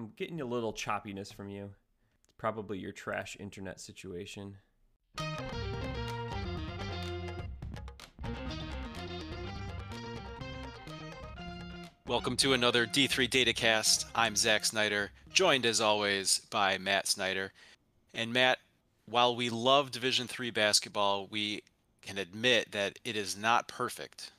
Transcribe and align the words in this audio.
I'm 0.00 0.12
getting 0.16 0.40
a 0.40 0.46
little 0.46 0.72
choppiness 0.72 1.30
from 1.30 1.50
you. 1.50 1.64
It's 2.24 2.32
probably 2.38 2.78
your 2.78 2.90
trash 2.90 3.36
internet 3.38 3.78
situation. 3.78 4.56
Welcome 12.06 12.38
to 12.38 12.54
another 12.54 12.86
D3 12.86 13.28
Datacast. 13.28 14.06
I'm 14.14 14.36
Zac 14.36 14.64
Snyder, 14.64 15.10
joined 15.34 15.66
as 15.66 15.82
always 15.82 16.40
by 16.48 16.78
Matt 16.78 17.06
Snyder. 17.06 17.52
And 18.14 18.32
Matt, 18.32 18.58
while 19.04 19.36
we 19.36 19.50
love 19.50 19.90
Division 19.90 20.26
3 20.26 20.50
basketball, 20.50 21.26
we 21.26 21.60
can 22.00 22.16
admit 22.16 22.72
that 22.72 22.98
it 23.04 23.16
is 23.16 23.36
not 23.36 23.68
perfect. 23.68 24.32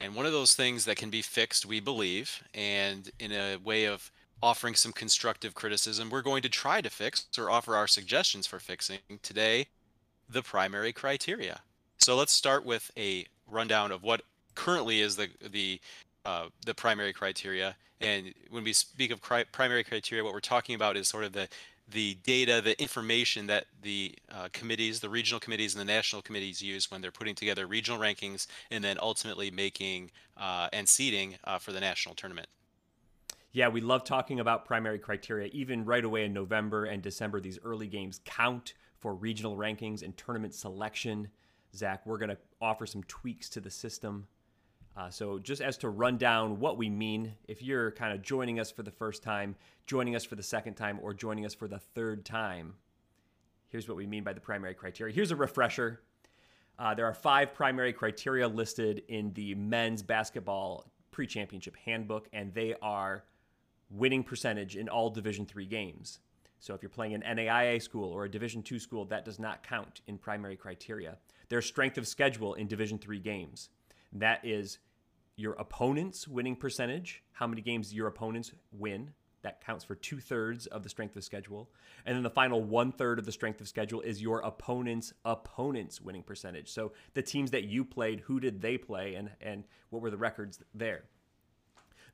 And 0.00 0.14
one 0.14 0.24
of 0.24 0.32
those 0.32 0.54
things 0.54 0.86
that 0.86 0.96
can 0.96 1.10
be 1.10 1.20
fixed, 1.20 1.66
we 1.66 1.78
believe, 1.78 2.42
and 2.54 3.10
in 3.18 3.32
a 3.32 3.58
way 3.58 3.84
of 3.84 4.10
offering 4.42 4.74
some 4.74 4.92
constructive 4.92 5.54
criticism, 5.54 6.10
we're 6.10 6.22
going 6.22 6.42
to 6.42 6.48
try 6.48 6.80
to 6.80 6.90
fix 6.90 7.26
or 7.38 7.50
offer 7.50 7.76
our 7.76 7.86
suggestions 7.86 8.46
for 8.46 8.58
fixing 8.58 8.98
today 9.22 9.66
the 10.28 10.42
primary 10.42 10.92
criteria. 10.92 11.60
So 11.98 12.16
let's 12.16 12.32
start 12.32 12.64
with 12.64 12.90
a 12.96 13.26
rundown 13.50 13.92
of 13.92 14.02
what 14.02 14.22
currently 14.54 15.00
is 15.00 15.16
the 15.16 15.28
the 15.50 15.80
uh, 16.24 16.46
the 16.64 16.74
primary 16.74 17.12
criteria. 17.12 17.76
And 18.00 18.34
when 18.50 18.64
we 18.64 18.72
speak 18.72 19.10
of 19.10 19.20
cri- 19.20 19.44
primary 19.52 19.84
criteria, 19.84 20.24
what 20.24 20.32
we're 20.32 20.40
talking 20.40 20.74
about 20.74 20.96
is 20.96 21.08
sort 21.08 21.24
of 21.24 21.32
the 21.32 21.48
the 21.90 22.14
data, 22.22 22.62
the 22.62 22.80
information 22.80 23.46
that 23.46 23.66
the 23.82 24.14
uh, 24.32 24.48
committees, 24.52 25.00
the 25.00 25.08
regional 25.08 25.38
committees 25.38 25.74
and 25.74 25.80
the 25.80 25.92
national 25.92 26.22
committees 26.22 26.62
use 26.62 26.90
when 26.90 27.02
they're 27.02 27.10
putting 27.10 27.34
together 27.34 27.66
regional 27.66 28.00
rankings 28.00 28.46
and 28.70 28.82
then 28.82 28.96
ultimately 29.00 29.50
making 29.50 30.10
uh, 30.38 30.68
and 30.72 30.88
seeding 30.88 31.36
uh, 31.44 31.58
for 31.58 31.72
the 31.72 31.80
national 31.80 32.14
tournament. 32.14 32.48
Yeah, 33.54 33.68
we 33.68 33.80
love 33.80 34.04
talking 34.04 34.40
about 34.40 34.66
primary 34.66 34.98
criteria. 34.98 35.48
Even 35.54 35.86
right 35.86 36.04
away 36.04 36.26
in 36.26 36.34
November 36.34 36.84
and 36.84 37.02
December, 37.02 37.40
these 37.40 37.58
early 37.64 37.86
games 37.86 38.20
count 38.26 38.74
for 38.98 39.14
regional 39.14 39.56
rankings 39.56 40.02
and 40.02 40.14
tournament 40.16 40.54
selection. 40.54 41.28
Zac, 41.74 42.04
we're 42.04 42.18
going 42.18 42.28
to 42.28 42.38
offer 42.60 42.84
some 42.84 43.02
tweaks 43.04 43.48
to 43.48 43.60
the 43.60 43.70
system 43.70 44.26
uh, 44.96 45.10
so, 45.10 45.38
just 45.40 45.60
as 45.60 45.76
to 45.78 45.88
run 45.88 46.16
down 46.16 46.60
what 46.60 46.78
we 46.78 46.88
mean, 46.88 47.34
if 47.48 47.62
you're 47.62 47.90
kind 47.92 48.12
of 48.12 48.22
joining 48.22 48.60
us 48.60 48.70
for 48.70 48.84
the 48.84 48.92
first 48.92 49.24
time, 49.24 49.56
joining 49.86 50.14
us 50.14 50.24
for 50.24 50.36
the 50.36 50.42
second 50.42 50.74
time, 50.74 51.00
or 51.02 51.12
joining 51.12 51.44
us 51.44 51.52
for 51.52 51.66
the 51.66 51.80
third 51.80 52.24
time, 52.24 52.74
here's 53.66 53.88
what 53.88 53.96
we 53.96 54.06
mean 54.06 54.22
by 54.22 54.32
the 54.32 54.40
primary 54.40 54.74
criteria. 54.74 55.12
Here's 55.12 55.32
a 55.32 55.36
refresher. 55.36 56.02
Uh, 56.78 56.94
there 56.94 57.06
are 57.06 57.14
five 57.14 57.54
primary 57.54 57.92
criteria 57.92 58.46
listed 58.46 59.02
in 59.08 59.32
the 59.32 59.54
men's 59.56 60.02
basketball 60.02 60.86
pre-championship 61.10 61.76
handbook, 61.76 62.28
and 62.32 62.54
they 62.54 62.74
are 62.80 63.24
winning 63.94 64.24
percentage 64.24 64.76
in 64.76 64.88
all 64.88 65.10
Division 65.10 65.46
three 65.46 65.66
games. 65.66 66.18
So 66.58 66.74
if 66.74 66.82
you're 66.82 66.90
playing 66.90 67.14
an 67.14 67.22
NAIA 67.22 67.80
school 67.80 68.10
or 68.10 68.24
a 68.24 68.30
Division 68.30 68.62
two 68.62 68.78
school, 68.78 69.04
that 69.06 69.24
does 69.24 69.38
not 69.38 69.62
count 69.62 70.00
in 70.06 70.18
primary 70.18 70.56
criteria. 70.56 71.18
There's 71.48 71.66
strength 71.66 71.98
of 71.98 72.06
schedule 72.06 72.54
in 72.54 72.66
Division 72.66 72.98
three 72.98 73.20
games. 73.20 73.68
That 74.12 74.40
is 74.44 74.78
your 75.36 75.52
opponent's 75.54 76.26
winning 76.26 76.56
percentage, 76.56 77.22
how 77.32 77.46
many 77.46 77.60
games 77.60 77.92
your 77.92 78.06
opponents 78.06 78.52
win. 78.72 79.10
That 79.42 79.62
counts 79.62 79.84
for 79.84 79.94
two 79.94 80.20
thirds 80.20 80.66
of 80.68 80.82
the 80.82 80.88
strength 80.88 81.16
of 81.16 81.22
schedule. 81.22 81.68
And 82.06 82.16
then 82.16 82.22
the 82.22 82.30
final 82.30 82.62
one 82.62 82.92
third 82.92 83.18
of 83.18 83.26
the 83.26 83.32
strength 83.32 83.60
of 83.60 83.68
schedule 83.68 84.00
is 84.00 84.22
your 84.22 84.40
opponent's 84.40 85.12
opponent's 85.22 86.00
winning 86.00 86.22
percentage. 86.22 86.70
So 86.70 86.92
the 87.12 87.20
teams 87.20 87.50
that 87.50 87.64
you 87.64 87.84
played, 87.84 88.20
who 88.20 88.40
did 88.40 88.62
they 88.62 88.78
play 88.78 89.16
and, 89.16 89.28
and 89.42 89.64
what 89.90 90.00
were 90.00 90.10
the 90.10 90.16
records 90.16 90.60
there? 90.72 91.04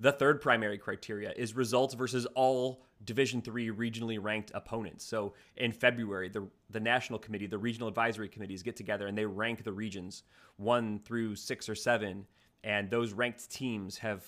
The 0.01 0.13
third 0.13 0.41
primary 0.41 0.79
criteria 0.79 1.33
is 1.37 1.55
results 1.55 1.95
versus 1.95 2.27
all 2.35 2.83
Division 3.05 3.41
three 3.41 3.71
regionally 3.71 4.23
ranked 4.23 4.51
opponents. 4.55 5.05
So 5.05 5.33
in 5.57 5.73
February, 5.73 6.29
the 6.29 6.49
the 6.69 6.81
national 6.81 7.19
committee, 7.19 7.47
the 7.47 7.59
regional 7.59 7.89
advisory 7.89 8.29
committees 8.29 8.63
get 8.63 8.77
together 8.77 9.07
and 9.07 9.17
they 9.17 9.25
rank 9.25 9.65
the 9.65 9.73
regions 9.73 10.23
one 10.57 10.99
through 10.99 11.37
six 11.37 11.69
or 11.69 11.75
seven, 11.75 12.27
and 12.63 12.91
those 12.91 13.15
ranked 13.15 13.51
teams 13.51 13.97
have 13.99 14.25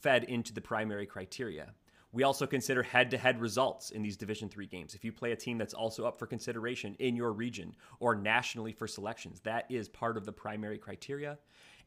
fed 0.00 0.24
into 0.24 0.52
the 0.52 0.60
primary 0.60 1.06
criteria. 1.06 1.72
We 2.12 2.24
also 2.24 2.46
consider 2.46 2.82
head-to-head 2.82 3.40
results 3.40 3.90
in 3.90 4.02
these 4.02 4.18
Division 4.18 4.50
3 4.50 4.66
games. 4.66 4.94
If 4.94 5.02
you 5.02 5.12
play 5.12 5.32
a 5.32 5.36
team 5.36 5.56
that's 5.56 5.72
also 5.72 6.04
up 6.04 6.18
for 6.18 6.26
consideration 6.26 6.94
in 6.98 7.16
your 7.16 7.32
region 7.32 7.74
or 8.00 8.14
nationally 8.14 8.72
for 8.72 8.86
selections, 8.86 9.40
that 9.40 9.64
is 9.70 9.88
part 9.88 10.18
of 10.18 10.26
the 10.26 10.32
primary 10.32 10.76
criteria. 10.76 11.38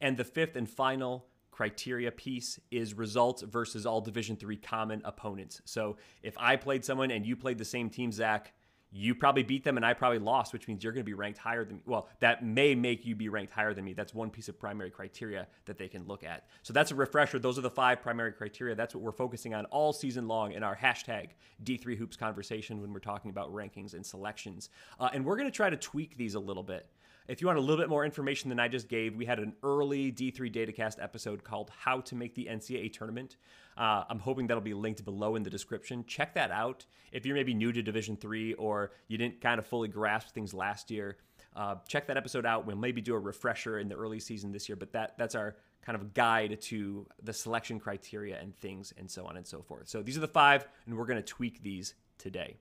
And 0.02 0.18
the 0.18 0.24
fifth 0.24 0.56
and 0.56 0.68
final 0.68 1.28
criteria 1.56 2.12
piece 2.12 2.60
is 2.70 2.94
results 2.94 3.42
versus 3.42 3.86
all 3.86 4.02
division 4.02 4.36
three 4.36 4.58
common 4.58 5.02
opponents. 5.06 5.62
So 5.64 5.96
if 6.22 6.38
i 6.38 6.58
played 6.58 6.84
someone 6.84 7.12
and 7.12 7.26
you 7.26 7.38
played 7.38 7.58
the 7.58 7.66
same 7.66 7.90
team 7.90 8.12
zac 8.12 8.54
you 8.92 9.16
probably 9.16 9.44
beat 9.44 9.64
them 9.64 9.78
and 9.78 9.86
i 9.86 9.94
probably 9.94 10.20
lost 10.20 10.52
which 10.52 10.68
means 10.68 10.84
you're 10.84 10.92
going 10.92 11.06
to 11.06 11.10
be 11.10 11.14
ranked 11.14 11.40
higher 11.40 11.64
than 11.64 11.78
me 11.78 11.82
well 11.86 12.10
that 12.20 12.44
may 12.44 12.76
make 12.76 13.06
you 13.06 13.16
be 13.16 13.30
ranked 13.30 13.54
higher 13.54 13.74
than 13.74 13.86
me. 13.86 13.94
That's 13.94 14.14
one 14.14 14.30
piece 14.30 14.50
of 14.50 14.60
primary 14.60 14.92
criteria 14.92 15.48
that 15.66 15.78
they 15.78 15.88
can 15.88 16.06
look 16.06 16.26
at. 16.26 16.44
So 16.62 16.74
that's 16.74 16.92
a 16.92 16.96
refresher. 16.96 17.40
Those 17.40 17.58
are 17.58 17.62
the 17.62 17.70
five 17.70 18.02
primary 18.02 18.34
criteria. 18.34 18.76
That's 18.76 18.94
what 18.94 19.02
we're 19.02 19.14
focusing 19.14 19.54
on 19.54 19.64
all 19.68 19.94
season 19.94 20.28
long 20.28 20.52
in 20.52 20.62
our 20.62 20.76
hashtag 20.76 21.30
d3 21.64 21.98
hoops 21.98 22.18
conversation 22.18 22.82
when 22.82 22.92
we're 22.92 23.00
talking 23.00 23.32
about 23.32 23.54
rankings 23.54 23.94
and 23.94 24.06
selections. 24.06 24.70
Uh, 25.00 25.10
and 25.14 25.24
we're 25.24 25.38
going 25.38 25.50
to 25.50 25.56
try 25.56 25.70
to 25.70 25.78
tweak 25.78 26.18
these 26.18 26.36
a 26.36 26.40
little 26.40 26.64
bit 26.64 26.90
if 27.28 27.42
you 27.42 27.48
want 27.48 27.58
a 27.58 27.62
little 27.62 27.78
bit 27.78 27.90
more 27.90 28.06
information 28.06 28.50
than 28.50 28.60
I 28.60 28.68
just 28.68 28.88
gave, 28.88 29.16
we 29.16 29.26
had 29.26 29.40
an 29.40 29.54
early 29.64 30.12
D3 30.12 30.54
Datacast 30.54 31.02
episode 31.02 31.44
called 31.44 31.72
How 31.78 32.02
to 32.02 32.16
Make 32.16 32.36
the 32.36 32.48
NCAA 32.50 32.94
Tournament. 32.94 33.38
Uh, 33.78 34.04
I'm 34.10 34.20
hoping 34.20 34.48
that'll 34.48 34.62
be 34.62 34.74
linked 34.74 35.04
below 35.04 35.36
in 35.36 35.44
the 35.44 35.50
description. 35.50 36.06
Check 36.06 36.36
that 36.36 36.52
out. 36.52 36.86
If 37.12 37.26
you're 37.26 37.36
maybe 37.36 37.54
new 37.54 37.72
to 37.72 37.82
Division 37.82 38.16
Three 38.16 38.54
or 38.54 38.92
you 39.08 39.18
didn't 39.18 39.42
kind 39.42 39.60
of 39.60 39.66
fully 39.66 39.88
grasp 39.88 40.34
things 40.34 40.54
last 40.54 40.92
year, 40.92 41.18
uh, 41.56 41.76
check 41.88 42.08
that 42.08 42.18
episode 42.18 42.46
out. 42.46 42.66
We'll 42.66 42.78
maybe 42.78 43.02
do 43.02 43.16
a 43.16 43.20
refresher 43.20 43.80
in 43.80 43.88
the 43.88 43.96
early 43.96 44.20
season 44.20 44.52
this 44.52 44.70
year, 44.70 44.76
but 44.76 44.92
that 44.94 45.18
that's 45.18 45.36
our 45.36 45.56
kind 45.82 45.96
of 45.96 46.14
guide 46.14 46.60
to 46.62 47.08
the 47.24 47.34
selection 47.34 47.80
criteria 47.80 48.40
and 48.40 48.56
things 48.56 48.94
and 48.98 49.10
so 49.10 49.26
on 49.26 49.38
and 49.38 49.46
so 49.46 49.62
forth. 49.62 49.88
So 49.88 50.02
these 50.02 50.18
are 50.18 50.22
the 50.22 50.28
five, 50.28 50.68
and 50.86 50.98
we're 50.98 51.06
going 51.06 51.22
to 51.22 51.24
tweak 51.24 51.64
these 51.64 51.96
today. 52.18 52.58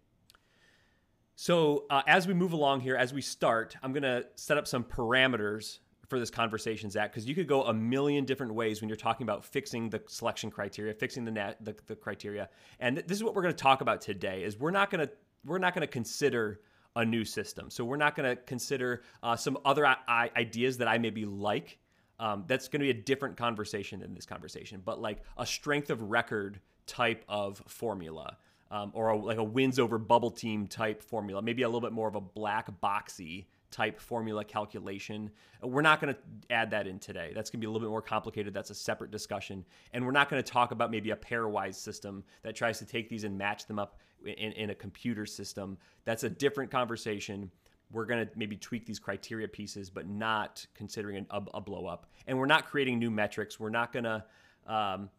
So, 1.36 1.86
uh, 1.90 2.02
as 2.06 2.28
we 2.28 2.34
move 2.34 2.52
along 2.52 2.80
here, 2.80 2.96
as 2.96 3.12
we 3.12 3.20
start, 3.20 3.76
I'm 3.82 3.92
going 3.92 4.04
to 4.04 4.24
set 4.36 4.56
up 4.56 4.68
some 4.68 4.84
parameters 4.84 5.80
for 6.08 6.20
this 6.20 6.30
conversation, 6.30 6.90
Zac, 6.90 7.10
because 7.10 7.26
you 7.26 7.34
could 7.34 7.48
go 7.48 7.64
a 7.64 7.74
million 7.74 8.24
different 8.24 8.54
ways 8.54 8.80
when 8.80 8.88
you're 8.88 8.96
talking 8.96 9.24
about 9.24 9.44
fixing 9.44 9.90
the 9.90 10.00
selection 10.06 10.50
criteria, 10.50 10.94
fixing 10.94 11.24
the 11.24 11.56
the, 11.60 11.74
the 11.86 11.96
criteria. 11.96 12.48
And 12.78 12.96
th- 12.96 13.06
this 13.06 13.18
is 13.18 13.24
what 13.24 13.34
we're 13.34 13.42
going 13.42 13.54
to 13.54 13.62
talk 13.62 13.80
about 13.80 14.00
today. 14.00 14.44
Is 14.44 14.58
we're 14.58 14.70
not 14.70 14.90
going 14.90 15.06
to 15.06 15.12
we're 15.44 15.58
not 15.58 15.74
going 15.74 15.82
to 15.82 15.92
consider 15.92 16.60
a 16.96 17.04
new 17.04 17.24
system. 17.24 17.70
So 17.70 17.84
we're 17.84 17.96
not 17.96 18.14
going 18.14 18.36
to 18.36 18.40
consider 18.42 19.02
uh, 19.22 19.34
some 19.34 19.58
other 19.64 19.84
I- 19.84 20.30
ideas 20.36 20.78
that 20.78 20.88
I 20.88 20.98
maybe 20.98 21.24
like. 21.24 21.78
Um, 22.20 22.44
that's 22.46 22.68
going 22.68 22.78
to 22.78 22.84
be 22.84 22.90
a 22.90 23.02
different 23.02 23.36
conversation 23.36 23.98
than 23.98 24.14
this 24.14 24.24
conversation, 24.24 24.80
but 24.84 25.00
like 25.00 25.24
a 25.36 25.44
strength 25.44 25.90
of 25.90 26.00
record 26.00 26.60
type 26.86 27.24
of 27.28 27.60
formula 27.66 28.36
um, 28.70 28.90
or 28.94 29.10
a, 29.10 29.16
like 29.16 29.38
a 29.38 29.44
wins 29.44 29.78
over 29.78 29.98
bubble 29.98 30.30
team 30.30 30.66
type 30.66 31.02
formula, 31.02 31.42
maybe 31.42 31.62
a 31.62 31.68
little 31.68 31.80
bit 31.80 31.92
more 31.92 32.08
of 32.08 32.14
a 32.14 32.20
black 32.20 32.68
boxy 32.80 33.46
type 33.70 34.00
formula 34.00 34.44
calculation. 34.44 35.30
We're 35.60 35.82
not 35.82 36.00
going 36.00 36.14
to 36.14 36.20
add 36.54 36.70
that 36.70 36.86
in 36.86 37.00
today. 37.00 37.32
That's 37.34 37.50
going 37.50 37.60
to 37.60 37.64
be 37.64 37.66
a 37.66 37.70
little 37.70 37.84
bit 37.86 37.90
more 37.90 38.02
complicated. 38.02 38.54
That's 38.54 38.70
a 38.70 38.74
separate 38.74 39.10
discussion. 39.10 39.64
And 39.92 40.06
we're 40.06 40.12
not 40.12 40.30
going 40.30 40.42
to 40.42 40.48
talk 40.48 40.70
about 40.70 40.92
maybe 40.92 41.10
a 41.10 41.16
pairwise 41.16 41.74
system 41.74 42.22
that 42.42 42.54
tries 42.54 42.78
to 42.78 42.86
take 42.86 43.08
these 43.08 43.24
and 43.24 43.36
match 43.36 43.66
them 43.66 43.80
up 43.80 43.98
in, 44.24 44.52
in 44.52 44.70
a 44.70 44.74
computer 44.74 45.26
system. 45.26 45.76
That's 46.04 46.22
a 46.22 46.30
different 46.30 46.70
conversation. 46.70 47.50
We're 47.90 48.06
going 48.06 48.24
to 48.24 48.30
maybe 48.36 48.56
tweak 48.56 48.86
these 48.86 49.00
criteria 49.00 49.48
pieces, 49.48 49.90
but 49.90 50.08
not 50.08 50.64
considering 50.74 51.26
a, 51.30 51.42
a 51.54 51.60
blow 51.60 51.86
up. 51.86 52.06
And 52.28 52.38
we're 52.38 52.46
not 52.46 52.66
creating 52.66 53.00
new 53.00 53.10
metrics. 53.10 53.58
We're 53.58 53.70
not 53.70 53.92
going 53.92 54.04
to 54.04 54.24
um, 54.66 55.10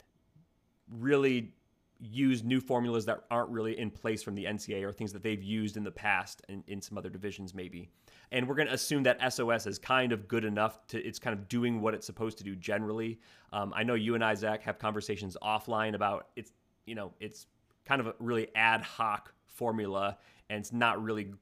really 0.90 1.54
use 2.00 2.44
new 2.44 2.60
formulas 2.60 3.06
that 3.06 3.22
aren't 3.32 3.50
really 3.50 3.78
in 3.80 3.90
place 3.90 4.22
from 4.22 4.36
the 4.36 4.46
NCAA 4.46 4.84
or 4.84 4.92
things 4.92 5.14
that 5.14 5.24
they've 5.24 5.42
used 5.42 5.78
in 5.78 5.84
the 5.84 5.92
past 5.92 6.42
in, 6.50 6.64
in 6.68 6.82
some 6.82 6.98
other 6.98 7.10
divisions 7.10 7.54
maybe. 7.54 7.90
And 8.32 8.48
we're 8.48 8.56
going 8.56 8.68
to 8.68 8.74
assume 8.74 9.04
that 9.04 9.34
SOS 9.34 9.66
is 9.66 9.80
kind 9.80 10.12
of 10.12 10.28
good 10.28 10.46
enough 10.46 10.86
to 10.88 11.02
it's 11.02 11.20
kind 11.20 11.38
of 11.38 11.48
doing 11.48 11.82
what 11.82 11.94
it's 11.94 12.06
supposed 12.06 12.38
to 12.40 12.44
do 12.44 12.56
generally. 12.56 13.20
Um, 13.54 13.74
I 13.76 13.84
know 13.84 13.94
you 13.94 14.16
and 14.16 14.24
Isaac 14.24 14.62
have 14.64 14.78
conversations 14.78 15.38
offline 15.42 15.96
about 15.96 16.28
it's 16.36 16.52
you 16.86 16.96
know 16.96 17.14
it's 17.20 17.48
kind 17.86 18.02
of 18.02 18.08
a 18.08 18.16
really 18.20 18.48
ad 18.56 18.82
hoc 18.82 19.34
formula 19.46 20.18
and 20.50 20.60
it's 20.60 20.74
not 20.74 21.02
really 21.02 21.34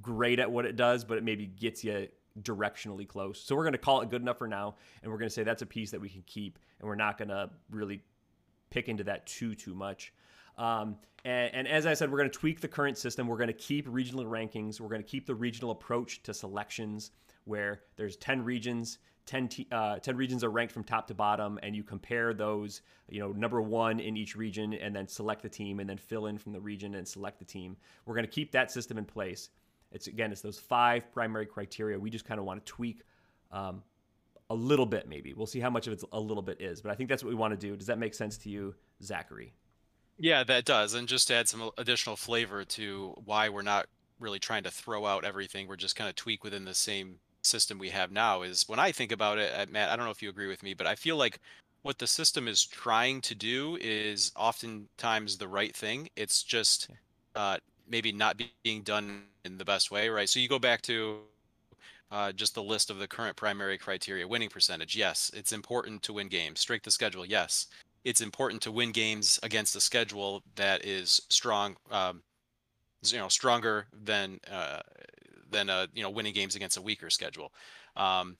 great 0.00 0.38
at 0.38 0.50
what 0.50 0.64
it 0.64 0.76
does, 0.76 1.04
but 1.04 1.18
it 1.18 1.24
maybe 1.24 1.46
gets 1.46 1.84
you 1.84 2.08
directionally 2.40 3.06
close. 3.06 3.40
So 3.40 3.54
we're 3.54 3.64
going 3.64 3.72
to 3.72 3.78
call 3.78 4.00
it 4.00 4.10
good 4.10 4.22
enough 4.22 4.38
for 4.38 4.48
now, 4.48 4.76
and 5.02 5.12
we're 5.12 5.18
going 5.18 5.28
to 5.28 5.34
say 5.34 5.42
that's 5.42 5.62
a 5.62 5.66
piece 5.66 5.90
that 5.90 6.00
we 6.00 6.08
can 6.08 6.22
keep, 6.26 6.58
and 6.80 6.88
we're 6.88 6.94
not 6.94 7.18
going 7.18 7.28
to 7.28 7.50
really 7.70 8.02
pick 8.72 8.88
into 8.88 9.04
that 9.04 9.26
too 9.26 9.54
too 9.54 9.74
much. 9.74 10.12
Um, 10.58 10.96
and, 11.24 11.54
and, 11.54 11.68
as 11.68 11.86
I 11.86 11.94
said, 11.94 12.10
we're 12.10 12.18
going 12.18 12.30
to 12.30 12.38
tweak 12.38 12.60
the 12.60 12.68
current 12.68 12.98
system. 12.98 13.26
We're 13.26 13.36
going 13.36 13.46
to 13.48 13.54
keep 13.54 13.86
regional 13.88 14.24
rankings. 14.24 14.80
We're 14.80 14.88
going 14.88 15.02
to 15.02 15.08
keep 15.08 15.26
the 15.26 15.34
regional 15.34 15.70
approach 15.70 16.22
to 16.24 16.34
selections, 16.34 17.12
where 17.44 17.82
there's 17.96 18.16
10 18.16 18.44
regions. 18.44 18.98
10, 19.26 19.48
t- 19.48 19.68
uh, 19.70 20.00
10 20.00 20.16
regions 20.16 20.42
are 20.42 20.50
ranked 20.50 20.72
from 20.72 20.82
top 20.82 21.06
to 21.06 21.14
bottom 21.14 21.56
and 21.62 21.76
you 21.76 21.84
compare 21.84 22.34
those 22.34 22.82
you 23.08 23.20
know 23.20 23.30
number 23.30 23.62
one 23.62 24.00
in 24.00 24.16
each 24.16 24.34
region 24.34 24.74
and 24.74 24.96
then 24.96 25.06
select 25.06 25.42
the 25.42 25.48
team 25.48 25.78
and 25.78 25.88
then 25.88 25.96
fill 25.96 26.26
in 26.26 26.36
from 26.36 26.52
the 26.52 26.60
region 26.60 26.96
and 26.96 27.06
select 27.06 27.38
the 27.38 27.44
team 27.44 27.76
we're 28.04 28.16
going 28.16 28.26
to 28.26 28.30
keep 28.30 28.50
that 28.50 28.72
system 28.72 28.98
in 28.98 29.04
place 29.04 29.50
it's 29.92 30.08
again 30.08 30.32
it's 30.32 30.40
those 30.40 30.58
five 30.58 31.08
primary 31.12 31.46
criteria 31.46 31.96
we 31.96 32.10
just 32.10 32.24
kind 32.24 32.40
of 32.40 32.46
want 32.46 32.66
to 32.66 32.72
tweak 32.72 33.02
um, 33.52 33.80
a 34.52 34.54
little 34.54 34.86
bit 34.86 35.08
maybe 35.08 35.32
we'll 35.34 35.46
see 35.46 35.60
how 35.60 35.70
much 35.70 35.86
of 35.86 35.92
it's 35.92 36.04
a 36.12 36.20
little 36.20 36.42
bit 36.42 36.60
is 36.60 36.80
but 36.80 36.90
i 36.90 36.94
think 36.94 37.08
that's 37.08 37.22
what 37.22 37.30
we 37.30 37.34
want 37.34 37.52
to 37.52 37.66
do 37.66 37.76
does 37.76 37.86
that 37.86 37.98
make 37.98 38.14
sense 38.14 38.36
to 38.36 38.48
you 38.48 38.74
zachary 39.02 39.52
yeah 40.18 40.44
that 40.44 40.64
does 40.64 40.94
and 40.94 41.08
just 41.08 41.28
to 41.28 41.34
add 41.34 41.48
some 41.48 41.70
additional 41.78 42.16
flavor 42.16 42.64
to 42.64 43.14
why 43.24 43.48
we're 43.48 43.62
not 43.62 43.86
really 44.20 44.38
trying 44.38 44.62
to 44.62 44.70
throw 44.70 45.04
out 45.04 45.24
everything 45.24 45.66
we're 45.66 45.76
just 45.76 45.96
kind 45.96 46.08
of 46.08 46.14
tweak 46.14 46.44
within 46.44 46.64
the 46.64 46.74
same 46.74 47.16
system 47.44 47.78
we 47.78 47.90
have 47.90 48.10
now 48.10 48.42
is 48.42 48.68
when 48.68 48.78
I 48.78 48.92
think 48.92 49.12
about 49.12 49.38
it, 49.38 49.70
Matt, 49.70 49.90
I 49.90 49.96
don't 49.96 50.04
know 50.04 50.10
if 50.10 50.22
you 50.22 50.30
agree 50.30 50.48
with 50.48 50.62
me, 50.62 50.74
but 50.74 50.86
I 50.86 50.94
feel 50.94 51.16
like 51.16 51.38
what 51.82 51.98
the 51.98 52.06
system 52.06 52.48
is 52.48 52.64
trying 52.64 53.20
to 53.22 53.34
do 53.34 53.76
is 53.80 54.32
oftentimes 54.36 55.36
the 55.36 55.48
right 55.48 55.74
thing. 55.74 56.08
It's 56.16 56.42
just 56.42 56.88
uh, 57.34 57.58
maybe 57.88 58.12
not 58.12 58.40
being 58.62 58.82
done 58.82 59.24
in 59.44 59.58
the 59.58 59.64
best 59.64 59.90
way, 59.90 60.08
right? 60.08 60.28
So 60.28 60.38
you 60.38 60.48
go 60.48 60.58
back 60.58 60.82
to 60.82 61.18
uh, 62.12 62.30
just 62.30 62.54
the 62.54 62.62
list 62.62 62.90
of 62.90 62.98
the 62.98 63.08
current 63.08 63.36
primary 63.36 63.78
criteria 63.78 64.28
winning 64.28 64.50
percentage. 64.50 64.94
Yes, 64.94 65.30
it's 65.34 65.52
important 65.52 66.02
to 66.02 66.12
win 66.12 66.28
games. 66.28 66.60
Strength 66.60 66.86
of 66.86 66.92
schedule. 66.92 67.24
Yes, 67.24 67.68
it's 68.04 68.20
important 68.20 68.60
to 68.62 68.70
win 68.70 68.92
games 68.92 69.40
against 69.42 69.74
a 69.74 69.80
schedule 69.80 70.42
that 70.56 70.84
is 70.84 71.22
strong, 71.30 71.74
um, 71.90 72.22
you 73.06 73.16
know, 73.16 73.28
stronger 73.28 73.86
than 74.04 74.38
uh, 74.50 74.80
than 75.50 75.70
a 75.70 75.88
you 75.94 76.02
know 76.02 76.10
winning 76.10 76.34
games 76.34 76.54
against 76.54 76.76
a 76.76 76.82
weaker 76.82 77.08
schedule. 77.08 77.50
Um, 77.96 78.36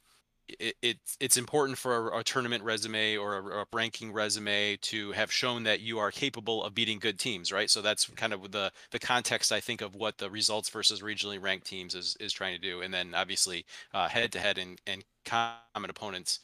it, 0.48 0.76
it, 0.82 0.98
it's 1.20 1.36
important 1.36 1.78
for 1.78 2.10
a, 2.10 2.18
a 2.18 2.24
tournament 2.24 2.62
resume 2.64 3.16
or 3.16 3.38
a, 3.38 3.62
a, 3.62 3.64
ranking 3.72 4.12
resume 4.12 4.76
to 4.82 5.12
have 5.12 5.32
shown 5.32 5.62
that 5.64 5.80
you 5.80 5.98
are 5.98 6.10
capable 6.10 6.64
of 6.64 6.74
beating 6.74 6.98
good 6.98 7.18
teams, 7.18 7.52
right? 7.52 7.70
So 7.70 7.80
that's 7.80 8.06
kind 8.16 8.32
of 8.32 8.50
the 8.50 8.72
the 8.90 8.98
context 8.98 9.52
I 9.52 9.60
think 9.60 9.80
of 9.80 9.94
what 9.94 10.18
the 10.18 10.30
results 10.30 10.68
versus 10.68 11.00
regionally 11.00 11.42
ranked 11.42 11.66
teams 11.66 11.94
is 11.94 12.16
is 12.20 12.32
trying 12.32 12.54
to 12.54 12.60
do, 12.60 12.82
and 12.82 12.92
then 12.92 13.14
obviously 13.14 13.64
head 13.92 14.32
to 14.32 14.38
head 14.38 14.58
and 14.58 14.80
and 14.86 15.04
common 15.24 15.90
opponents. 15.90 16.40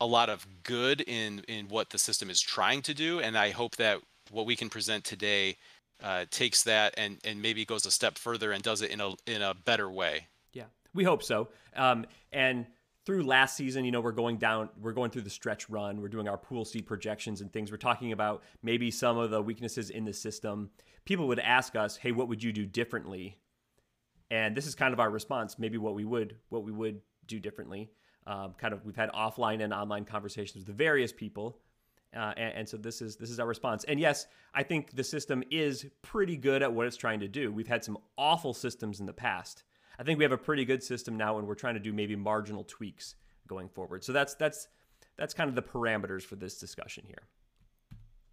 A 0.00 0.06
lot 0.06 0.28
of 0.28 0.46
good 0.62 1.00
in 1.02 1.40
in 1.48 1.68
what 1.68 1.90
the 1.90 1.98
system 1.98 2.30
is 2.30 2.40
trying 2.40 2.82
to 2.82 2.94
do, 2.94 3.20
and 3.20 3.36
I 3.36 3.50
hope 3.50 3.76
that 3.76 4.00
what 4.30 4.46
we 4.46 4.56
can 4.56 4.68
present 4.68 5.04
today 5.04 5.56
uh, 6.02 6.26
takes 6.30 6.62
that 6.64 6.94
and 6.96 7.18
and 7.24 7.40
maybe 7.40 7.64
goes 7.64 7.86
a 7.86 7.90
step 7.90 8.18
further 8.18 8.52
and 8.52 8.62
does 8.62 8.82
it 8.82 8.90
in 8.90 9.00
a 9.00 9.14
in 9.26 9.42
a 9.42 9.54
better 9.54 9.90
way. 9.90 10.26
Yeah, 10.52 10.64
we 10.94 11.04
hope 11.04 11.22
so. 11.22 11.48
Um, 11.74 12.06
and 12.32 12.66
through 13.06 13.22
last 13.22 13.56
season, 13.56 13.84
you 13.84 13.92
know, 13.92 14.00
we're 14.00 14.12
going 14.12 14.36
down, 14.36 14.68
we're 14.80 14.92
going 14.92 15.10
through 15.10 15.22
the 15.22 15.30
stretch 15.30 15.70
run. 15.70 16.02
We're 16.02 16.08
doing 16.08 16.28
our 16.28 16.36
pool 16.36 16.64
seed 16.64 16.86
projections 16.86 17.40
and 17.40 17.52
things. 17.52 17.70
We're 17.70 17.78
talking 17.78 18.12
about 18.12 18.42
maybe 18.62 18.90
some 18.90 19.16
of 19.16 19.30
the 19.30 19.40
weaknesses 19.40 19.90
in 19.90 20.04
the 20.04 20.12
system. 20.12 20.70
People 21.04 21.28
would 21.28 21.38
ask 21.38 21.76
us, 21.76 21.96
"Hey, 21.96 22.12
what 22.12 22.28
would 22.28 22.42
you 22.42 22.52
do 22.52 22.66
differently?" 22.66 23.38
And 24.30 24.56
this 24.56 24.66
is 24.66 24.74
kind 24.74 24.92
of 24.92 24.98
our 24.98 25.08
response. 25.08 25.58
Maybe 25.58 25.78
what 25.78 25.94
we 25.94 26.04
would 26.04 26.36
what 26.48 26.64
we 26.64 26.72
would 26.72 27.00
do 27.26 27.38
differently. 27.38 27.90
Um, 28.26 28.54
kind 28.58 28.74
of, 28.74 28.84
we've 28.84 28.96
had 28.96 29.10
offline 29.12 29.62
and 29.62 29.72
online 29.72 30.04
conversations 30.04 30.56
with 30.56 30.66
the 30.66 30.72
various 30.72 31.12
people 31.12 31.60
uh, 32.16 32.32
and, 32.36 32.54
and, 32.54 32.68
so 32.68 32.76
this 32.76 33.02
is 33.02 33.16
this 33.16 33.30
is 33.30 33.38
our 33.38 33.46
response. 33.46 33.84
And 33.84 34.00
yes, 34.00 34.26
I 34.54 34.62
think 34.62 34.94
the 34.94 35.04
system 35.04 35.42
is 35.50 35.86
pretty 36.02 36.36
good 36.36 36.62
at 36.62 36.72
what 36.72 36.86
it's 36.86 36.96
trying 36.96 37.20
to 37.20 37.28
do. 37.28 37.52
We've 37.52 37.66
had 37.66 37.84
some 37.84 37.98
awful 38.16 38.54
systems 38.54 39.00
in 39.00 39.06
the 39.06 39.12
past. 39.12 39.64
I 39.98 40.02
think 40.02 40.18
we 40.18 40.24
have 40.24 40.32
a 40.32 40.38
pretty 40.38 40.64
good 40.64 40.82
system 40.82 41.16
now, 41.16 41.38
and 41.38 41.46
we're 41.46 41.54
trying 41.54 41.74
to 41.74 41.80
do 41.80 41.92
maybe 41.92 42.16
marginal 42.16 42.64
tweaks 42.64 43.14
going 43.46 43.68
forward. 43.68 44.04
So 44.04 44.12
that's 44.12 44.34
that's 44.34 44.68
that's 45.16 45.34
kind 45.34 45.48
of 45.48 45.54
the 45.54 45.62
parameters 45.62 46.22
for 46.22 46.36
this 46.36 46.58
discussion 46.58 47.04
here. 47.06 47.22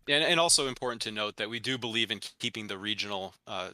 And, 0.07 0.23
and 0.23 0.39
also 0.39 0.67
important 0.67 1.01
to 1.03 1.11
note 1.11 1.37
that 1.37 1.49
we 1.49 1.59
do 1.59 1.77
believe 1.77 2.11
in 2.11 2.19
keeping 2.39 2.67
the 2.67 2.77
regional 2.77 3.33
uh, 3.47 3.69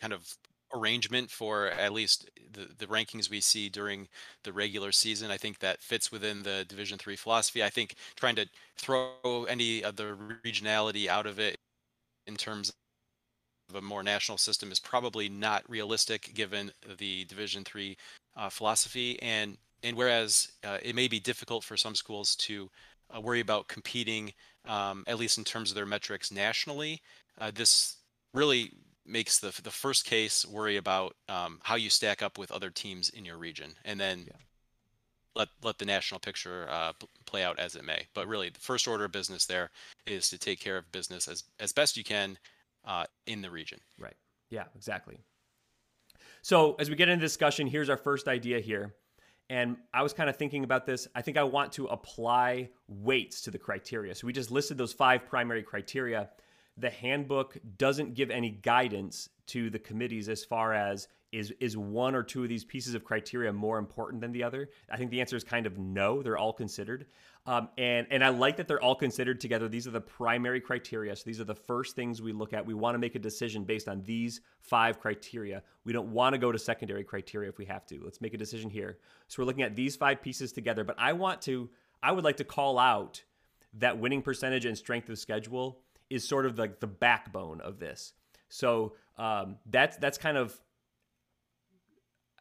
kind 0.00 0.12
of 0.12 0.36
arrangement 0.74 1.30
for 1.30 1.68
at 1.68 1.92
least 1.92 2.30
the, 2.52 2.68
the 2.78 2.86
rankings 2.86 3.30
we 3.30 3.40
see 3.40 3.68
during 3.68 4.08
the 4.42 4.52
regular 4.52 4.92
season. 4.92 5.30
I 5.30 5.36
think 5.36 5.60
that 5.60 5.82
fits 5.82 6.12
within 6.12 6.42
the 6.42 6.64
Division 6.68 6.98
Three 6.98 7.16
philosophy. 7.16 7.62
I 7.62 7.70
think 7.70 7.94
trying 8.16 8.36
to 8.36 8.46
throw 8.76 9.46
any 9.48 9.82
of 9.82 9.96
the 9.96 10.16
regionality 10.44 11.06
out 11.08 11.26
of 11.26 11.38
it 11.38 11.58
in 12.26 12.36
terms 12.36 12.72
a 13.74 13.82
more 13.82 14.02
national 14.02 14.38
system 14.38 14.72
is 14.72 14.78
probably 14.78 15.28
not 15.28 15.68
realistic 15.68 16.32
given 16.34 16.72
the 16.98 17.24
Division 17.24 17.64
Three 17.64 17.96
uh, 18.36 18.48
philosophy. 18.48 19.20
And 19.22 19.56
and 19.82 19.96
whereas 19.96 20.52
uh, 20.64 20.78
it 20.82 20.94
may 20.94 21.08
be 21.08 21.20
difficult 21.20 21.64
for 21.64 21.76
some 21.76 21.94
schools 21.94 22.36
to 22.36 22.70
uh, 23.14 23.20
worry 23.20 23.40
about 23.40 23.68
competing, 23.68 24.32
um, 24.66 25.04
at 25.06 25.18
least 25.18 25.38
in 25.38 25.44
terms 25.44 25.70
of 25.70 25.74
their 25.74 25.86
metrics 25.86 26.30
nationally, 26.30 27.02
uh, 27.40 27.50
this 27.52 27.96
really 28.32 28.70
makes 29.04 29.38
the 29.40 29.52
the 29.62 29.70
first 29.70 30.04
case 30.04 30.46
worry 30.46 30.76
about 30.76 31.16
um, 31.28 31.58
how 31.64 31.74
you 31.74 31.90
stack 31.90 32.22
up 32.22 32.38
with 32.38 32.52
other 32.52 32.70
teams 32.70 33.10
in 33.10 33.24
your 33.24 33.36
region, 33.36 33.74
and 33.84 33.98
then 33.98 34.24
yeah. 34.26 34.32
let 35.34 35.48
let 35.62 35.78
the 35.78 35.84
national 35.84 36.20
picture 36.20 36.66
uh, 36.70 36.92
play 37.26 37.42
out 37.42 37.58
as 37.58 37.74
it 37.74 37.84
may. 37.84 38.06
But 38.14 38.28
really, 38.28 38.48
the 38.48 38.60
first 38.60 38.86
order 38.86 39.04
of 39.04 39.12
business 39.12 39.46
there 39.46 39.70
is 40.06 40.28
to 40.30 40.38
take 40.38 40.60
care 40.60 40.78
of 40.78 40.92
business 40.92 41.28
as 41.28 41.44
as 41.58 41.72
best 41.72 41.96
you 41.96 42.04
can 42.04 42.38
uh, 42.84 43.04
in 43.26 43.42
the 43.42 43.50
region. 43.50 43.80
Right. 43.98 44.16
Yeah. 44.50 44.64
Exactly. 44.74 45.18
So 46.42 46.74
as 46.74 46.90
we 46.90 46.96
get 46.96 47.08
into 47.08 47.24
discussion, 47.24 47.66
here's 47.66 47.88
our 47.88 47.96
first 47.96 48.28
idea 48.28 48.60
here. 48.60 48.94
And 49.50 49.76
I 49.92 50.02
was 50.02 50.12
kind 50.12 50.30
of 50.30 50.36
thinking 50.36 50.64
about 50.64 50.86
this. 50.86 51.08
I 51.14 51.22
think 51.22 51.36
I 51.36 51.42
want 51.42 51.72
to 51.72 51.86
apply 51.86 52.70
weights 52.88 53.42
to 53.42 53.50
the 53.50 53.58
criteria. 53.58 54.14
So 54.14 54.26
we 54.26 54.32
just 54.32 54.50
listed 54.50 54.78
those 54.78 54.92
five 54.92 55.26
primary 55.26 55.62
criteria 55.62 56.30
the 56.76 56.90
handbook 56.90 57.56
doesn't 57.76 58.14
give 58.14 58.30
any 58.30 58.50
guidance 58.50 59.28
to 59.48 59.70
the 59.70 59.78
committees 59.78 60.28
as 60.28 60.44
far 60.44 60.72
as 60.72 61.08
is 61.32 61.52
is 61.60 61.76
one 61.76 62.14
or 62.14 62.22
two 62.22 62.42
of 62.42 62.48
these 62.48 62.64
pieces 62.64 62.94
of 62.94 63.04
criteria 63.04 63.52
more 63.52 63.78
important 63.78 64.20
than 64.20 64.32
the 64.32 64.44
other? 64.44 64.68
I 64.90 64.98
think 64.98 65.10
the 65.10 65.20
answer 65.20 65.34
is 65.34 65.42
kind 65.42 65.66
of 65.66 65.78
no. 65.78 66.22
They're 66.22 66.36
all 66.36 66.52
considered, 66.52 67.06
um, 67.46 67.68
and 67.78 68.06
and 68.10 68.22
I 68.22 68.28
like 68.28 68.58
that 68.58 68.68
they're 68.68 68.82
all 68.82 68.94
considered 68.94 69.40
together. 69.40 69.66
These 69.66 69.86
are 69.86 69.92
the 69.92 70.00
primary 70.00 70.60
criteria. 70.60 71.16
So 71.16 71.22
these 71.24 71.40
are 71.40 71.44
the 71.44 71.54
first 71.54 71.96
things 71.96 72.20
we 72.20 72.32
look 72.32 72.52
at. 72.52 72.64
We 72.64 72.74
want 72.74 72.94
to 72.94 72.98
make 72.98 73.14
a 73.14 73.18
decision 73.18 73.64
based 73.64 73.88
on 73.88 74.02
these 74.02 74.42
five 74.60 75.00
criteria. 75.00 75.62
We 75.84 75.92
don't 75.92 76.12
want 76.12 76.34
to 76.34 76.38
go 76.38 76.52
to 76.52 76.58
secondary 76.58 77.02
criteria 77.02 77.48
if 77.48 77.58
we 77.58 77.64
have 77.64 77.86
to. 77.86 78.00
Let's 78.04 78.20
make 78.20 78.34
a 78.34 78.38
decision 78.38 78.68
here. 78.68 78.98
So 79.28 79.42
we're 79.42 79.46
looking 79.46 79.62
at 79.62 79.74
these 79.74 79.96
five 79.96 80.22
pieces 80.22 80.52
together. 80.52 80.84
But 80.84 80.96
I 80.98 81.14
want 81.14 81.40
to. 81.42 81.70
I 82.02 82.12
would 82.12 82.24
like 82.24 82.36
to 82.38 82.44
call 82.44 82.78
out 82.78 83.22
that 83.74 83.98
winning 83.98 84.20
percentage 84.22 84.66
and 84.66 84.76
strength 84.76 85.08
of 85.08 85.18
schedule 85.18 85.80
is 86.10 86.28
sort 86.28 86.44
of 86.44 86.58
like 86.58 86.80
the 86.80 86.86
backbone 86.86 87.60
of 87.62 87.78
this. 87.78 88.12
So 88.48 88.94
um, 89.16 89.56
that's 89.70 89.96
that's 89.96 90.18
kind 90.18 90.36
of 90.36 90.60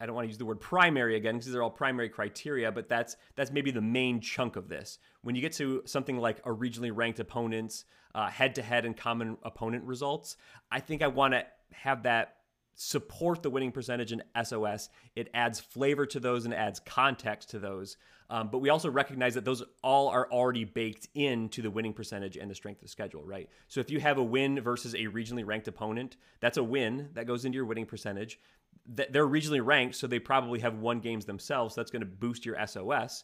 I 0.02 0.06
don't 0.08 0.16
want 0.16 0.26
to 0.26 0.30
use 0.30 0.38
the 0.38 0.46
word 0.46 0.60
primary 0.60 1.16
again 1.16 1.38
because 1.38 1.52
they're 1.52 1.62
all 1.62 1.70
primary 1.70 2.10
criteria, 2.10 2.72
but 2.72 2.90
that's 2.90 3.16
that's 3.36 3.52
maybe 3.52 3.70
the 3.70 3.82
main 3.82 4.20
chunk 4.20 4.56
of 4.56 4.68
this. 4.68 4.98
When 5.22 5.36
you 5.36 5.42
get 5.42 5.54
to 5.54 5.84
something 5.86 6.18
like 6.18 6.40
a 6.40 6.50
regionally 6.50 6.92
ranked 6.94 7.20
opponents, 7.20 7.86
head 8.16 8.56
to 8.56 8.64
head 8.64 8.86
and 8.86 8.98
common 8.98 9.38
opponent 9.44 9.84
results, 9.86 10.38
I 10.72 10.80
think 10.80 11.04
I 11.04 11.08
want 11.08 11.36
to 11.36 11.46
have 11.72 12.04
that 12.04 12.38
support 12.74 13.44
the 13.44 13.50
winning 13.50 13.72
percentage 13.72 14.12
in 14.12 14.24
SOS. 14.44 14.90
It 15.16 15.30
adds 15.34 15.60
flavor 15.60 16.06
to 16.08 16.20
those 16.20 16.46
and 16.46 16.54
adds 16.54 16.80
context 16.80 17.52
to 17.52 17.60
those. 17.60 17.98
Um, 18.30 18.48
but 18.50 18.60
we 18.60 18.70
also 18.70 18.90
recognize 18.90 19.34
that 19.34 19.44
those 19.44 19.62
all 19.84 20.08
are 20.08 20.26
already 20.32 20.64
baked 20.64 21.10
into 21.16 21.62
the 21.62 21.70
winning 21.70 21.94
percentage 21.94 22.38
and 22.38 22.50
the 22.50 22.56
strength 22.56 22.82
of 22.82 22.90
schedule, 22.90 23.24
right? 23.26 23.50
So 23.68 23.82
if 23.82 23.92
you 23.92 24.00
have 24.00 24.18
a 24.18 24.24
win 24.24 24.62
versus 24.62 24.94
a 24.94 25.06
regionally 25.08 25.46
ranked 25.46 25.68
opponent, 25.68 26.16
that's 26.40 26.58
a 26.58 26.64
win 26.64 27.10
that 27.14 27.28
goes 27.28 27.44
into 27.44 27.58
your 27.58 27.66
winning 27.66 27.86
percentage. 27.86 28.40
They're 28.86 29.28
regionally 29.28 29.64
ranked, 29.64 29.96
so 29.96 30.08
they 30.08 30.20
probably 30.20 30.60
have 30.60 30.76
won 30.76 31.00
games 31.00 31.26
themselves. 31.26 31.76
So 31.76 31.82
that's 31.82 31.92
going 31.92 32.02
to 32.02 32.06
boost 32.06 32.46
your 32.46 32.58
SOS. 32.66 33.24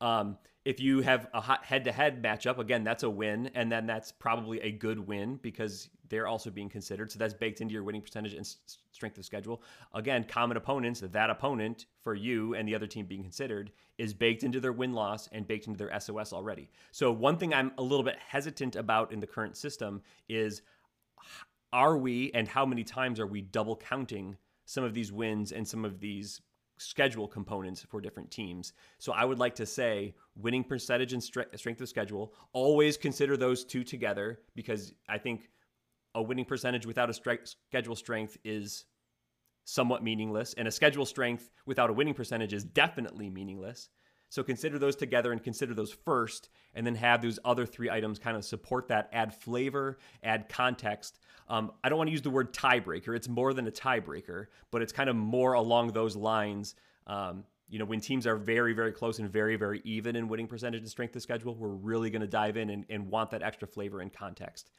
Um, 0.00 0.38
if 0.64 0.80
you 0.80 1.00
have 1.00 1.28
a 1.32 1.40
head-to-head 1.40 2.20
matchup, 2.22 2.58
again, 2.58 2.82
that's 2.82 3.04
a 3.04 3.10
win, 3.10 3.50
and 3.54 3.70
then 3.70 3.86
that's 3.86 4.10
probably 4.10 4.60
a 4.60 4.72
good 4.72 4.98
win 4.98 5.38
because 5.40 5.88
they're 6.08 6.26
also 6.26 6.50
being 6.50 6.68
considered. 6.68 7.10
So 7.12 7.20
that's 7.20 7.34
baked 7.34 7.60
into 7.60 7.72
your 7.72 7.84
winning 7.84 8.02
percentage 8.02 8.34
and 8.34 8.46
strength 8.90 9.16
of 9.16 9.24
schedule. 9.24 9.62
Again, 9.94 10.24
common 10.24 10.56
opponents, 10.56 11.00
that 11.00 11.30
opponent 11.30 11.86
for 12.02 12.14
you 12.14 12.54
and 12.54 12.66
the 12.66 12.74
other 12.74 12.88
team 12.88 13.06
being 13.06 13.22
considered 13.22 13.70
is 13.98 14.12
baked 14.12 14.42
into 14.42 14.58
their 14.58 14.72
win 14.72 14.92
loss 14.92 15.28
and 15.32 15.46
baked 15.46 15.68
into 15.68 15.78
their 15.78 16.00
SOS 16.00 16.32
already. 16.32 16.68
So 16.90 17.12
one 17.12 17.38
thing 17.38 17.54
I'm 17.54 17.70
a 17.78 17.82
little 17.82 18.04
bit 18.04 18.16
hesitant 18.18 18.74
about 18.74 19.12
in 19.12 19.20
the 19.20 19.26
current 19.26 19.56
system 19.56 20.02
is 20.28 20.62
are 21.72 21.96
we 21.96 22.30
and 22.32 22.48
how 22.48 22.66
many 22.66 22.84
times 22.84 23.20
are 23.20 23.26
we 23.26 23.42
double 23.42 23.76
counting 23.76 24.36
some 24.64 24.84
of 24.84 24.94
these 24.94 25.12
wins 25.12 25.52
and 25.52 25.66
some 25.66 25.84
of 25.84 26.00
these 26.00 26.40
schedule 26.78 27.26
components 27.26 27.86
for 27.88 28.00
different 28.00 28.30
teams. 28.30 28.72
So 28.98 29.12
I 29.12 29.24
would 29.24 29.38
like 29.38 29.54
to 29.56 29.66
say 29.66 30.14
winning 30.34 30.64
percentage 30.64 31.12
and 31.12 31.22
strength 31.22 31.80
of 31.80 31.88
schedule. 31.88 32.34
Always 32.52 32.96
consider 32.96 33.36
those 33.36 33.64
two 33.64 33.82
together 33.82 34.40
because 34.54 34.92
I 35.08 35.18
think 35.18 35.48
a 36.14 36.22
winning 36.22 36.44
percentage 36.44 36.86
without 36.86 37.10
a 37.10 37.14
schedule 37.14 37.96
strength 37.96 38.36
is 38.44 38.84
somewhat 39.64 40.04
meaningless, 40.04 40.54
and 40.54 40.68
a 40.68 40.70
schedule 40.70 41.04
strength 41.04 41.50
without 41.66 41.90
a 41.90 41.92
winning 41.92 42.14
percentage 42.14 42.52
is 42.52 42.64
definitely 42.64 43.28
meaningless. 43.30 43.88
So 44.28 44.42
consider 44.42 44.78
those 44.78 44.96
together 44.96 45.32
and 45.32 45.42
consider 45.42 45.74
those 45.74 45.92
first, 45.92 46.48
and 46.74 46.86
then 46.86 46.94
have 46.96 47.22
those 47.22 47.38
other 47.44 47.64
three 47.64 47.88
items 47.90 48.18
kind 48.18 48.36
of 48.36 48.44
support 48.44 48.88
that, 48.88 49.08
add 49.12 49.34
flavor, 49.34 49.98
add 50.22 50.48
context. 50.48 51.18
Um, 51.48 51.72
I 51.84 51.88
don't 51.88 51.98
want 51.98 52.08
to 52.08 52.12
use 52.12 52.22
the 52.22 52.30
word 52.30 52.52
tiebreaker. 52.52 53.14
It's 53.14 53.28
more 53.28 53.54
than 53.54 53.66
a 53.66 53.70
tiebreaker, 53.70 54.46
but 54.70 54.82
it's 54.82 54.92
kind 54.92 55.08
of 55.08 55.16
more 55.16 55.52
along 55.52 55.92
those 55.92 56.16
lines. 56.16 56.74
Um, 57.06 57.44
you 57.68 57.78
know, 57.78 57.84
when 57.84 58.00
teams 58.00 58.26
are 58.26 58.36
very, 58.36 58.72
very 58.72 58.92
close 58.92 59.18
and 59.18 59.30
very, 59.30 59.56
very 59.56 59.80
even 59.84 60.16
in 60.16 60.28
winning 60.28 60.46
percentage 60.46 60.80
and 60.80 60.90
strength 60.90 61.14
of 61.16 61.22
schedule, 61.22 61.54
we're 61.54 61.68
really 61.68 62.10
going 62.10 62.20
to 62.20 62.28
dive 62.28 62.56
in 62.56 62.70
and, 62.70 62.84
and 62.90 63.08
want 63.08 63.30
that 63.30 63.42
extra 63.42 63.66
flavor 63.66 64.00
and 64.00 64.12
context. 64.12 64.70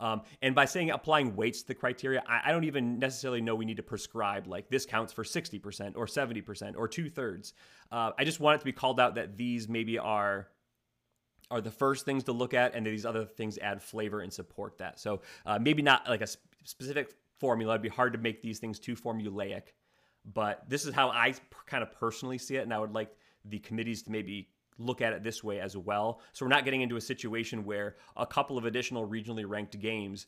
Um, 0.00 0.22
and 0.42 0.54
by 0.54 0.64
saying 0.64 0.90
applying 0.90 1.36
weights 1.36 1.62
to 1.62 1.68
the 1.68 1.74
criteria, 1.74 2.22
I, 2.26 2.42
I, 2.46 2.52
don't 2.52 2.64
even 2.64 2.98
necessarily 2.98 3.40
know 3.40 3.54
we 3.54 3.64
need 3.64 3.76
to 3.76 3.82
prescribe 3.82 4.46
like 4.46 4.68
this 4.68 4.86
counts 4.86 5.12
for 5.12 5.24
60% 5.24 5.92
or 5.96 6.06
70% 6.06 6.74
or 6.76 6.88
two 6.88 7.08
thirds. 7.08 7.54
Uh, 7.92 8.10
I 8.18 8.24
just 8.24 8.40
want 8.40 8.56
it 8.56 8.58
to 8.60 8.64
be 8.64 8.72
called 8.72 8.98
out 8.98 9.14
that 9.14 9.36
these 9.36 9.68
maybe 9.68 9.98
are 9.98 10.48
are 11.50 11.60
the 11.60 11.70
first 11.70 12.04
things 12.04 12.24
to 12.24 12.32
look 12.32 12.54
at, 12.54 12.74
and 12.74 12.86
these 12.86 13.04
other 13.04 13.24
things 13.24 13.58
add 13.58 13.82
flavor 13.82 14.20
and 14.20 14.32
support 14.32 14.78
that. 14.78 14.98
So 14.98 15.20
uh, 15.44 15.58
maybe 15.60 15.82
not 15.82 16.08
like 16.08 16.22
a 16.22 16.26
sp- 16.26 16.40
specific 16.64 17.14
formula. 17.38 17.74
It'd 17.74 17.82
be 17.82 17.88
hard 17.88 18.14
to 18.14 18.18
make 18.18 18.40
these 18.42 18.58
things 18.58 18.78
too 18.78 18.96
formulaic, 18.96 19.74
but 20.24 20.68
this 20.68 20.86
is 20.86 20.94
how 20.94 21.10
I 21.10 21.32
p- 21.32 21.40
kind 21.66 21.82
of 21.82 21.92
personally 21.92 22.38
see 22.38 22.56
it, 22.56 22.62
and 22.62 22.72
I 22.72 22.78
would 22.78 22.92
like 22.92 23.14
the 23.44 23.58
committees 23.58 24.02
to 24.04 24.10
maybe 24.10 24.48
look 24.78 25.00
at 25.00 25.12
it 25.12 25.22
this 25.22 25.44
way 25.44 25.60
as 25.60 25.76
well. 25.76 26.20
So 26.32 26.44
we're 26.44 26.50
not 26.50 26.64
getting 26.64 26.82
into 26.82 26.96
a 26.96 27.00
situation 27.00 27.64
where 27.64 27.96
a 28.16 28.26
couple 28.26 28.58
of 28.58 28.64
additional 28.64 29.08
regionally 29.08 29.44
ranked 29.46 29.78
games 29.78 30.26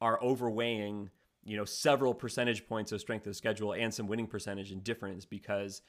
are 0.00 0.18
overweighing, 0.22 1.10
you 1.44 1.56
know, 1.56 1.64
several 1.64 2.14
percentage 2.14 2.66
points 2.68 2.92
of 2.92 3.00
strength 3.00 3.26
of 3.26 3.36
schedule 3.36 3.74
and 3.74 3.92
some 3.92 4.06
winning 4.06 4.26
percentage 4.26 4.70
and 4.70 4.84
difference 4.84 5.24
because 5.24 5.82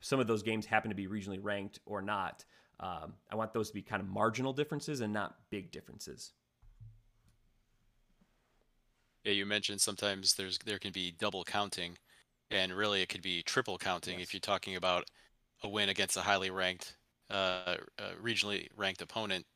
some 0.00 0.20
of 0.20 0.26
those 0.26 0.42
games 0.42 0.66
happen 0.66 0.90
to 0.90 0.94
be 0.94 1.06
regionally 1.06 1.38
ranked 1.40 1.80
or 1.84 2.00
not. 2.00 2.44
Um, 2.78 3.14
I 3.30 3.36
want 3.36 3.52
those 3.52 3.68
to 3.68 3.74
be 3.74 3.82
kind 3.82 4.00
of 4.00 4.08
marginal 4.08 4.52
differences 4.52 5.00
and 5.00 5.12
not 5.12 5.36
big 5.50 5.70
differences. 5.70 6.32
Yeah, 9.24 9.32
you 9.32 9.44
mentioned 9.44 9.82
sometimes 9.82 10.34
there's 10.34 10.58
there 10.64 10.78
can 10.78 10.92
be 10.92 11.10
double 11.10 11.44
counting, 11.44 11.98
and 12.50 12.72
really 12.72 13.02
it 13.02 13.10
could 13.10 13.20
be 13.20 13.42
triple 13.42 13.76
counting 13.76 14.18
yes. 14.18 14.28
if 14.28 14.34
you're 14.34 14.40
talking 14.40 14.76
about 14.76 15.04
a 15.62 15.68
win 15.68 15.90
against 15.90 16.16
a 16.16 16.22
highly 16.22 16.50
ranked 16.50 16.96
uh, 17.30 17.76
uh, 17.98 18.10
regionally 18.22 18.68
ranked 18.76 19.02
opponent, 19.02 19.46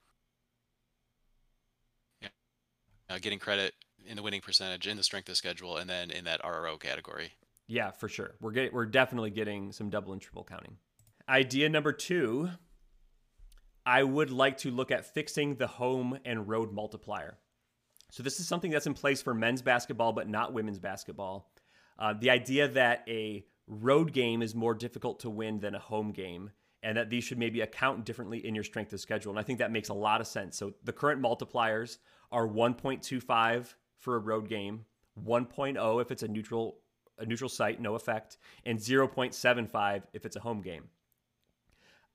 uh, 3.11 3.19
getting 3.21 3.39
credit 3.39 3.75
in 4.07 4.17
the 4.17 4.23
winning 4.23 4.41
percentage, 4.41 4.87
in 4.87 4.97
the 4.97 5.03
strength 5.03 5.29
of 5.29 5.37
schedule, 5.37 5.77
and 5.77 5.89
then 5.89 6.11
in 6.11 6.25
that 6.25 6.43
RRO 6.43 6.79
category. 6.79 7.33
Yeah, 7.67 7.91
for 7.91 8.09
sure. 8.09 8.35
We're 8.41 8.53
getting 8.53 8.73
we're 8.73 8.87
definitely 8.87 9.31
getting 9.31 9.73
some 9.73 9.91
double 9.91 10.13
and 10.13 10.21
triple 10.21 10.45
counting. 10.45 10.77
Idea 11.29 11.69
number 11.69 11.93
two. 11.93 12.51
I 13.87 14.03
would 14.03 14.31
like 14.31 14.59
to 14.59 14.71
look 14.71 14.91
at 14.91 15.13
fixing 15.13 15.57
the 15.57 15.67
home 15.67 16.19
and 16.25 16.49
road 16.49 16.73
multiplier. 16.73 17.37
So 18.11 18.23
this 18.23 18.41
is 18.41 18.49
something 18.49 18.71
that's 18.71 18.87
in 18.87 18.95
place 18.95 19.21
for 19.21 19.35
men's 19.35 19.61
basketball, 19.61 20.13
but 20.13 20.27
not 20.27 20.55
women's 20.55 20.79
basketball. 20.79 21.51
Uh, 21.99 22.15
the 22.19 22.31
idea 22.31 22.69
that 22.69 23.05
a 23.09 23.45
road 23.67 24.13
game 24.13 24.41
is 24.41 24.55
more 24.55 24.75
difficult 24.75 25.21
to 25.21 25.31
win 25.31 25.61
than 25.61 25.75
a 25.75 25.79
home 25.79 26.13
game 26.13 26.51
and 26.85 26.99
that 26.99 27.09
these 27.11 27.25
should 27.25 27.39
maybe 27.39 27.63
account 27.63 28.05
differently 28.05 28.47
in 28.47 28.55
your 28.55 28.63
strength 28.63 28.93
of 28.93 29.01
schedule. 29.01 29.33
And 29.33 29.39
I 29.39 29.43
think 29.43 29.59
that 29.59 29.73
makes 29.73 29.89
a 29.89 29.95
lot 29.95 30.21
of 30.21 30.27
sense. 30.27 30.57
So 30.57 30.75
the 30.85 30.93
current 30.93 31.21
multipliers 31.21 31.97
are 32.31 32.47
1.25 32.47 33.75
for 33.97 34.17
a 34.17 34.19
road 34.19 34.49
game, 34.49 34.85
1.0 35.25 36.03
if 36.03 36.11
it's 36.13 36.23
a 36.23 36.29
neutral 36.29 36.79
a 37.17 37.25
neutral 37.25 37.49
site, 37.49 37.81
no 37.81 37.95
effect, 37.95 38.39
and 38.67 38.77
0.75 38.77 40.03
if 40.13 40.27
it's 40.27 40.35
a 40.35 40.41
home 40.41 40.61
game. 40.61 40.83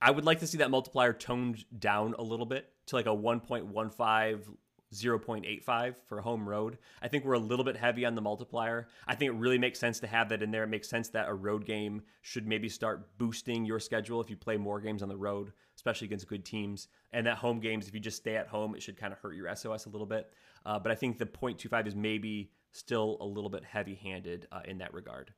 I 0.02 0.12
would 0.12 0.26
like 0.26 0.40
to 0.40 0.48
see 0.48 0.58
that 0.58 0.70
multiplier 0.70 1.14
toned 1.14 1.64
down 1.78 2.16
a 2.20 2.22
little 2.22 2.46
bit 2.46 2.70
to 2.88 2.98
like 2.98 3.06
a 3.06 3.10
1.15 3.10 4.58
0.85 4.94 5.96
for 6.08 6.22
home 6.22 6.48
road. 6.48 6.78
I 7.02 7.08
think 7.08 7.24
we're 7.24 7.34
a 7.34 7.40
little 7.40 7.66
bit 7.66 7.78
heavy 7.78 8.06
on 8.06 8.16
the 8.16 8.22
multiplier. 8.22 8.88
I 9.08 9.16
think 9.16 9.30
it 9.30 9.38
really 9.38 9.58
makes 9.58 9.80
sense 9.80 10.00
to 10.00 10.08
have 10.08 10.30
that 10.30 10.42
in 10.42 10.52
there. 10.52 10.64
It 10.64 10.70
makes 10.70 10.90
sense 10.90 11.10
that 11.10 11.30
a 11.30 11.34
road 11.34 11.66
game 11.66 12.02
should 12.22 12.48
maybe 12.48 12.70
start 12.70 13.18
boosting 13.18 13.66
your 13.66 13.80
schedule 13.80 14.20
if 14.22 14.30
you 14.30 14.36
play 14.36 14.58
more 14.58 14.80
games 14.80 15.04
on 15.04 15.10
the 15.10 15.18
road, 15.18 15.54
especially 15.76 16.06
against 16.06 16.28
good 16.28 16.44
teams. 16.44 16.88
And 17.12 17.26
that 17.28 17.38
home 17.38 17.60
games, 17.60 17.88
if 17.88 17.94
you 17.94 18.00
just 18.00 18.18
stay 18.18 18.36
at 18.36 18.48
home, 18.48 18.76
it 18.76 18.82
should 18.82 18.98
kind 18.98 19.14
of 19.14 19.20
hurt 19.20 19.36
your 19.36 19.54
SOS 19.56 19.86
a 19.86 19.90
little 19.90 20.08
bit. 20.08 20.34
Uh, 20.66 20.80
but 20.80 20.92
I 20.92 20.96
think 20.96 21.18
the 21.18 21.26
0.25 21.26 21.88
is 21.88 21.96
maybe 21.96 22.52
still 22.72 23.18
a 23.22 23.26
little 23.26 23.50
bit 23.50 23.64
heavy 23.64 23.96
handed 23.96 24.48
uh, 24.52 24.62
in 24.66 24.80
that 24.80 24.94
regard. 24.94 25.34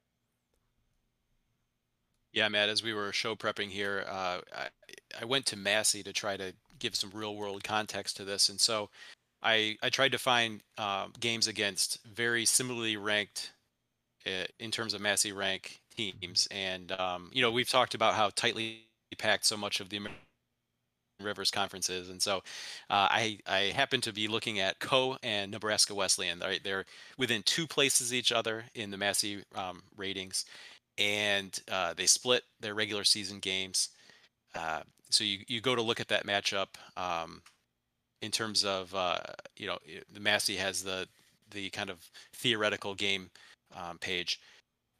Yeah, 2.34 2.48
Matt, 2.48 2.70
as 2.70 2.82
we 2.82 2.94
were 2.94 3.12
show 3.12 3.36
prepping 3.36 3.70
here, 3.70 4.06
uh, 4.08 4.40
I, 4.56 4.68
I 5.22 5.26
went 5.26 5.46
to 5.48 5.58
Massey 5.58 6.02
to 6.04 6.14
try 6.14 6.38
to 6.38 6.54
give 6.80 6.96
some 6.96 7.12
real 7.14 7.36
world 7.36 7.64
context 7.64 8.16
to 8.18 8.24
this. 8.24 8.48
And 8.48 8.60
so 8.60 8.90
I 9.44 9.78
I 9.82 9.90
tried 9.90 10.12
to 10.12 10.20
find 10.20 10.62
uh, 10.78 11.08
games 11.20 11.48
against 11.48 12.00
very 12.06 12.46
similarly 12.46 12.98
ranked 12.98 13.52
uh, 14.26 14.46
in 14.60 14.72
terms 14.72 14.94
of 14.94 15.02
Massey 15.02 15.32
rank 15.32 15.82
teams, 15.96 16.48
and 16.52 16.92
um, 16.94 17.30
you 17.34 17.42
know 17.42 17.52
we've 17.52 17.70
talked 17.70 17.94
about 17.96 18.16
how 18.16 18.30
tightly 18.30 18.82
packed 19.18 19.46
so 19.46 19.58
much 19.58 19.80
of 19.80 19.90
the 19.90 19.98
American 19.98 20.20
Rivers 21.22 21.52
Conference 21.52 21.90
is, 21.90 22.10
and 22.10 22.22
so 22.22 22.38
uh, 22.90 23.08
I 23.10 23.40
I 23.48 23.60
happen 23.76 24.02
to 24.02 24.14
be 24.14 24.28
looking 24.28 24.60
at 24.60 24.80
Coe 24.80 25.18
and 25.24 25.52
Nebraska 25.52 25.96
Wesleyan. 25.96 26.40
Right, 26.40 26.64
they're 26.64 26.86
within 27.18 27.44
two 27.44 27.68
places 27.68 28.14
each 28.14 28.32
other 28.32 28.66
in 28.76 28.92
the 28.92 28.98
Massey 28.98 29.44
um, 29.56 29.84
ratings, 29.98 30.46
and 30.98 31.60
uh, 31.72 31.94
they 31.94 32.06
split 32.06 32.44
their 32.60 32.76
regular 32.76 33.04
season 33.04 33.40
games. 33.40 33.90
Uh, 34.56 34.82
so 35.10 35.24
you 35.24 35.40
you 35.48 35.62
go 35.62 35.76
to 35.76 35.82
look 35.82 36.00
at 36.00 36.10
that 36.10 36.26
matchup. 36.26 36.68
Um, 36.98 37.42
in 38.22 38.32
terms 38.32 38.64
of 38.64 38.94
uh, 38.94 39.20
you 39.58 39.68
know 39.68 39.78
the 40.14 40.20
Massey 40.20 40.56
has 40.58 40.84
the 40.84 41.08
the 41.52 41.70
kind 41.70 41.90
of 41.90 42.10
theoretical 42.34 42.96
game 42.96 43.30
um, 43.76 43.98
page, 43.98 44.40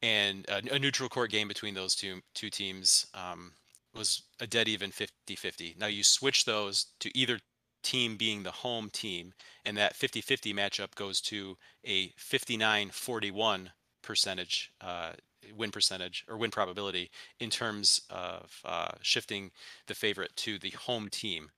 and 0.02 0.46
a, 0.48 0.74
a, 0.74 0.78
neutral 0.78 1.08
court 1.08 1.30
game 1.30 1.48
between 1.48 1.74
those 1.74 1.94
two 1.94 2.20
two 2.34 2.50
teams 2.50 3.06
um, 3.14 3.52
was 3.94 4.22
a 4.40 4.46
dead 4.46 4.68
even 4.68 4.90
50-50. 4.90 5.78
Now 5.78 5.86
you 5.86 6.02
switch 6.02 6.44
those 6.44 6.86
to 7.00 7.16
either 7.16 7.38
team 7.82 8.16
being 8.16 8.42
the 8.42 8.50
home 8.50 8.90
team, 8.90 9.32
and 9.64 9.76
that 9.76 9.94
50-50 9.94 10.54
matchup 10.54 10.94
goes 10.94 11.20
to 11.22 11.56
a 11.84 12.08
59-41 12.10 13.68
percentage 14.02 14.72
uh, 14.80 15.12
win 15.56 15.70
percentage 15.70 16.24
or 16.28 16.36
win 16.36 16.50
probability 16.50 17.10
in 17.40 17.50
terms 17.50 18.00
of 18.10 18.60
uh, 18.64 18.92
shifting 19.02 19.50
the 19.86 19.94
favorite 19.94 20.34
to 20.36 20.58
the 20.58 20.70
home 20.70 21.08
team 21.08 21.50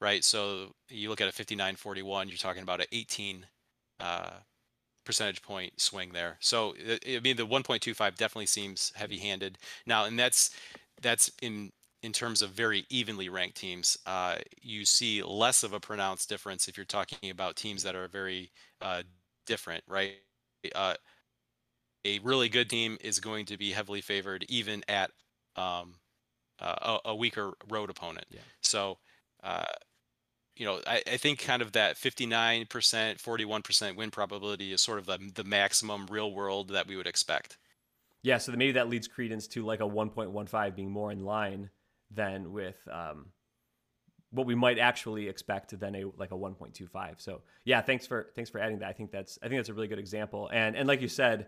right? 0.00 0.24
So 0.24 0.72
you 0.88 1.08
look 1.08 1.20
at 1.20 1.28
a 1.28 1.32
59-41, 1.32 2.28
you're 2.28 2.36
talking 2.36 2.62
about 2.62 2.80
an 2.80 2.86
18 2.92 3.46
uh, 4.00 4.30
percentage 5.04 5.42
point 5.42 5.80
swing 5.80 6.12
there. 6.12 6.36
So 6.40 6.74
I 7.06 7.20
mean, 7.20 7.36
the 7.36 7.46
1.25 7.46 7.96
definitely 8.16 8.46
seems 8.46 8.92
heavy-handed 8.94 9.58
now, 9.86 10.04
and 10.04 10.18
that's 10.18 10.50
that's 11.00 11.30
in 11.40 11.72
in 12.02 12.12
terms 12.12 12.42
of 12.42 12.50
very 12.50 12.84
evenly 12.90 13.28
ranked 13.28 13.56
teams. 13.56 13.96
Uh, 14.06 14.36
you 14.60 14.84
see 14.84 15.22
less 15.22 15.62
of 15.62 15.72
a 15.72 15.80
pronounced 15.80 16.28
difference 16.28 16.68
if 16.68 16.76
you're 16.76 16.86
talking 16.86 17.30
about 17.30 17.56
teams 17.56 17.82
that 17.82 17.96
are 17.96 18.06
very 18.06 18.52
uh, 18.82 19.02
different, 19.46 19.82
right? 19.88 20.14
Uh, 20.74 20.94
a 22.04 22.18
really 22.20 22.48
good 22.48 22.70
team 22.70 22.98
is 23.00 23.18
going 23.18 23.46
to 23.46 23.56
be 23.56 23.70
heavily 23.72 24.00
favored 24.00 24.44
even 24.48 24.84
at 24.88 25.10
um, 25.56 25.94
a, 26.60 26.98
a, 27.06 27.14
weaker 27.14 27.52
road 27.68 27.90
opponent. 27.90 28.26
Yeah. 28.30 28.40
So 28.60 28.98
uh, 29.42 29.64
you 30.58 30.66
know, 30.66 30.80
I, 30.86 31.02
I 31.06 31.16
think 31.16 31.40
kind 31.40 31.62
of 31.62 31.72
that 31.72 31.96
59%, 31.96 32.66
41% 32.68 33.96
win 33.96 34.10
probability 34.10 34.72
is 34.72 34.82
sort 34.82 34.98
of 34.98 35.06
the, 35.06 35.18
the 35.34 35.44
maximum 35.44 36.06
real 36.06 36.32
world 36.32 36.68
that 36.70 36.86
we 36.86 36.96
would 36.96 37.06
expect. 37.06 37.56
Yeah, 38.22 38.38
so 38.38 38.52
maybe 38.52 38.72
that 38.72 38.88
leads 38.88 39.06
credence 39.06 39.46
to 39.48 39.64
like 39.64 39.80
a 39.80 39.84
1.15 39.84 40.74
being 40.74 40.90
more 40.90 41.12
in 41.12 41.24
line 41.24 41.70
than 42.10 42.52
with 42.52 42.76
um, 42.90 43.26
what 44.30 44.46
we 44.46 44.54
might 44.54 44.78
actually 44.78 45.28
expect 45.28 45.78
than 45.78 45.94
a 45.94 46.04
like 46.16 46.32
a 46.32 46.34
1.25. 46.34 47.14
So 47.18 47.42
yeah, 47.64 47.80
thanks 47.80 48.06
for 48.06 48.30
thanks 48.34 48.50
for 48.50 48.60
adding 48.60 48.80
that. 48.80 48.88
I 48.88 48.92
think 48.92 49.12
that's 49.12 49.38
I 49.42 49.48
think 49.48 49.58
that's 49.58 49.68
a 49.68 49.74
really 49.74 49.88
good 49.88 49.98
example. 49.98 50.50
And 50.52 50.76
and 50.76 50.88
like 50.88 51.00
you 51.00 51.08
said, 51.08 51.46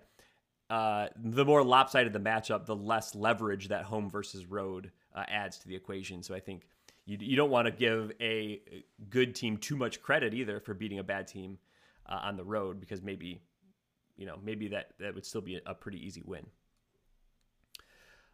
uh, 0.70 1.08
the 1.16 1.44
more 1.44 1.64
lopsided 1.64 2.12
the 2.12 2.20
matchup, 2.20 2.66
the 2.66 2.76
less 2.76 3.14
leverage 3.14 3.68
that 3.68 3.84
home 3.84 4.08
versus 4.08 4.46
road 4.46 4.92
uh, 5.14 5.24
adds 5.26 5.58
to 5.58 5.68
the 5.68 5.74
equation. 5.74 6.22
So 6.22 6.34
I 6.34 6.40
think 6.40 6.62
you, 7.10 7.18
you 7.20 7.36
don't 7.36 7.50
want 7.50 7.66
to 7.66 7.72
give 7.72 8.12
a 8.20 8.60
good 9.08 9.34
team 9.34 9.56
too 9.56 9.76
much 9.76 10.00
credit 10.00 10.32
either 10.32 10.60
for 10.60 10.74
beating 10.74 11.00
a 11.00 11.02
bad 11.02 11.26
team 11.26 11.58
uh, 12.06 12.20
on 12.22 12.36
the 12.36 12.44
road 12.44 12.80
because 12.80 13.02
maybe 13.02 13.42
you 14.16 14.26
know 14.26 14.36
maybe 14.44 14.68
that 14.68 14.90
that 15.00 15.14
would 15.14 15.26
still 15.26 15.40
be 15.40 15.60
a 15.66 15.74
pretty 15.74 16.04
easy 16.06 16.22
win. 16.24 16.46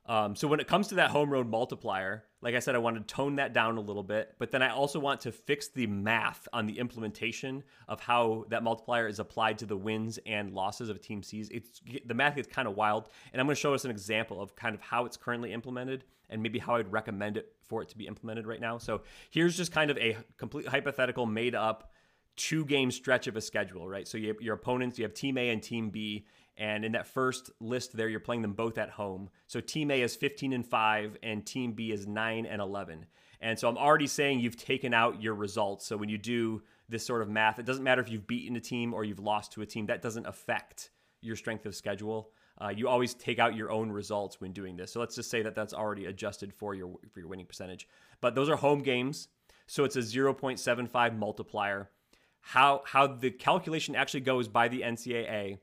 Um, 0.09 0.37
so 0.37 0.47
when 0.47 0.61
it 0.61 0.69
comes 0.69 0.89
to 0.89 0.97
that 0.97 1.11
home 1.11 1.31
road 1.31 1.49
multiplier, 1.49 2.25
like 2.41 2.55
I 2.55 2.61
said, 2.61 2.77
I 2.77 2.79
want 2.79 2.97
to 2.97 3.15
tone 3.15 3.37
that 3.37 3.53
down 3.53 3.77
a 3.77 3.81
little 3.81 4.05
bit, 4.05 4.35
but 4.39 4.53
then 4.53 4.63
I 4.63 4.71
also 4.71 5.01
want 5.01 5.21
to 5.23 5.33
fix 5.33 5.69
the 5.69 5.89
math 5.89 6.47
on 6.53 6.67
the 6.67 6.79
implementation 6.79 7.65
of 7.89 7.99
how 7.99 8.45
that 8.51 8.63
multiplier 8.63 9.09
is 9.09 9.19
applied 9.19 9.59
to 9.59 9.67
the 9.67 9.77
wins 9.77 10.21
and 10.25 10.53
losses 10.53 10.89
of 10.89 11.01
team 11.01 11.25
sees. 11.25 11.49
It's 11.51 11.81
the 12.05 12.15
math 12.15 12.37
gets 12.37 12.47
kind 12.47 12.69
of 12.69 12.77
wild, 12.77 13.09
and 13.33 13.41
I'm 13.41 13.47
going 13.47 13.57
to 13.57 13.61
show 13.61 13.75
us 13.75 13.85
an 13.85 13.91
example 13.91 14.41
of 14.41 14.55
kind 14.55 14.77
of 14.77 14.81
how 14.81 15.07
it's 15.07 15.17
currently 15.17 15.53
implemented 15.53 16.05
and 16.31 16.41
maybe 16.41 16.61
how 16.61 16.77
I'd 16.77 16.93
recommend 16.93 17.37
it 17.37 17.53
for 17.63 17.83
it 17.83 17.89
to 17.89 17.99
be 17.99 18.07
implemented 18.07 18.47
right 18.47 18.61
now. 18.61 18.79
So 18.79 19.03
here's 19.31 19.57
just 19.57 19.73
kind 19.73 19.91
of 19.91 19.99
a 19.99 20.17
complete 20.39 20.69
hypothetical, 20.69 21.27
made 21.27 21.57
up 21.57 21.91
two 22.37 22.65
game 22.65 22.91
stretch 22.91 23.27
of 23.27 23.37
a 23.37 23.41
schedule, 23.41 23.89
right? 23.89 24.07
So 24.07 24.19
you 24.19 24.37
your 24.41 24.55
opponents, 24.55 24.99
you 24.99 25.05
have 25.05 25.15
Team 25.15 25.39
A 25.39 25.51
and 25.51 25.63
Team 25.63 25.91
B, 25.91 26.27
and 26.59 26.85
in 26.85 26.93
that 26.93 27.07
first 27.07 27.51
list 27.61 27.97
there, 27.97 28.09
you're 28.09 28.21
playing 28.21 28.43
them 28.43 28.55
both 28.55 28.79
at 28.79 28.91
home. 28.91 29.29
So 29.47 29.61
Team 29.61 29.91
A 29.91 30.01
is 30.01 30.17
15 30.17 30.53
and 30.53 30.67
5, 30.67 31.19
and 31.23 31.45
Team 31.45 31.73
B 31.73 31.93
is 31.93 32.07
9 32.07 32.47
and 32.47 32.63
11. 32.63 33.07
And 33.41 33.59
so 33.59 33.69
I'm 33.69 33.77
already 33.77 34.07
saying 34.07 34.41
you've 34.41 34.57
taken 34.57 34.95
out 34.95 35.23
your 35.23 35.35
results. 35.35 35.87
So 35.87 35.97
when 35.97 36.09
you 36.09 36.17
do 36.17 36.63
this 36.89 37.05
sort 37.05 37.21
of 37.21 37.29
math, 37.29 37.59
it 37.59 37.67
doesn't 37.67 37.85
matter 37.85 38.01
if 38.01 38.11
you've 38.11 38.27
beaten 38.27 38.57
a 38.57 38.61
team 38.61 38.95
or 38.95 39.05
you've 39.05 39.19
lost 39.19 39.53
to 39.53 39.63
a 39.63 39.67
team. 39.67 39.87
That 39.87 40.01
doesn't 40.01 40.27
affect 40.27 40.91
your 41.21 41.37
strength 41.37 41.67
of 41.67 41.75
schedule. 41.75 42.31
Uh, 42.59 42.73
you 42.75 42.89
always 42.89 43.13
take 43.13 43.39
out 43.39 43.55
your 43.55 43.71
own 43.71 43.91
results 43.93 44.41
when 44.41 44.53
doing 44.53 44.77
this. 44.77 44.93
So 44.93 45.01
let's 45.01 45.15
just 45.15 45.31
say 45.31 45.43
that 45.43 45.55
that's 45.55 45.75
already 45.75 46.07
adjusted 46.07 46.55
for 46.55 46.75
your 46.75 46.97
for 47.13 47.21
your 47.21 47.29
winning 47.29 47.47
percentage. 47.47 47.87
But 48.23 48.35
those 48.35 48.49
are 48.49 48.57
home 48.57 48.83
games, 48.83 49.29
so 49.67 49.85
it's 49.85 49.97
a 49.97 50.01
0.75 50.01 51.19
multiplier. 51.19 51.91
How 52.41 52.83
how 52.87 53.09
the 53.09 53.31
calculation 53.31 53.95
actually 53.95 54.21
goes 54.21 54.49
by 54.49 54.69
the 54.69 54.81
NCAA 54.81 55.59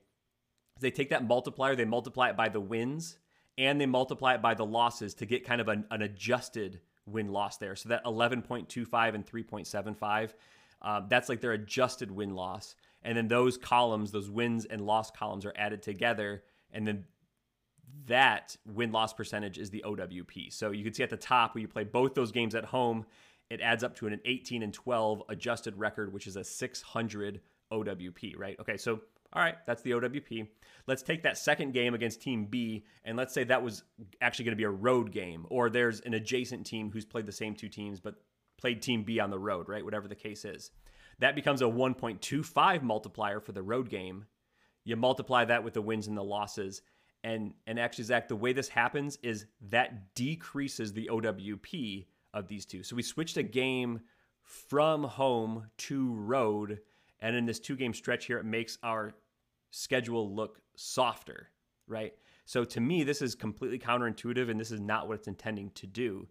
they 0.84 0.90
take 0.90 1.10
that 1.10 1.26
multiplier, 1.26 1.74
they 1.74 1.84
multiply 1.84 2.28
it 2.28 2.36
by 2.36 2.48
the 2.48 2.60
wins, 2.60 3.18
and 3.56 3.80
they 3.80 3.86
multiply 3.86 4.34
it 4.34 4.42
by 4.42 4.54
the 4.54 4.66
losses 4.66 5.14
to 5.14 5.26
get 5.26 5.44
kind 5.44 5.60
of 5.60 5.68
an, 5.68 5.84
an 5.90 6.02
adjusted 6.02 6.80
win 7.06 7.28
loss 7.28 7.56
there. 7.58 7.76
So 7.76 7.88
that 7.90 8.04
11.25 8.04 9.14
and 9.14 9.26
3.75, 9.26 10.34
um, 10.82 11.06
that's 11.08 11.28
like 11.28 11.40
their 11.40 11.52
adjusted 11.52 12.10
win 12.10 12.34
loss. 12.34 12.74
And 13.02 13.16
then 13.16 13.28
those 13.28 13.56
columns, 13.56 14.10
those 14.10 14.30
wins 14.30 14.64
and 14.64 14.80
loss 14.80 15.10
columns, 15.10 15.44
are 15.44 15.52
added 15.56 15.82
together. 15.82 16.42
And 16.72 16.86
then 16.86 17.04
that 18.06 18.56
win 18.66 18.92
loss 18.92 19.12
percentage 19.12 19.58
is 19.58 19.70
the 19.70 19.84
OWP. 19.86 20.52
So 20.52 20.70
you 20.70 20.84
can 20.84 20.94
see 20.94 21.02
at 21.02 21.10
the 21.10 21.16
top 21.16 21.54
where 21.54 21.62
you 21.62 21.68
play 21.68 21.84
both 21.84 22.14
those 22.14 22.32
games 22.32 22.54
at 22.54 22.64
home, 22.64 23.06
it 23.50 23.60
adds 23.60 23.84
up 23.84 23.94
to 23.96 24.06
an 24.06 24.20
18 24.24 24.62
and 24.62 24.72
12 24.72 25.22
adjusted 25.28 25.76
record, 25.78 26.12
which 26.12 26.26
is 26.26 26.36
a 26.36 26.44
600 26.44 27.40
OWP, 27.70 28.38
right? 28.38 28.56
Okay, 28.58 28.76
so 28.76 29.00
all 29.34 29.42
right, 29.42 29.56
that's 29.66 29.82
the 29.82 29.92
OWP. 29.92 30.46
Let's 30.86 31.02
take 31.02 31.22
that 31.22 31.38
second 31.38 31.72
game 31.72 31.94
against 31.94 32.22
Team 32.22 32.46
B, 32.46 32.84
and 33.04 33.16
let's 33.16 33.34
say 33.34 33.44
that 33.44 33.62
was 33.62 33.82
actually 34.20 34.44
going 34.44 34.52
to 34.52 34.56
be 34.56 34.64
a 34.64 34.70
road 34.70 35.10
game, 35.10 35.46
or 35.50 35.70
there's 35.70 36.00
an 36.00 36.14
adjacent 36.14 36.66
team 36.66 36.90
who's 36.92 37.04
played 37.04 37.26
the 37.26 37.32
same 37.32 37.54
two 37.54 37.68
teams 37.68 38.00
but 38.00 38.16
played 38.58 38.80
Team 38.80 39.02
B 39.02 39.20
on 39.20 39.30
the 39.30 39.38
road, 39.38 39.68
right? 39.68 39.84
Whatever 39.84 40.08
the 40.08 40.14
case 40.14 40.44
is. 40.44 40.70
That 41.18 41.34
becomes 41.34 41.62
a 41.62 41.66
1.25 41.66 42.82
multiplier 42.82 43.40
for 43.40 43.52
the 43.52 43.62
road 43.62 43.88
game. 43.88 44.26
You 44.84 44.96
multiply 44.96 45.44
that 45.44 45.64
with 45.64 45.74
the 45.74 45.82
wins 45.82 46.06
and 46.06 46.16
the 46.16 46.24
losses. 46.24 46.82
And, 47.22 47.54
and 47.66 47.78
actually, 47.78 48.04
Zac, 48.04 48.28
the 48.28 48.36
way 48.36 48.52
this 48.52 48.68
happens 48.68 49.18
is 49.22 49.46
that 49.70 50.14
decreases 50.14 50.92
the 50.92 51.08
OWP 51.10 52.06
of 52.34 52.48
these 52.48 52.66
two. 52.66 52.82
So 52.82 52.96
we 52.96 53.02
switched 53.02 53.36
a 53.36 53.42
game 53.42 54.00
from 54.42 55.04
home 55.04 55.66
to 55.78 56.12
road. 56.14 56.80
And 57.20 57.34
in 57.34 57.46
this 57.46 57.60
two 57.60 57.76
game 57.76 57.94
stretch 57.94 58.26
here, 58.26 58.38
it 58.38 58.44
makes 58.44 58.76
our 58.82 59.14
schedule 59.74 60.34
look 60.34 60.60
softer, 60.76 61.48
right? 61.88 62.12
So 62.44 62.64
to 62.64 62.80
me, 62.80 63.02
this 63.02 63.20
is 63.20 63.34
completely 63.34 63.78
counterintuitive, 63.78 64.48
and 64.48 64.58
this 64.58 64.70
is 64.70 64.80
not 64.80 65.08
what 65.08 65.18
it's 65.18 65.28
intending 65.28 65.70
to 65.70 65.86
do. 65.86 66.28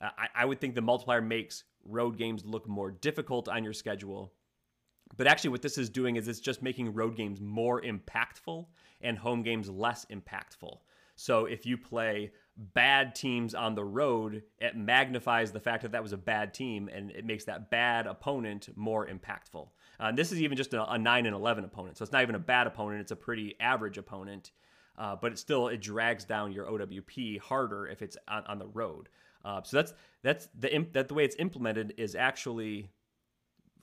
Uh, 0.00 0.08
I, 0.16 0.28
I 0.42 0.44
would 0.44 0.60
think 0.60 0.74
the 0.74 0.80
multiplier 0.80 1.20
makes 1.20 1.64
road 1.84 2.16
games 2.16 2.44
look 2.44 2.66
more 2.66 2.90
difficult 2.90 3.48
on 3.48 3.62
your 3.62 3.72
schedule. 3.72 4.32
But 5.16 5.26
actually, 5.26 5.50
what 5.50 5.62
this 5.62 5.78
is 5.78 5.90
doing 5.90 6.16
is 6.16 6.28
it's 6.28 6.40
just 6.40 6.62
making 6.62 6.94
road 6.94 7.16
games 7.16 7.40
more 7.40 7.82
impactful 7.82 8.66
and 9.00 9.18
home 9.18 9.42
games 9.42 9.68
less 9.68 10.06
impactful. 10.06 10.78
So 11.14 11.46
if 11.46 11.66
you 11.66 11.76
play 11.76 12.30
bad 12.56 13.14
teams 13.14 13.54
on 13.54 13.74
the 13.74 13.84
road, 13.84 14.44
it 14.58 14.76
magnifies 14.76 15.50
the 15.50 15.60
fact 15.60 15.82
that 15.82 15.92
that 15.92 16.02
was 16.02 16.12
a 16.12 16.18
bad 16.18 16.54
team 16.54 16.88
and 16.92 17.10
it 17.10 17.26
makes 17.26 17.44
that 17.44 17.70
bad 17.70 18.06
opponent 18.06 18.68
more 18.76 19.06
impactful. 19.06 19.68
Uh, 20.00 20.12
this 20.12 20.32
is 20.32 20.40
even 20.40 20.56
just 20.56 20.74
a, 20.74 20.92
a, 20.92 20.98
9 20.98 21.26
and 21.26 21.34
11 21.34 21.64
opponent. 21.64 21.96
So 21.96 22.02
it's 22.02 22.12
not 22.12 22.22
even 22.22 22.34
a 22.34 22.40
bad 22.40 22.66
opponent, 22.66 23.00
it's 23.00 23.12
a 23.12 23.16
pretty 23.16 23.56
average 23.60 23.98
opponent. 23.98 24.52
Uh, 24.96 25.14
but 25.14 25.30
it 25.30 25.38
still 25.38 25.68
it 25.68 25.80
drags 25.80 26.24
down 26.24 26.50
your 26.50 26.66
OWP 26.66 27.38
harder 27.38 27.86
if 27.86 28.02
it's 28.02 28.16
on, 28.26 28.44
on 28.46 28.58
the 28.58 28.66
road. 28.66 29.08
Uh, 29.44 29.62
so 29.62 29.76
that's 29.76 29.94
that's 30.22 30.48
the 30.58 30.74
imp, 30.74 30.92
that 30.92 31.06
the 31.06 31.14
way 31.14 31.24
it's 31.24 31.36
implemented 31.38 31.94
is 31.96 32.16
actually 32.16 32.90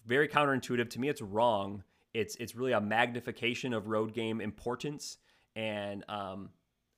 very 0.05 0.27
counterintuitive. 0.27 0.89
To 0.89 0.99
me, 0.99 1.07
it's 1.07 1.21
wrong. 1.21 1.83
It's 2.13 2.35
it's 2.35 2.53
really 2.53 2.73
a 2.73 2.81
magnification 2.81 3.73
of 3.73 3.87
road 3.87 4.13
game 4.13 4.41
importance, 4.41 5.17
and 5.55 6.03
um, 6.09 6.49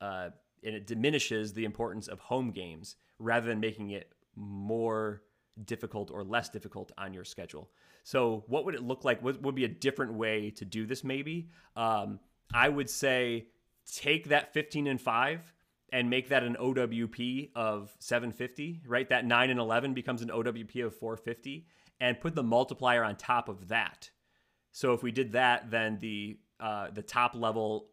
uh, 0.02 0.30
and 0.64 0.76
it 0.76 0.88
diminishes 0.88 1.54
the 1.54 1.66
importance 1.66 2.08
of 2.08 2.20
home 2.20 2.50
games 2.52 2.96
rather 3.20 3.48
than 3.48 3.60
making 3.60 3.92
it 3.92 4.12
more 4.36 5.22
difficult 5.66 6.12
or 6.12 6.24
less 6.24 6.50
difficult 6.50 6.92
on 6.98 7.14
your 7.14 7.24
schedule. 7.24 7.70
So, 8.08 8.46
what 8.48 8.64
would 8.64 8.74
it 8.74 8.82
look 8.82 9.04
like? 9.04 9.22
What 9.22 9.42
would 9.42 9.54
be 9.54 9.66
a 9.66 9.68
different 9.68 10.14
way 10.14 10.50
to 10.52 10.64
do 10.64 10.86
this? 10.86 11.04
Maybe 11.04 11.50
um, 11.76 12.22
I 12.54 12.70
would 12.70 12.90
say 12.90 13.48
take 13.86 14.30
that 14.30 14.54
15 14.54 14.88
and 14.88 15.02
five 15.02 15.54
and 15.92 16.10
make 16.10 16.30
that 16.30 16.42
an 16.42 16.56
OWP 16.58 17.50
of 17.54 17.94
750. 18.00 18.84
Right, 18.88 19.10
that 19.10 19.26
nine 19.26 19.50
and 19.50 19.60
11 19.60 19.94
becomes 19.94 20.22
an 20.22 20.30
OWP 20.30 20.86
of 20.86 20.96
450, 20.96 21.68
and 22.00 22.18
put 22.18 22.34
the 22.34 22.44
multiplier 22.44 23.04
on 23.04 23.18
top 23.18 23.50
of 23.50 23.68
that. 23.68 24.10
So, 24.72 24.94
if 24.94 25.04
we 25.04 25.12
did 25.12 25.34
that, 25.34 25.70
then 25.70 25.98
the 26.00 26.40
uh, 26.62 26.92
the 26.92 27.02
top 27.02 27.36
level 27.36 27.90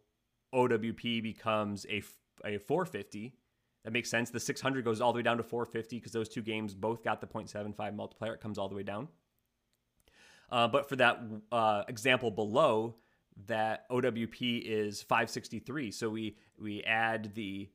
OWP 0.54 1.24
becomes 1.24 1.86
a 1.90 2.04
a 2.44 2.58
450. 2.58 3.34
That 3.82 3.92
makes 3.92 4.10
sense. 4.10 4.30
The 4.30 4.38
600 4.38 4.84
goes 4.84 5.00
all 5.00 5.12
the 5.12 5.16
way 5.16 5.22
down 5.24 5.38
to 5.38 5.42
450 5.42 5.96
because 5.96 6.12
those 6.12 6.28
two 6.28 6.40
games 6.40 6.72
both 6.72 7.02
got 7.02 7.20
the 7.20 7.26
0.75 7.26 7.96
multiplier. 7.96 8.34
It 8.34 8.40
comes 8.40 8.58
all 8.58 8.68
the 8.68 8.76
way 8.76 8.84
down. 8.84 9.08
Uh, 10.50 10.68
but 10.68 10.88
for 10.88 10.96
that 10.96 11.20
uh, 11.52 11.82
example 11.88 12.30
below, 12.30 12.94
that 13.46 13.88
OWP 13.90 14.62
is 14.64 15.02
563. 15.02 15.90
So 15.90 16.08
we 16.08 16.36
we 16.58 16.82
add 16.82 17.34
the 17.34 17.68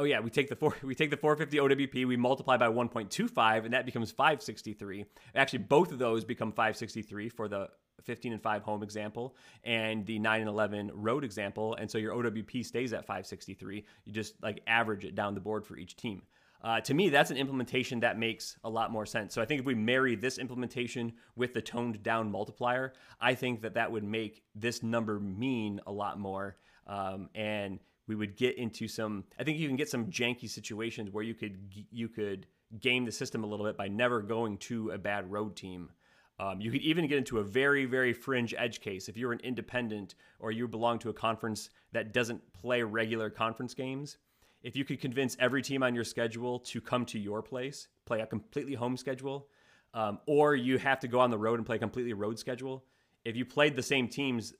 Oh 0.00 0.04
yeah, 0.04 0.20
we 0.20 0.30
take 0.30 0.48
the 0.48 0.56
four 0.56 0.74
we 0.82 0.94
take 0.94 1.10
the 1.10 1.16
450 1.18 1.58
OWP, 1.58 2.06
we 2.06 2.16
multiply 2.16 2.56
by 2.56 2.68
1.25, 2.68 3.64
and 3.66 3.74
that 3.74 3.84
becomes 3.84 4.10
563. 4.10 5.04
Actually, 5.34 5.58
both 5.58 5.92
of 5.92 5.98
those 5.98 6.24
become 6.24 6.52
563 6.52 7.28
for 7.28 7.48
the 7.48 7.68
15 8.04 8.32
and 8.32 8.42
5 8.42 8.62
home 8.62 8.82
example 8.82 9.36
and 9.64 10.06
the 10.06 10.18
9 10.18 10.40
and 10.40 10.48
11 10.48 10.90
road 10.94 11.22
example, 11.22 11.74
and 11.74 11.90
so 11.90 11.98
your 11.98 12.14
OWP 12.14 12.64
stays 12.64 12.94
at 12.94 13.02
563. 13.02 13.84
You 14.06 14.12
just 14.12 14.42
like 14.42 14.62
average 14.66 15.04
it 15.04 15.14
down 15.14 15.34
the 15.34 15.40
board 15.40 15.66
for 15.66 15.76
each 15.76 15.96
team. 15.96 16.22
Uh, 16.62 16.80
to 16.80 16.92
me, 16.92 17.08
that's 17.08 17.30
an 17.30 17.36
implementation 17.36 18.00
that 18.00 18.18
makes 18.18 18.56
a 18.64 18.70
lot 18.70 18.90
more 18.90 19.06
sense. 19.06 19.32
So 19.32 19.40
I 19.40 19.46
think 19.46 19.60
if 19.60 19.66
we 19.66 19.74
marry 19.74 20.14
this 20.14 20.38
implementation 20.38 21.12
with 21.34 21.54
the 21.54 21.62
toned 21.62 22.02
down 22.02 22.30
multiplier, 22.30 22.92
I 23.20 23.34
think 23.34 23.62
that 23.62 23.74
that 23.74 23.90
would 23.90 24.04
make 24.04 24.42
this 24.54 24.82
number 24.82 25.18
mean 25.18 25.80
a 25.86 25.92
lot 25.92 26.18
more. 26.18 26.56
Um, 26.86 27.30
and 27.34 27.78
we 28.06 28.14
would 28.14 28.36
get 28.36 28.58
into 28.58 28.88
some. 28.88 29.24
I 29.38 29.44
think 29.44 29.58
you 29.58 29.68
can 29.68 29.76
get 29.76 29.88
some 29.88 30.06
janky 30.06 30.50
situations 30.50 31.10
where 31.10 31.24
you 31.24 31.34
could 31.34 31.56
you 31.90 32.08
could 32.08 32.46
game 32.80 33.04
the 33.04 33.12
system 33.12 33.42
a 33.42 33.46
little 33.46 33.64
bit 33.64 33.76
by 33.76 33.88
never 33.88 34.20
going 34.20 34.58
to 34.58 34.90
a 34.90 34.98
bad 34.98 35.30
road 35.30 35.56
team. 35.56 35.90
Um, 36.38 36.60
you 36.60 36.70
could 36.70 36.80
even 36.80 37.06
get 37.06 37.18
into 37.18 37.38
a 37.38 37.44
very, 37.44 37.84
very 37.84 38.12
fringe 38.12 38.54
edge 38.56 38.80
case 38.80 39.08
if 39.08 39.16
you're 39.16 39.32
an 39.32 39.40
independent 39.40 40.14
or 40.38 40.50
you 40.50 40.66
belong 40.66 40.98
to 41.00 41.10
a 41.10 41.12
conference 41.12 41.68
that 41.92 42.14
doesn't 42.14 42.40
play 42.54 42.82
regular 42.82 43.28
conference 43.28 43.74
games 43.74 44.16
if 44.62 44.76
you 44.76 44.84
could 44.84 45.00
convince 45.00 45.36
every 45.40 45.62
team 45.62 45.82
on 45.82 45.94
your 45.94 46.04
schedule 46.04 46.58
to 46.60 46.80
come 46.80 47.04
to 47.06 47.18
your 47.18 47.42
place, 47.42 47.88
play 48.04 48.20
a 48.20 48.26
completely 48.26 48.74
home 48.74 48.96
schedule, 48.96 49.48
um, 49.94 50.18
or 50.26 50.54
you 50.54 50.78
have 50.78 51.00
to 51.00 51.08
go 51.08 51.20
on 51.20 51.30
the 51.30 51.38
road 51.38 51.58
and 51.58 51.66
play 51.66 51.76
a 51.76 51.78
completely 51.78 52.12
road 52.12 52.38
schedule, 52.38 52.84
if 53.24 53.36
you 53.36 53.44
played 53.44 53.76
the 53.76 53.82
same 53.82 54.08
teams, 54.08 54.54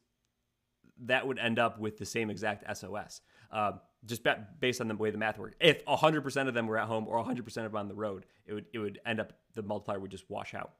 that 1.04 1.26
would 1.26 1.38
end 1.38 1.58
up 1.58 1.78
with 1.78 1.98
the 1.98 2.06
same 2.06 2.30
exact 2.30 2.64
SOS. 2.76 3.20
Uh, 3.50 3.72
just 4.06 4.26
based 4.60 4.80
on 4.80 4.88
the 4.88 4.94
way 4.94 5.10
the 5.10 5.18
math 5.18 5.38
works. 5.38 5.56
If 5.60 5.84
100% 5.84 6.48
of 6.48 6.54
them 6.54 6.66
were 6.66 6.78
at 6.78 6.86
home 6.86 7.06
or 7.06 7.22
100% 7.22 7.38
of 7.46 7.54
them 7.54 7.76
on 7.76 7.88
the 7.88 7.94
road, 7.94 8.24
it 8.46 8.54
would 8.54 8.66
it 8.72 8.78
would 8.78 8.98
end 9.04 9.20
up 9.20 9.34
the 9.54 9.62
multiplier 9.62 9.98
would 9.98 10.10
just 10.10 10.28
wash 10.30 10.54
out. 10.54 10.72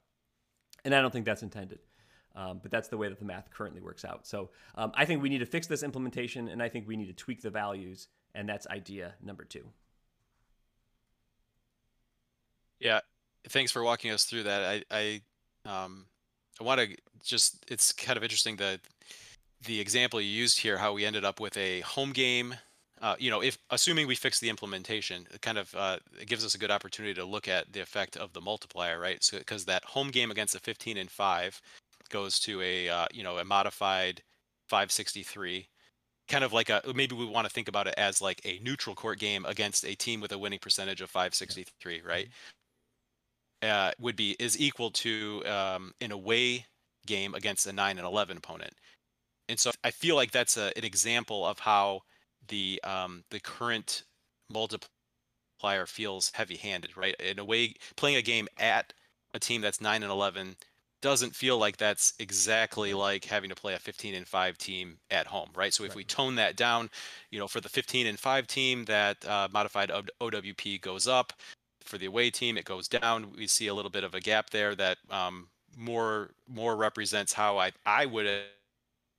And 0.85 0.95
I 0.95 1.03
don't 1.03 1.11
think 1.11 1.27
that's 1.27 1.43
intended. 1.43 1.81
Um, 2.35 2.61
but 2.63 2.71
that's 2.71 2.89
the 2.89 2.97
way 2.97 3.09
that 3.09 3.19
the 3.19 3.25
math 3.25 3.51
currently 3.51 3.81
works 3.81 4.05
out. 4.05 4.27
So 4.27 4.51
um, 4.77 4.93
I 4.95 5.05
think 5.05 5.21
we 5.21 5.29
need 5.29 5.39
to 5.39 5.47
fix 5.47 5.67
this 5.67 5.83
implementation, 5.83 6.49
and 6.49 6.63
I 6.63 6.69
think 6.69 6.87
we 6.87 6.97
need 6.97 7.09
to 7.09 7.13
tweak 7.13 7.43
the 7.43 7.51
values 7.51 8.07
and 8.35 8.49
that's 8.49 8.67
idea 8.69 9.15
number 9.23 9.45
two. 9.45 9.65
Yeah, 12.79 13.01
thanks 13.49 13.71
for 13.71 13.83
walking 13.83 14.11
us 14.11 14.25
through 14.25 14.45
that. 14.45 14.85
I 14.91 15.23
I 15.67 15.81
um 15.85 16.07
I 16.61 16.65
want 16.65 16.81
to 16.81 16.97
just 17.25 17.65
it's 17.69 17.93
kind 17.93 18.17
of 18.17 18.23
interesting 18.23 18.57
that 18.57 18.81
the 19.67 19.81
example 19.81 20.21
you 20.21 20.29
used 20.29 20.59
here, 20.59 20.79
how 20.79 20.95
we 20.95 21.05
ended 21.05 21.25
up 21.25 21.41
with 21.41 21.57
a 21.57 21.81
home 21.81 22.13
game 22.13 22.55
uh, 23.01 23.17
you 23.19 23.31
know, 23.31 23.41
if 23.41 23.57
assuming 23.71 24.07
we 24.07 24.15
fix 24.15 24.41
the 24.41 24.51
implementation, 24.51 25.27
it 25.33 25.41
kind 25.41 25.57
of 25.57 25.75
uh, 25.75 25.97
it 26.21 26.29
gives 26.29 26.45
us 26.45 26.55
a 26.55 26.59
good 26.59 26.71
opportunity 26.71 27.15
to 27.15 27.25
look 27.25 27.49
at 27.49 27.73
the 27.73 27.81
effect 27.81 28.17
of 28.17 28.35
the 28.35 28.41
multiplier, 28.41 29.01
right? 29.01 29.25
So 29.25 29.39
because 29.39 29.65
that 29.65 29.85
home 29.85 30.11
game 30.11 30.31
against 30.31 30.55
a 30.55 30.61
15 30.61 30.99
and 30.99 31.11
five 31.11 31.63
goes 32.11 32.39
to 32.41 32.61
a 32.61 32.89
uh, 32.91 33.07
you 33.11 33.23
know 33.23 33.39
a 33.39 33.45
modified 33.45 34.23
563, 34.69 35.69
kind 36.31 36.45
of 36.45 36.53
like 36.53 36.71
a 36.71 36.81
maybe 36.95 37.15
we 37.15 37.27
want 37.27 37.47
to 37.47 37.53
think 37.53 37.69
about 37.69 37.87
it 37.87 37.95
as 37.99 38.23
like 38.23 38.41
a 38.45 38.59
neutral 38.63 38.95
court 38.97 39.19
game 39.19 39.45
against 39.45 39.85
a 39.85 39.95
team 39.95 40.21
with 40.21 40.33
a 40.33 40.39
winning 40.39 40.61
percentage 40.61 41.03
of 41.03 41.11
563, 41.11 42.01
right? 42.07 42.29
Uh, 43.63 43.91
would 43.99 44.17
be 44.17 44.37
is 44.39 44.59
equal 44.59 44.91
to 44.91 45.43
um, 45.45 45.93
an 46.01 46.13
away 46.13 46.65
game 47.07 47.35
against 47.35 47.67
a 47.67 47.73
9 47.73 47.99
and 47.99 48.07
11 48.07 48.39
opponent. 48.39 48.73
And 49.49 49.59
so 49.59 49.73
I 49.85 49.91
feel 49.91 50.17
like 50.17 50.31
that's 50.31 50.57
a, 50.57 50.73
an 50.79 50.85
example 50.85 51.45
of 51.45 51.59
how 51.59 52.03
the 52.49 52.81
um, 52.85 53.25
the 53.31 53.41
current 53.41 54.05
multiplier 54.49 55.87
feels 55.87 56.31
heavy-handed, 56.35 56.97
right? 56.97 57.17
In 57.21 57.39
a 57.39 57.45
way, 57.45 57.75
playing 57.97 58.17
a 58.17 58.23
game 58.23 58.49
at 58.59 58.95
a 59.35 59.39
team 59.39 59.61
that's 59.61 59.81
nine 59.81 60.03
and 60.03 60.13
eleven 60.13 60.57
doesn't 61.01 61.35
feel 61.35 61.59
like 61.59 61.77
that's 61.77 62.15
exactly 62.19 62.93
like 62.95 63.25
having 63.25 63.49
to 63.51 63.57
play 63.57 63.75
a 63.75 63.79
15 63.79 64.15
and 64.15 64.27
5 64.27 64.59
team 64.59 64.99
at 65.11 65.27
home 65.27 65.49
right 65.55 65.73
so 65.73 65.85
if 65.85 65.91
right. 65.91 65.97
we 65.97 66.05
tone 66.05 66.35
that 66.37 66.57
down 66.57 66.91
you 67.31 67.39
know 67.39 67.49
for 67.49 67.61
the 67.61 67.69
15 67.69 68.07
and 68.07 68.19
5 68.19 68.47
team 68.47 68.85
that 68.85 69.27
uh, 69.27 69.49
modified 69.53 69.91
owp 69.91 70.81
goes 70.81 71.09
up 71.09 71.33
for 71.83 71.99
the 71.99 72.07
away 72.07 72.31
team 72.31 72.57
it 72.57 72.65
goes 72.65 72.89
down 72.89 73.33
we 73.37 73.47
see 73.47 73.69
a 73.69 73.75
little 73.75 73.91
bit 73.91 74.05
of 74.05 74.15
a 74.15 74.21
gap 74.21 74.51
there 74.51 74.75
that 74.75 74.99
um, 75.11 75.49
more 75.77 76.31
more 76.49 76.77
represents 76.77 77.33
how 77.33 77.59
i 77.59 77.71
i 77.87 78.05
would 78.05 78.27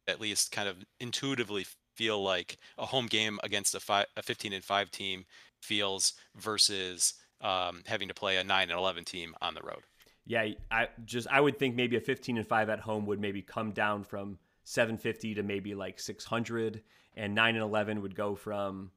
at 0.08 0.22
least 0.22 0.52
kind 0.52 0.68
of 0.68 0.78
intuitively 1.00 1.66
feel 1.96 2.24
like 2.24 2.58
a 2.78 2.86
home 2.86 3.06
game 3.08 3.40
against 3.44 3.76
a, 3.76 3.80
five, 3.80 4.06
a 4.18 4.24
15 4.24 4.54
and 4.54 4.64
5 4.64 4.92
team 4.92 5.26
feels 5.62 6.14
versus 6.36 7.14
um, 7.42 7.84
having 7.86 8.08
to 8.08 8.14
play 8.14 8.38
a 8.38 8.44
9 8.44 8.70
and 8.70 8.80
11 8.80 9.04
team 9.04 9.36
on 9.42 9.54
the 9.54 9.62
road. 9.62 9.84
Yeah, 10.26 10.48
I 10.70 10.88
just 11.06 11.28
I 11.30 11.42
would 11.42 11.58
think 11.58 11.76
maybe 11.76 11.98
a 11.98 12.02
15 12.02 12.38
and 12.38 12.48
5 12.48 12.70
at 12.70 12.80
home 12.80 13.06
would 13.08 13.20
maybe 13.20 13.42
come 13.42 13.72
down 13.72 14.04
from 14.04 14.38
750 14.64 15.36
to 15.36 15.44
maybe 15.44 15.74
like 15.74 16.00
600 16.00 16.82
and 17.16 17.36
9 17.36 17.56
and 17.56 17.64
11 17.64 18.02
would 18.02 18.16
go 18.16 18.36
from 18.36 18.92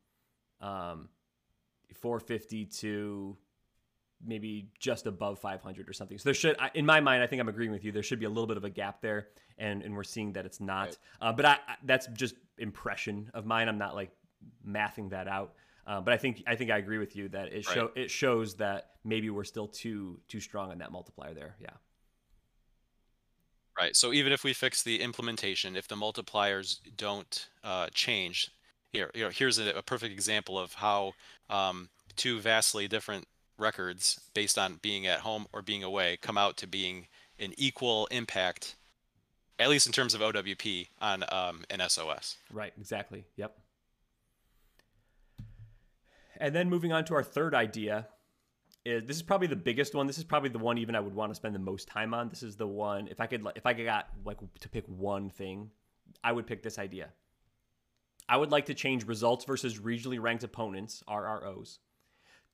um, 0.61 1.09
450 1.95 2.67
to 2.67 3.37
maybe 4.27 4.69
just 4.79 5.07
above 5.07 5.39
500 5.39 5.89
or 5.89 5.93
something. 5.93 6.19
So 6.19 6.25
there 6.25 6.35
should, 6.35 6.57
in 6.75 6.87
my 6.87 7.01
mind, 7.01 7.23
I 7.23 7.27
think 7.27 7.41
I'm 7.41 7.49
agreeing 7.49 7.73
with 7.73 7.85
you. 7.85 7.93
There 7.93 8.03
should 8.03 8.21
be 8.21 8.27
a 8.27 8.31
little 8.31 8.47
bit 8.47 8.57
of 8.57 8.65
a 8.65 8.71
gap 8.71 9.01
there, 9.01 9.29
and 9.59 9.83
and 9.83 9.95
we're 9.95 10.05
seeing 10.05 10.33
that 10.35 10.47
it's 10.47 10.61
not. 10.61 10.87
Right. 10.87 10.99
Uh, 11.21 11.33
but 11.33 11.45
I, 11.45 11.59
that's 11.85 12.07
just 12.09 12.35
impression 12.59 13.31
of 13.35 13.47
mine. 13.47 13.69
I'm 13.69 13.79
not 13.79 13.95
like 13.95 14.11
mathing 14.67 15.11
that 15.11 15.29
out. 15.29 15.55
Uh, 15.87 16.01
but 16.01 16.15
I 16.15 16.17
think 16.17 16.43
I 16.47 16.55
think 16.57 16.71
I 16.71 16.79
agree 16.79 16.99
with 16.99 17.15
you 17.15 17.29
that 17.31 17.53
it 17.53 17.65
show 17.65 17.83
right. 17.83 17.97
it 17.97 18.11
shows 18.11 18.57
that 18.57 18.93
maybe 19.05 19.31
we're 19.31 19.45
still 19.45 19.69
too 19.69 20.19
too 20.29 20.41
strong 20.41 20.71
on 20.71 20.79
that 20.79 20.93
multiplier 20.93 21.35
there. 21.35 21.57
Yeah. 21.61 21.71
Right. 23.79 23.97
So 23.97 24.13
even 24.13 24.33
if 24.33 24.45
we 24.45 24.53
fix 24.53 24.83
the 24.83 25.01
implementation, 25.01 25.77
if 25.77 25.89
the 25.89 25.97
multipliers 25.97 26.79
don't 26.97 27.49
uh, 27.65 27.89
change, 27.93 28.53
here, 28.93 29.11
you 29.15 29.25
know, 29.25 29.31
here's 29.31 29.59
a, 29.59 29.71
a, 29.71 29.83
perfect 29.83 30.13
example 30.13 30.57
of 30.57 30.75
how 30.75 31.15
um, 31.51 31.89
two 32.15 32.39
vastly 32.39 32.87
different 32.87 33.27
records 33.59 34.21
based 34.33 34.59
on 34.59 34.79
being 34.81 35.09
at 35.09 35.21
home 35.21 35.47
or 35.53 35.61
being 35.61 35.83
away 35.83 36.19
come 36.21 36.39
out 36.39 36.57
to 36.59 36.69
being 36.69 37.09
an 37.41 37.53
equal 37.57 38.07
impact, 38.13 38.77
at 39.59 39.69
least 39.69 39.87
in 39.87 39.93
terms 39.93 40.15
of 40.15 40.21
OWP 40.21 40.89
on 41.01 41.25
um, 41.33 41.65
an 41.69 41.83
SOS. 41.89 42.37
Right, 42.53 42.73
exactly. 42.79 43.25
Yep. 43.37 43.59
And 46.45 46.55
then 46.55 46.69
moving 46.69 46.93
on 46.93 47.07
to 47.07 47.15
our 47.15 47.23
third 47.23 47.55
idea 47.55 48.07
is 48.85 49.07
this 49.07 49.17
is 49.17 49.23
probably 49.23 49.47
the 49.47 49.57
biggest 49.57 49.95
one. 49.95 50.07
This 50.07 50.19
is 50.19 50.25
probably 50.25 50.51
the 50.51 50.59
one 50.59 50.77
even 50.77 50.95
I 50.95 51.01
would 51.01 51.15
want 51.15 51.31
to 51.31 51.35
spend 51.35 51.55
the 51.55 51.59
most 51.59 51.89
time 51.89 52.13
on. 52.13 52.29
This 52.29 52.43
is 52.43 52.55
the 52.55 52.67
one 52.67 53.09
if 53.09 53.19
I 53.19 53.27
could 53.27 53.47
if 53.57 53.65
I 53.65 53.73
got 53.73 54.09
like 54.27 54.37
to 54.61 54.69
pick 54.69 54.85
one 54.87 55.31
thing, 55.31 55.71
I 56.23 56.33
would 56.33 56.47
pick 56.47 56.63
this 56.63 56.79
idea. 56.79 57.09
I 58.29 58.37
would 58.37 58.53
like 58.53 58.67
to 58.67 58.75
change 58.75 59.07
results 59.07 59.47
versus 59.47 59.79
regionally 59.79 60.21
ranked 60.21 60.45
opponents, 60.45 61.03
RROs, 61.09 61.79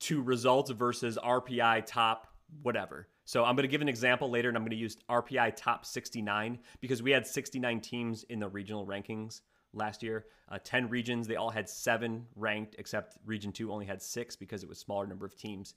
to 0.01 0.21
results 0.21 0.71
versus 0.71 1.19
RPI 1.21 1.85
top 1.85 2.27
whatever. 2.61 3.09
So 3.25 3.43
I'm 3.43 3.57
going 3.57 3.63
to 3.63 3.71
give 3.71 3.81
an 3.81 3.89
example 3.89 4.29
later 4.29 4.47
and 4.47 4.57
I'm 4.57 4.63
going 4.63 4.71
to 4.71 4.77
use 4.77 4.95
RPI 5.09 5.53
top 5.57 5.85
69 5.85 6.59
because 6.79 7.03
we 7.03 7.11
had 7.11 7.27
69 7.27 7.81
teams 7.81 8.23
in 8.29 8.39
the 8.39 8.47
regional 8.47 8.85
rankings 8.85 9.41
last 9.73 10.03
year. 10.03 10.25
Uh, 10.49 10.57
10 10.63 10.89
regions, 10.89 11.27
they 11.27 11.35
all 11.35 11.49
had 11.49 11.69
seven 11.69 12.25
ranked, 12.35 12.75
except 12.77 13.17
Region 13.25 13.51
2 13.51 13.71
only 13.71 13.85
had 13.85 14.01
six 14.01 14.35
because 14.35 14.63
it 14.63 14.69
was 14.69 14.77
smaller 14.77 15.07
number 15.07 15.25
of 15.25 15.35
teams. 15.35 15.75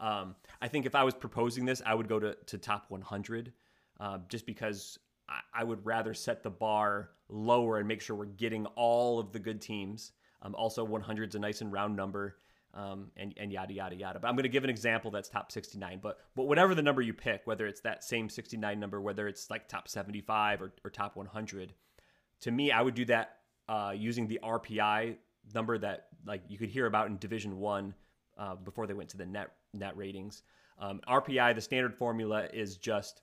Um, 0.00 0.34
I 0.60 0.68
think 0.68 0.86
if 0.86 0.94
I 0.94 1.04
was 1.04 1.14
proposing 1.14 1.64
this, 1.64 1.82
I 1.84 1.94
would 1.94 2.08
go 2.08 2.18
to, 2.18 2.36
to 2.46 2.58
top 2.58 2.86
100 2.88 3.52
uh, 4.00 4.18
just 4.28 4.46
because 4.46 4.98
I, 5.28 5.40
I, 5.52 5.64
would 5.64 5.84
rather 5.84 6.14
set 6.14 6.44
the 6.44 6.50
bar 6.50 7.10
lower 7.28 7.78
and 7.78 7.88
make 7.88 8.00
sure 8.00 8.14
we're 8.14 8.26
getting 8.26 8.66
all 8.76 9.18
of 9.18 9.32
the 9.32 9.40
good 9.40 9.60
teams. 9.60 10.12
Um, 10.42 10.54
also, 10.54 10.84
100 10.84 11.30
is 11.30 11.34
a 11.34 11.40
nice 11.40 11.62
and 11.62 11.72
round 11.72 11.96
number 11.96 12.36
um, 12.74 13.10
and, 13.16 13.34
and 13.38 13.52
yada 13.52 13.72
yada 13.72 13.96
yada. 13.96 14.18
But 14.20 14.28
I'm 14.28 14.34
going 14.34 14.44
to 14.44 14.48
give 14.48 14.64
an 14.64 14.70
example 14.70 15.10
that's 15.10 15.28
top 15.28 15.50
69. 15.50 15.98
But 16.02 16.18
but 16.36 16.44
whatever 16.44 16.74
the 16.74 16.82
number 16.82 17.02
you 17.02 17.12
pick, 17.12 17.42
whether 17.44 17.66
it's 17.66 17.80
that 17.80 18.04
same 18.04 18.28
69 18.28 18.78
number, 18.78 19.00
whether 19.00 19.26
it's 19.26 19.50
like 19.50 19.68
top 19.68 19.88
75 19.88 20.62
or, 20.62 20.72
or 20.84 20.90
top 20.90 21.16
100, 21.16 21.74
to 22.40 22.50
me, 22.50 22.70
I 22.72 22.82
would 22.82 22.94
do 22.94 23.04
that 23.06 23.38
uh, 23.68 23.92
using 23.96 24.26
the 24.26 24.40
RPI 24.42 25.16
number 25.54 25.78
that 25.78 26.08
like 26.26 26.42
you 26.48 26.58
could 26.58 26.68
hear 26.68 26.86
about 26.86 27.08
in 27.08 27.18
Division 27.18 27.58
One 27.58 27.94
uh, 28.36 28.54
before 28.56 28.86
they 28.86 28.94
went 28.94 29.08
to 29.10 29.16
the 29.16 29.26
net 29.26 29.52
net 29.74 29.96
ratings. 29.96 30.42
Um, 30.78 31.00
RPI, 31.08 31.54
the 31.54 31.60
standard 31.60 31.94
formula 31.94 32.48
is 32.52 32.76
just 32.76 33.22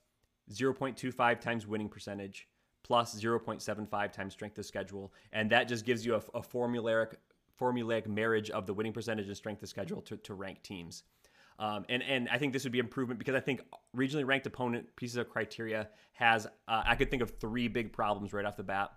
0.25 0.51 1.39
times 1.39 1.65
winning 1.65 1.89
percentage 1.89 2.47
plus 2.83 3.19
0.75 3.19 4.11
times 4.11 4.33
strength 4.33 4.57
of 4.59 4.65
schedule, 4.65 5.11
and 5.33 5.49
that 5.49 5.67
just 5.67 5.85
gives 5.85 6.05
you 6.05 6.15
a, 6.15 6.21
a 6.37 6.41
formulaic 6.41 7.15
formulaic 7.59 8.05
marriage 8.05 8.49
of 8.49 8.67
the 8.67 8.73
winning 8.73 8.93
percentage 8.93 9.27
and 9.27 9.37
strength 9.37 9.63
of 9.63 9.69
schedule 9.69 10.01
to, 10.01 10.17
to 10.17 10.33
rank 10.33 10.61
teams. 10.61 11.03
Um, 11.57 11.85
and 11.87 12.03
and 12.03 12.27
I 12.29 12.37
think 12.37 12.51
this 12.51 12.63
would 12.63 12.73
be 12.73 12.79
improvement 12.79 13.17
because 13.17 13.33
I 13.33 13.39
think 13.39 13.61
regionally 13.95 14.27
ranked 14.27 14.45
opponent 14.45 14.93
pieces 14.97 15.15
of 15.15 15.29
criteria 15.29 15.87
has 16.13 16.45
uh, 16.67 16.83
I 16.85 16.95
could 16.95 17.09
think 17.09 17.21
of 17.21 17.39
three 17.39 17.67
big 17.67 17.93
problems 17.93 18.33
right 18.33 18.45
off 18.45 18.57
the 18.57 18.63
bat. 18.63 18.91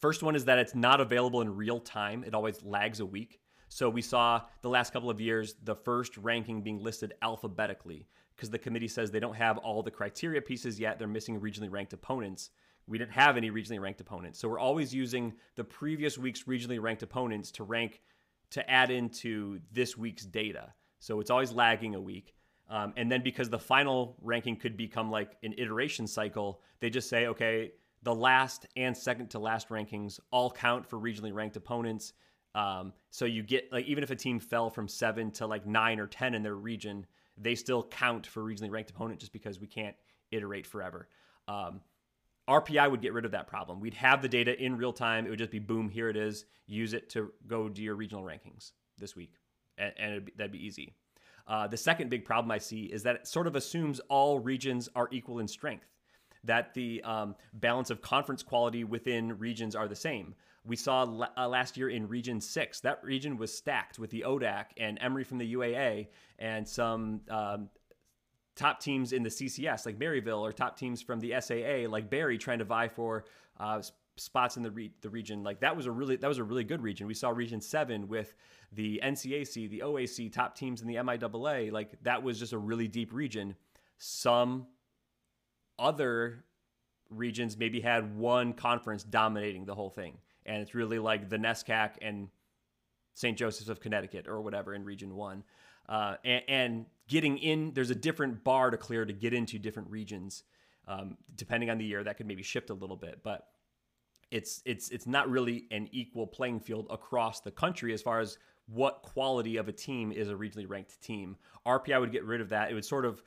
First 0.00 0.22
one 0.22 0.36
is 0.36 0.44
that 0.44 0.58
it's 0.58 0.74
not 0.74 1.00
available 1.00 1.40
in 1.40 1.56
real 1.56 1.80
time; 1.80 2.24
it 2.24 2.34
always 2.34 2.62
lags 2.62 3.00
a 3.00 3.06
week. 3.06 3.40
So 3.68 3.90
we 3.90 4.02
saw 4.02 4.42
the 4.62 4.68
last 4.68 4.92
couple 4.92 5.10
of 5.10 5.20
years 5.20 5.54
the 5.64 5.74
first 5.74 6.16
ranking 6.18 6.62
being 6.62 6.82
listed 6.82 7.14
alphabetically 7.22 8.06
because 8.34 8.50
the 8.50 8.58
committee 8.58 8.88
says 8.88 9.10
they 9.10 9.20
don't 9.20 9.36
have 9.36 9.58
all 9.58 9.82
the 9.82 9.90
criteria 9.90 10.40
pieces 10.40 10.78
yet; 10.78 10.98
they're 10.98 11.08
missing 11.08 11.40
regionally 11.40 11.70
ranked 11.70 11.92
opponents 11.92 12.50
we 12.86 12.98
didn't 12.98 13.12
have 13.12 13.36
any 13.36 13.50
regionally 13.50 13.80
ranked 13.80 14.00
opponents. 14.00 14.38
So 14.38 14.48
we're 14.48 14.60
always 14.60 14.94
using 14.94 15.34
the 15.56 15.64
previous 15.64 16.16
week's 16.16 16.44
regionally 16.44 16.80
ranked 16.80 17.02
opponents 17.02 17.50
to 17.52 17.64
rank 17.64 18.00
to 18.50 18.68
add 18.70 18.90
into 18.90 19.60
this 19.72 19.96
week's 19.96 20.24
data. 20.24 20.72
So 21.00 21.20
it's 21.20 21.30
always 21.30 21.52
lagging 21.52 21.94
a 21.94 22.00
week. 22.00 22.34
Um, 22.68 22.92
and 22.96 23.10
then 23.10 23.22
because 23.22 23.50
the 23.50 23.58
final 23.58 24.16
ranking 24.20 24.56
could 24.56 24.76
become 24.76 25.10
like 25.10 25.36
an 25.42 25.54
iteration 25.58 26.06
cycle, 26.06 26.60
they 26.80 26.90
just 26.90 27.08
say, 27.08 27.26
okay, 27.26 27.72
the 28.06 28.14
last 28.14 28.66
and 28.76 28.96
second 28.96 29.30
to 29.30 29.40
last 29.40 29.68
rankings 29.68 30.20
all 30.30 30.48
count 30.48 30.86
for 30.86 30.96
regionally 30.96 31.34
ranked 31.34 31.56
opponents. 31.56 32.12
Um, 32.54 32.92
so 33.10 33.24
you 33.24 33.42
get 33.42 33.72
like 33.72 33.84
even 33.86 34.04
if 34.04 34.12
a 34.12 34.14
team 34.14 34.38
fell 34.38 34.70
from 34.70 34.86
seven 34.86 35.32
to 35.32 35.46
like 35.48 35.66
nine 35.66 35.98
or 35.98 36.06
ten 36.06 36.32
in 36.32 36.44
their 36.44 36.54
region, 36.54 37.04
they 37.36 37.56
still 37.56 37.82
count 37.82 38.24
for 38.24 38.44
regionally 38.44 38.70
ranked 38.70 38.90
opponent 38.90 39.18
just 39.18 39.32
because 39.32 39.58
we 39.58 39.66
can't 39.66 39.96
iterate 40.30 40.68
forever. 40.68 41.08
Um, 41.48 41.80
RPI 42.48 42.88
would 42.88 43.02
get 43.02 43.12
rid 43.12 43.24
of 43.24 43.32
that 43.32 43.48
problem. 43.48 43.80
We'd 43.80 43.94
have 43.94 44.22
the 44.22 44.28
data 44.28 44.56
in 44.56 44.76
real 44.76 44.92
time. 44.92 45.26
It 45.26 45.30
would 45.30 45.40
just 45.40 45.50
be 45.50 45.58
boom, 45.58 45.88
here 45.88 46.08
it 46.08 46.16
is. 46.16 46.44
Use 46.68 46.92
it 46.94 47.10
to 47.10 47.32
go 47.48 47.68
do 47.68 47.82
your 47.82 47.96
regional 47.96 48.22
rankings 48.22 48.70
this 48.98 49.16
week, 49.16 49.32
and, 49.78 49.92
and 49.98 50.24
be, 50.26 50.32
that'd 50.36 50.52
be 50.52 50.64
easy. 50.64 50.94
Uh, 51.48 51.66
the 51.66 51.76
second 51.76 52.08
big 52.08 52.24
problem 52.24 52.52
I 52.52 52.58
see 52.58 52.84
is 52.84 53.02
that 53.02 53.16
it 53.16 53.26
sort 53.26 53.48
of 53.48 53.56
assumes 53.56 54.00
all 54.08 54.38
regions 54.38 54.88
are 54.94 55.08
equal 55.10 55.40
in 55.40 55.48
strength, 55.48 55.88
that 56.46 56.74
the 56.74 57.02
um, 57.02 57.34
balance 57.52 57.90
of 57.90 58.00
conference 58.02 58.42
quality 58.42 58.84
within 58.84 59.38
regions 59.38 59.76
are 59.76 59.88
the 59.88 59.96
same. 59.96 60.34
We 60.64 60.76
saw 60.76 61.02
l- 61.02 61.32
uh, 61.36 61.48
last 61.48 61.76
year 61.76 61.88
in 61.88 62.08
Region 62.08 62.40
6, 62.40 62.80
that 62.80 63.02
region 63.04 63.36
was 63.36 63.56
stacked 63.56 63.98
with 63.98 64.10
the 64.10 64.24
ODAC 64.26 64.66
and 64.76 64.98
Emory 65.00 65.24
from 65.24 65.38
the 65.38 65.54
UAA 65.54 66.08
and 66.38 66.66
some 66.66 67.20
um, 67.30 67.68
top 68.56 68.80
teams 68.80 69.12
in 69.12 69.22
the 69.22 69.28
CCS 69.28 69.86
like 69.86 69.98
Maryville 69.98 70.40
or 70.40 70.52
top 70.52 70.76
teams 70.76 71.02
from 71.02 71.20
the 71.20 71.34
SAA 71.40 71.88
like 71.88 72.10
Berry 72.10 72.38
trying 72.38 72.58
to 72.58 72.64
vie 72.64 72.88
for 72.88 73.24
uh, 73.60 73.80
spots 74.16 74.56
in 74.56 74.62
the 74.62 74.70
re- 74.70 74.92
the 75.02 75.10
region. 75.10 75.44
Like 75.44 75.60
that 75.60 75.76
was 75.76 75.86
a 75.86 75.90
really 75.90 76.16
that 76.16 76.28
was 76.28 76.38
a 76.38 76.44
really 76.44 76.64
good 76.64 76.82
region. 76.82 77.06
We 77.06 77.14
saw 77.14 77.30
Region 77.30 77.60
Seven 77.60 78.08
with 78.08 78.34
the 78.72 79.00
NCAC, 79.04 79.70
the 79.70 79.80
OAC, 79.84 80.32
top 80.32 80.56
teams 80.56 80.80
in 80.80 80.88
the 80.88 80.96
MIAA. 80.96 81.70
Like 81.70 82.02
that 82.02 82.22
was 82.22 82.38
just 82.38 82.52
a 82.52 82.58
really 82.58 82.88
deep 82.88 83.12
region. 83.12 83.54
Some 83.98 84.66
other 85.78 86.44
regions 87.10 87.56
maybe 87.56 87.80
had 87.80 88.16
one 88.16 88.52
conference 88.52 89.02
dominating 89.02 89.64
the 89.64 89.74
whole 89.74 89.90
thing. 89.90 90.18
And 90.44 90.62
it's 90.62 90.74
really 90.74 90.98
like 90.98 91.28
the 91.28 91.36
NESCAC 91.36 91.92
and 92.02 92.28
St. 93.14 93.36
Joseph's 93.36 93.68
of 93.68 93.80
Connecticut 93.80 94.26
or 94.28 94.40
whatever 94.40 94.74
in 94.74 94.84
Region 94.84 95.14
1. 95.14 95.44
Uh, 95.88 96.16
and, 96.24 96.42
and, 96.48 96.86
getting 97.08 97.38
in, 97.38 97.72
there's 97.72 97.90
a 97.90 97.94
different 97.94 98.42
bar 98.42 98.70
to 98.70 98.76
clear 98.76 99.04
to 99.04 99.12
get 99.12 99.32
into 99.32 99.60
different 99.60 99.88
regions. 99.88 100.42
Um, 100.88 101.16
depending 101.36 101.70
on 101.70 101.78
the 101.78 101.84
year, 101.84 102.02
that 102.02 102.16
could 102.16 102.26
maybe 102.26 102.42
shift 102.42 102.70
a 102.70 102.74
little 102.74 102.96
bit. 102.96 103.20
But 103.22 103.46
it's 104.30 104.60
it's 104.64 104.88
it's 104.90 105.06
not 105.06 105.28
really 105.30 105.66
an 105.70 105.88
equal 105.92 106.26
playing 106.26 106.60
field 106.60 106.86
across 106.90 107.40
the 107.40 107.50
country 107.50 107.92
as 107.92 108.02
far 108.02 108.20
as 108.20 108.38
what 108.66 109.02
quality 109.02 109.56
of 109.56 109.68
a 109.68 109.72
team 109.72 110.10
is 110.10 110.28
a 110.28 110.34
regionally 110.34 110.68
ranked 110.68 111.00
team. 111.00 111.36
RPI 111.64 112.00
would 112.00 112.12
get 112.12 112.24
rid 112.24 112.40
of 112.40 112.48
that. 112.48 112.70
It 112.70 112.74
would 112.74 112.84
sort 112.84 113.04
of 113.04 113.22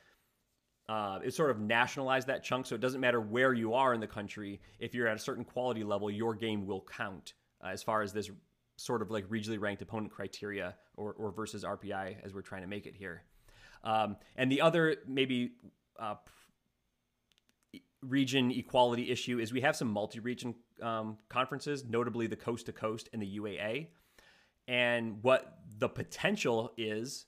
uh, 0.90 1.20
it 1.24 1.36
sort 1.36 1.52
of 1.52 1.60
nationalize 1.60 2.26
that 2.26 2.44
chunk, 2.44 2.66
so 2.66 2.74
it 2.74 2.82
doesn't 2.82 3.00
matter 3.00 3.22
where 3.22 3.54
you 3.54 3.76
are 3.76 3.94
in 3.94 4.00
the 4.00 4.08
country. 4.08 4.60
If 4.80 4.96
you're 4.96 5.08
at 5.08 5.16
a 5.16 5.20
certain 5.20 5.46
quality 5.46 5.84
level, 5.84 6.10
your 6.10 6.34
game 6.34 6.66
will 6.66 6.82
count 6.82 7.34
uh, 7.64 7.68
as 7.68 7.84
far 7.84 8.02
as 8.02 8.12
this 8.12 8.32
sort 8.76 9.04
of 9.04 9.12
like 9.12 9.30
regionally 9.30 9.60
ranked 9.60 9.84
opponent 9.84 10.12
criteria 10.12 10.74
or, 10.96 11.14
or 11.14 11.32
versus 11.32 11.64
RPI 11.64 12.16
as 12.24 12.34
we're 12.34 12.42
trying 12.42 12.64
to 12.64 12.68
make 12.68 12.88
it 12.88 12.96
here. 12.96 13.22
Um, 13.84 14.18
and 14.36 14.52
the 14.52 14.62
other 14.62 14.96
maybe 15.08 15.52
uh, 16.00 16.16
region 18.02 18.50
equality 18.50 19.12
issue 19.12 19.38
is 19.38 19.54
we 19.54 19.62
have 19.62 19.76
some 19.76 19.90
multi-region 19.90 20.56
um, 20.82 21.20
conferences, 21.30 21.86
notably 21.88 22.26
the 22.26 22.36
Coast 22.36 22.66
to 22.66 22.72
Coast 22.72 23.10
and 23.14 23.22
the 23.22 23.38
UAA. 23.38 23.88
And 24.68 25.22
what 25.22 25.60
the 25.78 25.90
potential 25.90 26.72
is 26.78 27.28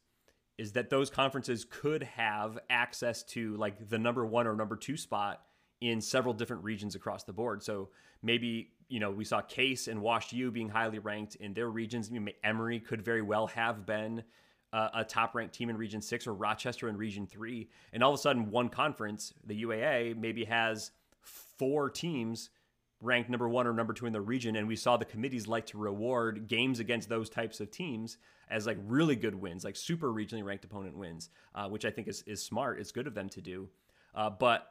is 0.62 0.74
that 0.74 0.92
those 0.92 1.10
conferences 1.10 1.66
could 1.68 2.04
have 2.04 2.60
access 2.70 3.24
to 3.24 3.58
like 3.58 3.90
the 3.90 3.98
number 3.98 4.24
one 4.24 4.46
or 4.46 4.56
number 4.56 4.76
two 4.76 4.96
spot 4.96 5.42
in 5.82 6.00
several 6.00 6.36
different 6.36 6.64
regions 6.64 6.94
across 6.94 7.24
the 7.24 7.34
board. 7.34 7.64
So 7.64 7.90
maybe 8.22 8.70
you 8.88 9.00
know 9.00 9.10
we 9.10 9.26
saw 9.26 9.42
Case 9.42 9.88
and 9.88 10.00
Wash 10.00 10.32
U 10.34 10.52
being 10.52 10.70
highly 10.70 11.00
ranked 11.00 11.34
in 11.38 11.56
their 11.56 11.70
regions. 11.70 12.12
Emory 12.44 12.80
could 12.80 13.02
very 13.02 13.24
well 13.24 13.48
have 13.48 13.88
been 13.88 14.24
uh, 14.72 14.90
a 14.94 15.04
top 15.04 15.34
ranked 15.34 15.56
team 15.56 15.72
in 15.72 15.78
Region 15.78 16.00
Six 16.00 16.28
or 16.28 16.36
Rochester 16.36 16.90
in 16.90 16.96
Region 16.96 17.26
Three, 17.26 17.68
and 17.92 18.04
all 18.04 18.14
of 18.14 18.20
a 18.20 18.22
sudden 18.22 18.52
one 18.52 18.70
conference, 18.70 19.34
the 19.44 19.64
UAA, 19.64 20.16
maybe 20.16 20.46
has 20.46 20.92
four 21.22 21.90
teams 21.90 22.52
ranked 23.02 23.30
number 23.30 23.50
one 23.50 23.68
or 23.68 23.74
number 23.74 23.94
two 23.94 24.06
in 24.06 24.14
the 24.14 24.22
region. 24.22 24.56
And 24.56 24.68
we 24.68 24.76
saw 24.76 24.98
the 24.98 25.06
committees 25.06 25.48
like 25.48 25.66
to 25.68 25.78
reward 25.78 26.48
games 26.48 26.80
against 26.80 27.10
those 27.10 27.30
types 27.30 27.60
of 27.60 27.72
teams 27.72 28.18
as 28.50 28.68
like 28.68 28.78
really 28.86 29.16
good 29.16 29.36
wins, 29.36 29.64
like 29.64 29.76
super 29.76 30.12
regionally 30.12 30.44
ranked 30.44 30.66
opponent 30.66 30.98
wins, 30.98 31.30
uh, 31.56 31.68
which 31.68 31.86
I 31.86 31.90
think 31.90 32.08
is, 32.08 32.24
is 32.28 32.44
smart. 32.44 32.80
It's 32.80 32.92
good 32.92 33.08
of 33.08 33.14
them 33.14 33.30
to 33.30 33.42
do. 33.42 33.70
Uh, 34.14 34.30
but 34.30 34.68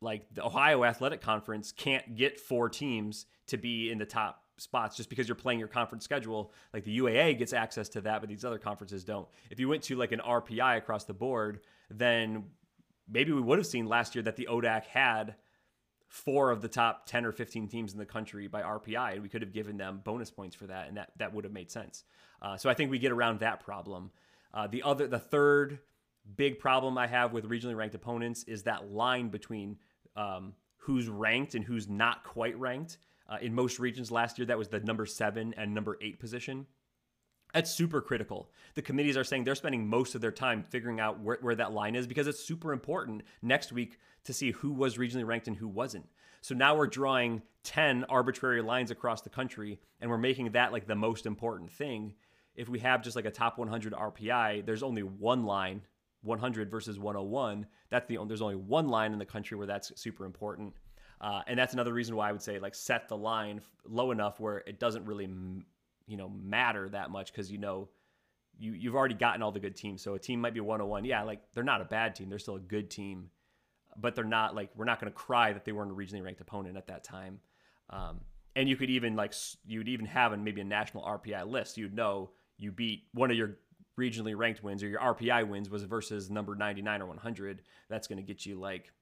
like 0.00 0.26
the 0.32 0.44
Ohio 0.44 0.84
Athletic 0.84 1.20
Conference 1.20 1.72
can't 1.72 2.14
get 2.16 2.38
four 2.40 2.68
teams 2.68 3.26
to 3.48 3.56
be 3.56 3.90
in 3.90 3.98
the 3.98 4.06
top 4.06 4.44
spots 4.58 4.96
just 4.96 5.08
because 5.08 5.26
you're 5.26 5.34
playing 5.34 5.58
your 5.58 5.68
conference 5.68 6.04
schedule. 6.04 6.52
Like 6.72 6.84
the 6.84 6.98
UAA 6.98 7.38
gets 7.38 7.52
access 7.52 7.88
to 7.90 8.00
that, 8.02 8.20
but 8.20 8.28
these 8.28 8.44
other 8.44 8.58
conferences 8.58 9.04
don't. 9.04 9.26
If 9.50 9.58
you 9.58 9.68
went 9.68 9.82
to 9.84 9.96
like 9.96 10.12
an 10.12 10.20
RPI 10.20 10.76
across 10.76 11.04
the 11.04 11.14
board, 11.14 11.60
then 11.90 12.44
maybe 13.10 13.32
we 13.32 13.40
would 13.40 13.58
have 13.58 13.66
seen 13.66 13.86
last 13.86 14.14
year 14.14 14.22
that 14.22 14.36
the 14.36 14.48
ODAC 14.50 14.84
had 14.84 15.34
four 16.10 16.50
of 16.50 16.60
the 16.60 16.68
top 16.68 17.06
10 17.06 17.24
or 17.24 17.30
15 17.30 17.68
teams 17.68 17.92
in 17.92 17.98
the 17.98 18.04
country 18.04 18.48
by 18.48 18.62
RPI, 18.62 19.14
and 19.14 19.22
we 19.22 19.28
could 19.28 19.42
have 19.42 19.52
given 19.52 19.76
them 19.76 20.00
bonus 20.04 20.28
points 20.28 20.56
for 20.56 20.66
that, 20.66 20.88
and 20.88 20.96
that, 20.96 21.12
that 21.18 21.32
would 21.32 21.44
have 21.44 21.52
made 21.52 21.70
sense. 21.70 22.02
Uh, 22.42 22.56
so 22.56 22.68
I 22.68 22.74
think 22.74 22.90
we 22.90 22.98
get 22.98 23.12
around 23.12 23.40
that 23.40 23.60
problem. 23.60 24.10
Uh, 24.52 24.66
the 24.66 24.82
other, 24.82 25.06
the 25.06 25.20
third 25.20 25.78
big 26.36 26.58
problem 26.58 26.98
I 26.98 27.06
have 27.06 27.32
with 27.32 27.48
regionally 27.48 27.76
ranked 27.76 27.94
opponents 27.94 28.42
is 28.44 28.64
that 28.64 28.90
line 28.90 29.28
between 29.28 29.78
um, 30.16 30.54
who's 30.78 31.08
ranked 31.08 31.54
and 31.54 31.64
who's 31.64 31.88
not 31.88 32.24
quite 32.24 32.58
ranked. 32.58 32.98
Uh, 33.28 33.38
in 33.40 33.54
most 33.54 33.78
regions 33.78 34.10
last 34.10 34.36
year, 34.36 34.46
that 34.46 34.58
was 34.58 34.66
the 34.66 34.80
number 34.80 35.06
seven 35.06 35.54
and 35.56 35.72
number 35.72 35.96
eight 36.02 36.18
position. 36.18 36.66
That's 37.52 37.70
super 37.70 38.00
critical. 38.00 38.50
The 38.74 38.82
committees 38.82 39.16
are 39.16 39.24
saying 39.24 39.44
they're 39.44 39.54
spending 39.54 39.88
most 39.88 40.14
of 40.14 40.20
their 40.20 40.32
time 40.32 40.62
figuring 40.62 41.00
out 41.00 41.20
where, 41.20 41.38
where, 41.40 41.54
that 41.56 41.72
line 41.72 41.96
is 41.96 42.06
because 42.06 42.26
it's 42.26 42.44
super 42.44 42.72
important 42.72 43.22
next 43.42 43.72
week 43.72 43.98
to 44.24 44.32
see 44.32 44.52
who 44.52 44.72
was 44.72 44.96
regionally 44.96 45.26
ranked 45.26 45.48
and 45.48 45.56
who 45.56 45.68
wasn't. 45.68 46.06
So 46.42 46.54
now 46.54 46.76
we're 46.76 46.86
drawing 46.86 47.42
10 47.64 48.04
arbitrary 48.04 48.62
lines 48.62 48.90
across 48.90 49.22
the 49.22 49.30
country 49.30 49.80
and 50.00 50.10
we're 50.10 50.18
making 50.18 50.52
that 50.52 50.72
like 50.72 50.86
the 50.86 50.94
most 50.94 51.26
important 51.26 51.70
thing. 51.70 52.14
If 52.54 52.68
we 52.68 52.78
have 52.80 53.02
just 53.02 53.16
like 53.16 53.26
a 53.26 53.30
top 53.30 53.58
100 53.58 53.92
RPI, 53.92 54.64
there's 54.64 54.82
only 54.82 55.02
one 55.02 55.44
line, 55.44 55.82
100 56.22 56.70
versus 56.70 56.98
101. 56.98 57.66
That's 57.90 58.06
the 58.06 58.18
there's 58.26 58.42
only 58.42 58.56
one 58.56 58.88
line 58.88 59.12
in 59.12 59.18
the 59.18 59.26
country 59.26 59.56
where 59.56 59.66
that's 59.66 59.92
super 60.00 60.24
important. 60.24 60.74
Uh, 61.20 61.42
and 61.46 61.58
that's 61.58 61.74
another 61.74 61.92
reason 61.92 62.16
why 62.16 62.30
I 62.30 62.32
would 62.32 62.42
say 62.42 62.58
like 62.58 62.74
set 62.74 63.08
the 63.08 63.16
line 63.16 63.60
low 63.84 64.10
enough 64.10 64.40
where 64.40 64.58
it 64.58 64.80
doesn't 64.80 65.04
really 65.04 65.28
you 66.10 66.16
know 66.16 66.28
matter 66.28 66.88
that 66.88 67.10
much 67.10 67.32
because 67.32 67.52
you 67.52 67.58
know 67.58 67.88
you 68.58 68.72
you've 68.72 68.96
already 68.96 69.14
gotten 69.14 69.42
all 69.42 69.52
the 69.52 69.60
good 69.60 69.76
teams. 69.76 70.02
So 70.02 70.14
a 70.14 70.18
team 70.18 70.40
might 70.40 70.54
be 70.54 70.60
101. 70.60 71.04
Yeah, 71.04 71.22
like 71.22 71.40
they're 71.54 71.64
not 71.64 71.80
a 71.80 71.84
bad 71.84 72.16
team. 72.16 72.28
They're 72.28 72.40
still 72.40 72.56
a 72.56 72.60
good 72.60 72.90
team, 72.90 73.30
but 73.96 74.16
they're 74.16 74.24
not 74.24 74.54
like 74.56 74.70
we're 74.76 74.84
not 74.84 75.00
going 75.00 75.10
to 75.10 75.16
cry 75.16 75.52
that 75.52 75.64
they 75.64 75.72
weren't 75.72 75.92
a 75.92 75.94
regionally 75.94 76.24
ranked 76.24 76.40
opponent 76.40 76.76
at 76.76 76.88
that 76.88 77.04
time. 77.04 77.38
Um, 77.90 78.20
and 78.56 78.68
you 78.68 78.76
could 78.76 78.90
even 78.90 79.14
like 79.14 79.34
you'd 79.64 79.88
even 79.88 80.06
have 80.06 80.36
maybe 80.38 80.60
a 80.60 80.64
national 80.64 81.04
RPI 81.04 81.46
list. 81.46 81.78
You'd 81.78 81.94
know 81.94 82.30
you 82.58 82.72
beat 82.72 83.04
one 83.14 83.30
of 83.30 83.36
your 83.36 83.56
regionally 83.98 84.36
ranked 84.36 84.64
wins 84.64 84.82
or 84.82 84.88
your 84.88 85.00
RPI 85.00 85.48
wins 85.48 85.70
was 85.70 85.84
versus 85.84 86.28
number 86.28 86.56
99 86.56 87.02
or 87.02 87.06
100. 87.06 87.62
That's 87.88 88.08
going 88.08 88.16
to 88.16 88.22
get 88.22 88.44
you 88.44 88.58
like 88.58 88.92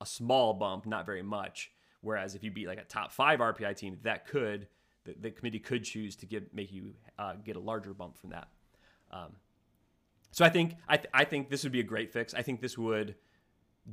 a 0.00 0.06
small 0.06 0.54
bump, 0.54 0.86
not 0.86 1.06
very 1.06 1.22
much. 1.22 1.72
Whereas 2.02 2.34
if 2.36 2.44
you 2.44 2.52
beat 2.52 2.68
like 2.68 2.78
a 2.78 2.84
top 2.84 3.10
five 3.10 3.40
RPI 3.40 3.76
team, 3.76 3.98
that 4.04 4.28
could 4.28 4.68
the, 5.06 5.14
the 5.20 5.30
committee 5.30 5.58
could 5.58 5.84
choose 5.84 6.16
to 6.16 6.26
give 6.26 6.44
make 6.52 6.72
you 6.72 6.94
uh, 7.18 7.34
get 7.44 7.56
a 7.56 7.60
larger 7.60 7.94
bump 7.94 8.18
from 8.18 8.30
that. 8.30 8.48
Um, 9.10 9.32
so 10.30 10.44
I 10.44 10.50
think 10.50 10.74
I, 10.88 10.96
th- 10.98 11.08
I 11.14 11.24
think 11.24 11.48
this 11.48 11.62
would 11.62 11.72
be 11.72 11.80
a 11.80 11.84
great 11.84 12.12
fix. 12.12 12.34
I 12.34 12.42
think 12.42 12.60
this 12.60 12.76
would 12.76 13.14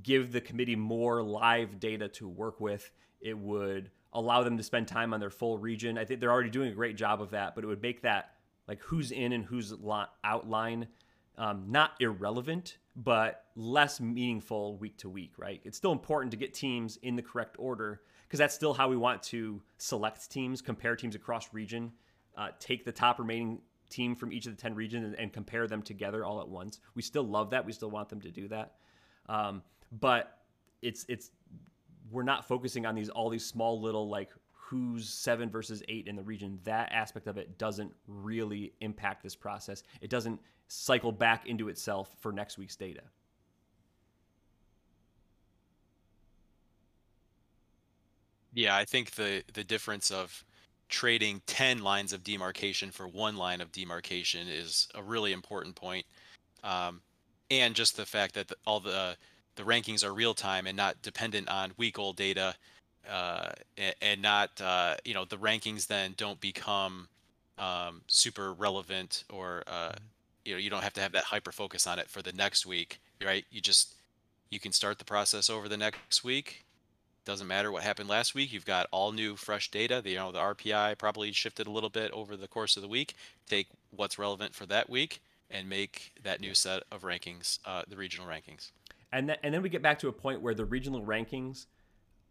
give 0.02 0.32
the 0.32 0.42
committee 0.42 0.76
more 0.76 1.22
live 1.24 1.80
data 1.80 2.08
to 2.10 2.28
work 2.28 2.60
with. 2.60 2.92
It 3.22 3.38
would 3.38 3.92
allow 4.12 4.44
them 4.44 4.58
to 4.58 4.64
spend 4.64 4.88
time 4.88 5.14
on 5.14 5.20
their 5.20 5.30
full 5.30 5.58
region. 5.58 5.98
I 5.98 6.06
think 6.06 6.20
they're 6.20 6.32
already 6.32 6.50
doing 6.50 6.70
a 6.70 6.76
great 6.76 6.98
job 6.98 7.22
of 7.22 7.32
that, 7.32 7.56
but 7.56 7.64
it 7.64 7.68
would 7.68 7.82
make 7.82 8.02
that 8.02 8.32
like 8.68 8.82
who's 8.82 9.12
in 9.12 9.34
and 9.34 9.46
who's 9.46 9.74
outline 10.24 10.88
um, 11.38 11.66
not 11.68 11.92
irrelevant, 12.00 12.78
but 12.96 13.46
less 13.56 14.00
meaningful 14.00 14.78
week 14.78 14.98
to 14.98 15.10
week. 15.10 15.34
Right? 15.38 15.62
It's 15.64 15.78
still 15.78 15.92
important 15.92 16.32
to 16.32 16.38
get 16.38 16.54
teams 16.54 16.98
in 16.98 17.16
the 17.16 17.24
correct 17.24 17.56
order, 17.60 18.02
because 18.34 18.40
that's 18.40 18.56
still 18.56 18.74
how 18.74 18.90
we 18.90 18.98
want 18.98 19.22
to 19.22 19.62
select 19.78 20.28
teams, 20.32 20.60
compare 20.60 20.96
teams 20.96 21.14
across 21.14 21.54
region, 21.54 21.92
uh, 22.36 22.48
take 22.60 22.84
the 22.84 22.92
top 22.92 23.20
remaining 23.20 23.62
team 23.92 24.16
from 24.16 24.34
each 24.34 24.48
of 24.48 24.56
the 24.56 24.60
10 24.60 24.74
regions 24.74 25.06
and, 25.06 25.14
and, 25.20 25.32
compare 25.32 25.68
them 25.68 25.84
together 25.84 26.26
all 26.26 26.42
at 26.42 26.50
once. 26.50 26.80
We 26.96 27.04
still 27.04 27.22
love 27.22 27.52
that. 27.52 27.64
We 27.64 27.74
still 27.74 27.92
want 27.92 28.10
them 28.10 28.20
to 28.22 28.32
do 28.32 28.48
that. 28.48 28.78
Um, 29.30 29.62
but 30.00 30.40
it's, 30.82 31.06
it's, 31.08 31.30
we're 32.10 32.24
not 32.24 32.48
focusing 32.48 32.88
on 32.88 32.96
these, 32.96 33.10
all 33.10 33.30
these 33.30 33.46
small 33.46 33.80
little, 33.80 34.10
like 34.10 34.32
who's 34.50 35.08
seven 35.08 35.48
versus 35.48 35.84
eight 35.88 36.08
in 36.08 36.16
the 36.16 36.24
region. 36.24 36.58
That 36.64 36.92
aspect 36.92 37.28
of 37.28 37.38
it 37.38 37.60
doesn't 37.60 37.94
really 38.08 38.74
impact 38.82 39.22
this 39.22 39.36
process. 39.36 39.84
It 40.02 40.10
doesn't 40.10 40.40
cycle 40.70 41.12
back 41.12 41.46
into 41.46 41.70
itself 41.70 42.10
for 42.18 42.32
next 42.32 42.58
week's 42.58 42.76
data. 42.76 43.04
Yeah, 48.54 48.76
I 48.76 48.86
think 48.86 49.12
the 49.12 49.44
the 49.54 49.64
difference 49.64 50.12
of 50.12 50.44
trading 50.90 51.42
10 51.48 51.82
lines 51.84 52.14
of 52.14 52.24
demarcation 52.24 52.92
for 52.92 53.08
one 53.08 53.36
line 53.36 53.62
of 53.62 53.72
demarcation 53.72 54.48
is 54.48 54.88
a 54.94 55.02
really 55.02 55.34
important 55.34 55.76
point. 55.76 56.06
Um, 56.64 57.02
and 57.50 57.76
just 57.76 57.98
the 57.98 58.06
fact 58.06 58.36
that 58.36 58.48
the, 58.48 58.56
all 58.66 58.80
the 58.80 59.18
the 59.56 59.64
rankings 59.64 60.04
are 60.04 60.14
real 60.14 60.34
time 60.34 60.68
and 60.68 60.78
not 60.78 61.02
dependent 61.02 61.50
on 61.50 61.74
week 61.78 62.00
old 62.00 62.16
data 62.16 62.56
uh, 63.10 63.50
and, 63.78 63.96
and, 64.02 64.22
not 64.22 64.60
uh, 64.62 64.96
you 65.06 65.14
know 65.14 65.26
the 65.26 65.38
rankings 65.38 65.88
then 65.88 66.14
don't 66.18 66.40
become 66.40 67.08
um, 67.58 68.02
super 68.08 68.54
relevant 68.54 69.24
or 69.32 69.64
uh, 69.68 69.94
you 70.46 70.54
know 70.54 70.60
you 70.60 70.70
don't 70.70 70.84
have 70.84 70.94
to 70.94 71.02
have 71.02 71.12
that 71.14 71.24
hyper 71.26 71.52
focus 71.52 71.88
on 71.88 72.00
it 72.00 72.10
for 72.10 72.22
the 72.22 72.34
next 72.34 72.66
week 72.66 73.00
right 73.24 73.46
you 73.52 73.62
just 73.62 73.96
you 74.50 74.60
can 74.60 74.72
start 74.72 75.00
the 75.00 75.06
process 75.06 75.50
over 75.50 75.68
the 75.68 75.78
next 75.78 76.24
week 76.24 76.66
doesn't 77.26 77.48
matter 77.48 77.72
what 77.72 77.84
happened 77.84 78.10
last 78.10 78.36
week. 78.36 78.52
You've 78.52 78.66
got 78.66 78.88
all 78.92 79.12
new, 79.12 79.36
fresh 79.36 79.72
data. 79.72 80.02
The, 80.04 80.12
you 80.12 80.18
know, 80.18 80.32
the 80.32 80.40
RPI 80.40 80.98
probably 80.98 81.32
shifted 81.32 81.68
a 81.68 81.72
little 81.72 81.90
bit 81.90 82.12
over 82.12 82.36
the 82.36 82.48
course 82.48 82.76
of 82.76 82.82
the 82.82 82.88
week. 82.88 83.16
Take 83.48 83.68
what's 83.92 84.20
relevant 84.20 84.56
for 84.56 84.66
that 84.66 84.90
week 84.90 85.22
and 85.50 85.70
make 85.70 86.14
that 86.24 86.42
new 86.42 86.54
set 86.54 86.84
of 86.92 87.04
rankings, 87.04 87.60
uh, 87.66 87.84
the 87.88 87.96
regional 87.96 88.28
rankings. 88.28 88.72
And 89.12 89.30
then, 89.30 89.38
and 89.44 89.54
then 89.54 89.62
we 89.62 89.70
get 89.70 89.82
back 89.82 90.00
to 90.00 90.08
a 90.08 90.12
point 90.12 90.42
where 90.42 90.56
the 90.56 90.66
regional 90.66 91.04
rankings 91.04 91.68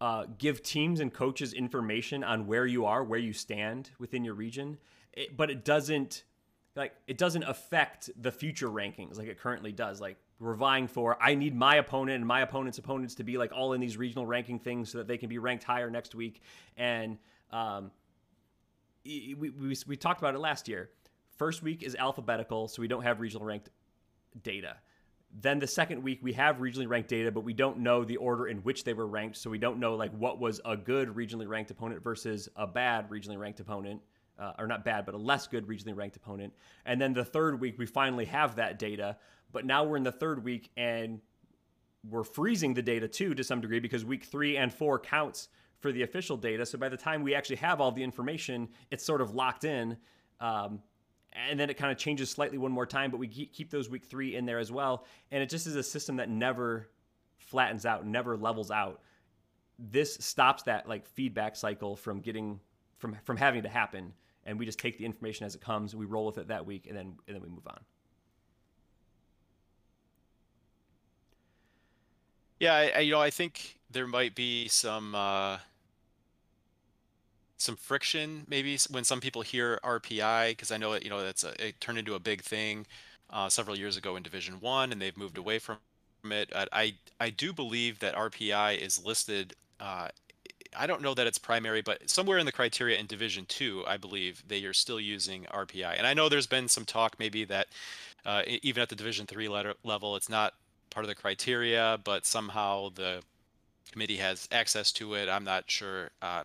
uh, 0.01 0.25
give 0.37 0.61
teams 0.61 0.99
and 0.99 1.13
coaches 1.13 1.53
information 1.53 2.23
on 2.23 2.45
where 2.45 2.65
you 2.65 2.85
are, 2.85 3.03
where 3.03 3.19
you 3.19 3.31
stand 3.31 3.91
within 3.99 4.25
your 4.25 4.33
region, 4.33 4.77
it, 5.13 5.37
but 5.37 5.49
it 5.49 5.63
doesn't 5.63 6.23
like 6.75 6.93
it 7.07 7.17
doesn't 7.17 7.43
affect 7.43 8.09
the 8.21 8.31
future 8.31 8.67
rankings 8.67 9.17
like 9.17 9.27
it 9.27 9.39
currently 9.39 9.71
does. 9.71 10.01
Like 10.01 10.17
we're 10.39 10.55
vying 10.55 10.87
for. 10.87 11.17
I 11.21 11.35
need 11.35 11.55
my 11.55 11.75
opponent 11.75 12.17
and 12.17 12.25
my 12.25 12.41
opponent's 12.41 12.77
opponents 12.77 13.15
to 13.15 13.23
be 13.23 13.37
like 13.37 13.51
all 13.53 13.73
in 13.73 13.81
these 13.81 13.97
regional 13.97 14.25
ranking 14.25 14.59
things 14.59 14.91
so 14.91 14.97
that 14.97 15.07
they 15.07 15.17
can 15.17 15.29
be 15.29 15.37
ranked 15.37 15.63
higher 15.63 15.89
next 15.89 16.15
week. 16.15 16.41
And 16.75 17.17
um, 17.51 17.91
we, 19.05 19.35
we, 19.35 19.77
we 19.87 19.95
talked 19.95 20.21
about 20.21 20.35
it 20.35 20.39
last 20.39 20.67
year. 20.67 20.89
First 21.37 21.63
week 21.63 21.83
is 21.83 21.95
alphabetical, 21.95 22.67
so 22.67 22.81
we 22.81 22.87
don't 22.87 23.03
have 23.03 23.19
regional 23.19 23.45
ranked 23.45 23.69
data. 24.43 24.77
Then 25.41 25.59
the 25.59 25.67
second 25.67 26.03
week 26.03 26.19
we 26.21 26.33
have 26.33 26.57
regionally 26.57 26.87
ranked 26.87 27.09
data, 27.09 27.31
but 27.31 27.43
we 27.43 27.53
don't 27.53 27.79
know 27.79 28.03
the 28.03 28.17
order 28.17 28.47
in 28.47 28.57
which 28.57 28.83
they 28.83 28.93
were 28.93 29.07
ranked, 29.07 29.37
so 29.37 29.49
we 29.49 29.57
don't 29.57 29.79
know 29.79 29.95
like 29.95 30.11
what 30.11 30.39
was 30.39 30.61
a 30.65 30.77
good 30.77 31.09
regionally 31.09 31.47
ranked 31.47 31.71
opponent 31.71 32.03
versus 32.03 32.49
a 32.55 32.67
bad 32.67 33.09
regionally 33.09 33.37
ranked 33.37 33.59
opponent. 33.59 34.01
Uh, 34.39 34.51
or 34.57 34.65
not 34.65 34.83
bad, 34.83 35.05
but 35.05 35.13
a 35.13 35.17
less 35.17 35.45
good 35.45 35.67
regionally 35.67 35.95
ranked 35.95 36.15
opponent. 36.15 36.51
And 36.87 36.99
then 36.99 37.13
the 37.13 37.23
third 37.23 37.61
week, 37.61 37.77
we 37.77 37.85
finally 37.85 38.25
have 38.25 38.55
that 38.55 38.79
data, 38.79 39.15
but 39.53 39.65
now 39.65 39.85
we're 39.85 39.97
in 39.97 40.03
the 40.03 40.11
third 40.11 40.43
week 40.43 40.69
and 40.75 41.21
we're 42.09 42.23
freezing 42.23 42.73
the 42.73 42.81
data 42.81 43.07
too 43.07 43.33
to 43.33 43.43
some 43.43 43.61
degree 43.61 43.79
because 43.79 44.03
week 44.03 44.25
three 44.25 44.57
and 44.57 44.73
four 44.73 44.99
counts 44.99 45.47
for 45.79 45.91
the 45.91 46.03
official 46.03 46.35
data. 46.35 46.65
So 46.65 46.77
by 46.77 46.89
the 46.89 46.97
time 46.97 47.23
we 47.23 47.35
actually 47.35 47.57
have 47.57 47.79
all 47.79 47.91
the 47.91 48.03
information, 48.03 48.67
it's 48.91 49.05
sort 49.05 49.21
of 49.21 49.33
locked 49.33 49.63
in. 49.63 49.97
Um, 50.41 50.81
and 51.49 51.59
then 51.59 51.69
it 51.69 51.77
kind 51.77 51.91
of 51.91 51.97
changes 51.97 52.29
slightly 52.29 52.57
one 52.57 52.71
more 52.71 52.85
time, 52.85 53.09
but 53.09 53.17
we 53.17 53.27
keep 53.27 53.71
those 53.71 53.89
week 53.89 54.05
three 54.05 54.35
in 54.35 54.45
there 54.45 54.59
as 54.59 54.71
well. 54.71 55.05
And 55.31 55.41
it 55.41 55.49
just 55.49 55.65
is 55.65 55.75
a 55.75 55.83
system 55.83 56.17
that 56.17 56.29
never 56.29 56.89
flattens 57.37 57.85
out, 57.85 58.05
never 58.05 58.37
levels 58.37 58.71
out. 58.71 59.01
This 59.79 60.15
stops 60.15 60.63
that 60.63 60.87
like 60.87 61.07
feedback 61.07 61.55
cycle 61.55 61.95
from 61.95 62.19
getting 62.19 62.59
from 62.99 63.17
from 63.23 63.35
having 63.35 63.63
to 63.63 63.69
happen, 63.69 64.13
and 64.45 64.59
we 64.59 64.65
just 64.65 64.79
take 64.79 64.97
the 64.97 65.05
information 65.05 65.45
as 65.45 65.55
it 65.55 65.61
comes. 65.61 65.95
We 65.95 66.05
roll 66.05 66.27
with 66.27 66.37
it 66.37 66.47
that 66.49 66.65
week, 66.65 66.85
and 66.87 66.95
then 66.95 67.15
and 67.27 67.35
then 67.35 67.41
we 67.41 67.49
move 67.49 67.67
on. 67.67 67.79
Yeah, 72.63 72.75
I, 72.95 72.99
you 72.99 73.11
know, 73.11 73.19
I 73.19 73.29
think 73.29 73.77
there 73.91 74.07
might 74.07 74.35
be 74.35 74.69
some 74.69 75.13
uh, 75.15 75.57
some 77.57 77.75
friction 77.75 78.45
maybe 78.47 78.77
when 78.89 79.03
some 79.03 79.19
people 79.19 79.41
hear 79.41 79.81
RPI 79.83 80.51
because 80.51 80.71
I 80.71 80.77
know 80.77 80.93
it, 80.93 81.03
you 81.03 81.09
know, 81.09 81.21
that's 81.21 81.43
a, 81.43 81.67
it 81.67 81.81
turned 81.81 81.97
into 81.97 82.15
a 82.15 82.19
big 82.19 82.41
thing 82.41 82.85
uh, 83.29 83.49
several 83.49 83.77
years 83.77 83.97
ago 83.97 84.15
in 84.15 84.23
Division 84.23 84.61
One, 84.61 84.93
and 84.93 85.01
they've 85.01 85.17
moved 85.17 85.37
away 85.37 85.59
from 85.59 85.79
it. 86.23 86.53
I 86.55 86.93
I 87.19 87.31
do 87.31 87.51
believe 87.51 87.99
that 87.99 88.15
RPI 88.15 88.77
is 88.77 89.03
listed. 89.03 89.55
Uh, 89.77 90.07
I 90.73 90.87
don't 90.87 91.01
know 91.01 91.13
that 91.15 91.27
it's 91.27 91.37
primary, 91.37 91.81
but 91.81 92.09
somewhere 92.09 92.37
in 92.37 92.45
the 92.45 92.53
criteria 92.53 92.97
in 92.97 93.07
Division 93.07 93.45
Two, 93.45 93.83
I 93.85 93.97
believe 93.97 94.41
they 94.47 94.63
are 94.63 94.73
still 94.73 95.01
using 95.01 95.47
RPI. 95.51 95.97
And 95.97 96.07
I 96.07 96.13
know 96.13 96.29
there's 96.29 96.47
been 96.47 96.69
some 96.69 96.85
talk 96.85 97.17
maybe 97.19 97.43
that 97.43 97.67
uh, 98.25 98.43
even 98.47 98.81
at 98.81 98.87
the 98.87 98.95
Division 98.95 99.25
Three 99.25 99.49
level, 99.49 100.15
it's 100.15 100.29
not 100.29 100.53
part 100.93 101.03
of 101.03 101.09
the 101.09 101.15
criteria, 101.15 101.99
but 102.03 102.25
somehow 102.25 102.89
the 102.93 103.21
committee 103.91 104.17
has 104.17 104.47
access 104.51 104.91
to 104.93 105.15
it. 105.15 105.29
I'm 105.29 105.43
not 105.43 105.69
sure 105.69 106.11
uh, 106.21 106.43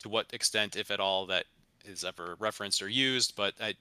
to 0.00 0.08
what 0.08 0.26
extent, 0.32 0.76
if 0.76 0.90
at 0.90 1.00
all, 1.00 1.26
that 1.26 1.46
is 1.84 2.04
ever 2.04 2.36
referenced 2.38 2.82
or 2.82 2.88
used. 2.88 3.34
But 3.36 3.54
I, 3.60 3.74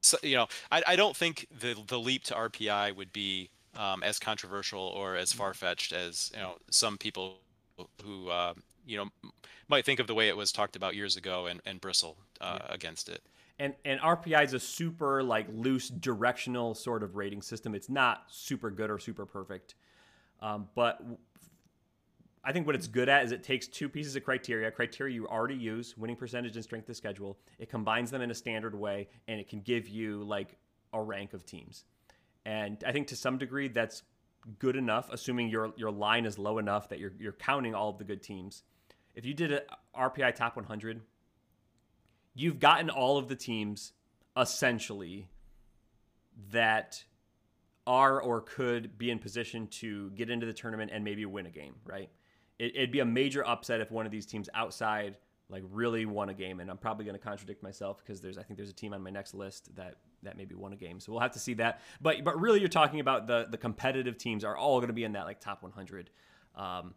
so, 0.00 0.16
you 0.22 0.36
know, 0.36 0.46
I, 0.70 0.82
I 0.86 0.96
don't 0.96 1.16
think 1.16 1.46
the 1.60 1.76
the 1.86 1.98
leap 1.98 2.24
to 2.24 2.34
RPI 2.34 2.96
would 2.96 3.12
be 3.12 3.50
um, 3.76 4.02
as 4.02 4.18
controversial 4.18 4.80
or 4.80 5.16
as 5.16 5.32
far 5.32 5.54
fetched 5.54 5.92
as 5.92 6.30
you 6.34 6.40
know 6.40 6.56
some 6.70 6.96
people 6.98 7.36
who 8.02 8.28
uh, 8.30 8.54
you 8.86 8.96
know 8.96 9.30
might 9.68 9.84
think 9.84 10.00
of 10.00 10.06
the 10.06 10.14
way 10.14 10.28
it 10.28 10.36
was 10.36 10.52
talked 10.52 10.76
about 10.76 10.94
years 10.94 11.16
ago 11.16 11.46
and, 11.46 11.60
and 11.66 11.80
bristle 11.80 12.16
uh, 12.40 12.58
yeah. 12.60 12.74
against 12.74 13.08
it 13.08 13.22
and 13.58 13.74
and 13.84 14.00
RPI 14.00 14.44
is 14.44 14.54
a 14.54 14.60
super 14.60 15.22
like 15.22 15.46
loose 15.52 15.88
directional 15.88 16.74
sort 16.74 17.02
of 17.02 17.16
rating 17.16 17.42
system. 17.42 17.74
It's 17.74 17.88
not 17.88 18.24
super 18.28 18.70
good 18.70 18.90
or 18.90 18.98
super 18.98 19.26
perfect, 19.26 19.74
um, 20.40 20.68
but 20.74 21.00
I 22.44 22.52
think 22.52 22.66
what 22.66 22.76
it's 22.76 22.86
good 22.86 23.08
at 23.08 23.24
is 23.24 23.32
it 23.32 23.42
takes 23.42 23.66
two 23.66 23.88
pieces 23.88 24.14
of 24.14 24.24
criteria, 24.24 24.70
criteria 24.70 25.14
you 25.14 25.26
already 25.26 25.56
use, 25.56 25.96
winning 25.96 26.16
percentage 26.16 26.54
and 26.54 26.62
strength 26.62 26.88
of 26.88 26.96
schedule. 26.96 27.38
It 27.58 27.68
combines 27.68 28.10
them 28.10 28.22
in 28.22 28.30
a 28.30 28.34
standard 28.34 28.74
way, 28.74 29.08
and 29.26 29.40
it 29.40 29.48
can 29.48 29.60
give 29.62 29.88
you 29.88 30.22
like 30.22 30.56
a 30.92 31.02
rank 31.02 31.32
of 31.32 31.44
teams. 31.44 31.84
And 32.44 32.82
I 32.86 32.92
think 32.92 33.08
to 33.08 33.16
some 33.16 33.38
degree 33.38 33.66
that's 33.66 34.04
good 34.58 34.76
enough, 34.76 35.08
assuming 35.10 35.48
your 35.48 35.72
your 35.76 35.90
line 35.90 36.24
is 36.24 36.38
low 36.38 36.58
enough 36.58 36.88
that 36.90 36.98
you're 36.98 37.12
you're 37.18 37.32
counting 37.32 37.74
all 37.74 37.90
of 37.90 37.98
the 37.98 38.04
good 38.04 38.22
teams. 38.22 38.62
If 39.14 39.24
you 39.24 39.34
did 39.34 39.50
a 39.50 39.62
RPI 39.98 40.34
top 40.34 40.56
100 40.56 41.00
you've 42.36 42.60
gotten 42.60 42.90
all 42.90 43.18
of 43.18 43.28
the 43.28 43.34
teams 43.34 43.92
essentially 44.36 45.28
that 46.50 47.02
are 47.86 48.20
or 48.20 48.42
could 48.42 48.98
be 48.98 49.10
in 49.10 49.18
position 49.18 49.66
to 49.68 50.10
get 50.10 50.28
into 50.28 50.44
the 50.44 50.52
tournament 50.52 50.90
and 50.92 51.02
maybe 51.02 51.24
win 51.24 51.46
a 51.46 51.50
game, 51.50 51.74
right? 51.84 52.10
It, 52.58 52.74
would 52.76 52.92
be 52.92 53.00
a 53.00 53.04
major 53.04 53.46
upset 53.46 53.80
if 53.80 53.90
one 53.90 54.06
of 54.06 54.12
these 54.12 54.26
teams 54.26 54.48
outside 54.54 55.16
like 55.48 55.62
really 55.70 56.06
won 56.06 56.28
a 56.28 56.34
game, 56.34 56.60
and 56.60 56.70
I'm 56.70 56.78
probably 56.78 57.04
going 57.04 57.16
to 57.16 57.22
contradict 57.24 57.62
myself 57.62 57.98
because 57.98 58.20
there's 58.20 58.36
I 58.36 58.42
think 58.42 58.56
there's 58.56 58.70
a 58.70 58.74
team 58.74 58.92
on 58.92 59.02
my 59.02 59.10
next 59.10 59.34
list 59.34 59.74
that 59.76 59.96
that 60.22 60.36
maybe 60.36 60.54
won 60.54 60.72
a 60.72 60.76
game, 60.76 60.98
so 60.98 61.12
we'll 61.12 61.20
have 61.20 61.32
to 61.32 61.38
see 61.38 61.54
that. 61.54 61.82
But 62.00 62.24
but 62.24 62.40
really, 62.40 62.58
you're 62.58 62.68
talking 62.68 62.98
about 62.98 63.26
the 63.28 63.46
the 63.48 63.56
competitive 63.56 64.18
teams 64.18 64.42
are 64.42 64.56
all 64.56 64.78
going 64.78 64.88
to 64.88 64.94
be 64.94 65.04
in 65.04 65.12
that 65.12 65.24
like 65.24 65.38
top 65.38 65.62
100, 65.62 66.10
um, 66.56 66.94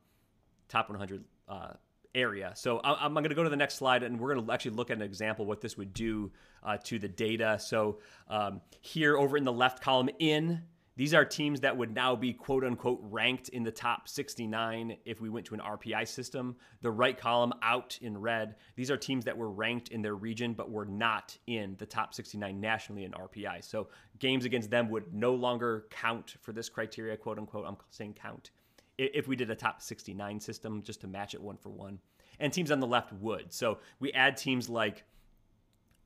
top 0.68 0.90
100 0.90 1.24
uh, 1.48 1.74
area. 2.16 2.52
So 2.56 2.82
I'm 2.84 3.14
going 3.14 3.24
to 3.30 3.36
go 3.36 3.44
to 3.44 3.50
the 3.50 3.56
next 3.56 3.76
slide 3.76 4.04
and 4.04 4.20
we're 4.20 4.34
going 4.34 4.46
to 4.46 4.52
actually 4.52 4.72
look 4.72 4.90
at 4.90 4.98
an 4.98 5.04
example 5.04 5.46
what 5.46 5.62
this 5.62 5.78
would 5.78 5.94
do 5.94 6.32
uh, 6.64 6.78
to 6.86 7.00
the 7.00 7.08
data. 7.08 7.58
So 7.60 8.00
um, 8.28 8.62
here 8.82 9.18
over 9.18 9.38
in 9.38 9.44
the 9.44 9.54
left 9.54 9.82
column 9.82 10.10
in, 10.20 10.62
these 11.00 11.14
are 11.14 11.24
teams 11.24 11.62
that 11.62 11.78
would 11.78 11.94
now 11.94 12.14
be 12.14 12.34
quote 12.34 12.66
unquote 12.66 13.00
ranked 13.04 13.48
in 13.50 13.64
the 13.64 13.72
top 13.72 14.10
69 14.10 14.98
if 15.06 15.22
we 15.22 15.30
went 15.30 15.46
to 15.46 15.54
an 15.54 15.62
RPI 15.62 16.06
system. 16.06 16.58
The 16.82 16.92
right 16.92 17.18
column 17.18 17.54
out 17.62 17.98
in 18.02 18.18
red, 18.18 18.56
these 18.76 18.92
are 18.92 18.98
teams 18.98 19.24
that 19.24 19.38
were 19.38 19.50
ranked 19.50 19.90
in 19.90 20.02
their 20.02 20.16
region 20.16 20.54
but 20.54 20.70
were 20.70 20.86
not 20.86 21.38
in 21.48 21.78
the 21.78 21.86
top 21.86 22.14
69 22.14 22.60
nationally 22.60 23.06
in 23.06 23.12
RPI. 23.12 23.64
So 23.64 23.88
games 24.18 24.44
against 24.44 24.72
them 24.72 24.90
would 24.90 25.14
no 25.14 25.36
longer 25.36 25.86
count 25.90 26.36
for 26.42 26.52
this 26.52 26.68
criteria, 26.68 27.16
quote 27.16 27.38
unquote. 27.38 27.66
I'm 27.66 27.78
saying 27.92 28.18
count 28.22 28.52
if 29.00 29.28
we 29.28 29.36
did 29.36 29.50
a 29.50 29.56
top 29.56 29.82
69 29.82 30.40
system 30.40 30.82
just 30.82 31.02
to 31.02 31.08
match 31.08 31.34
it 31.34 31.42
one 31.42 31.58
for 31.58 31.70
one. 31.70 32.00
And 32.40 32.54
teams 32.54 32.72
on 32.72 32.80
the 32.80 32.88
left 32.88 33.12
would. 33.14 33.54
So 33.54 33.80
we 34.00 34.12
add 34.14 34.38
teams 34.38 34.70
like 34.70 35.04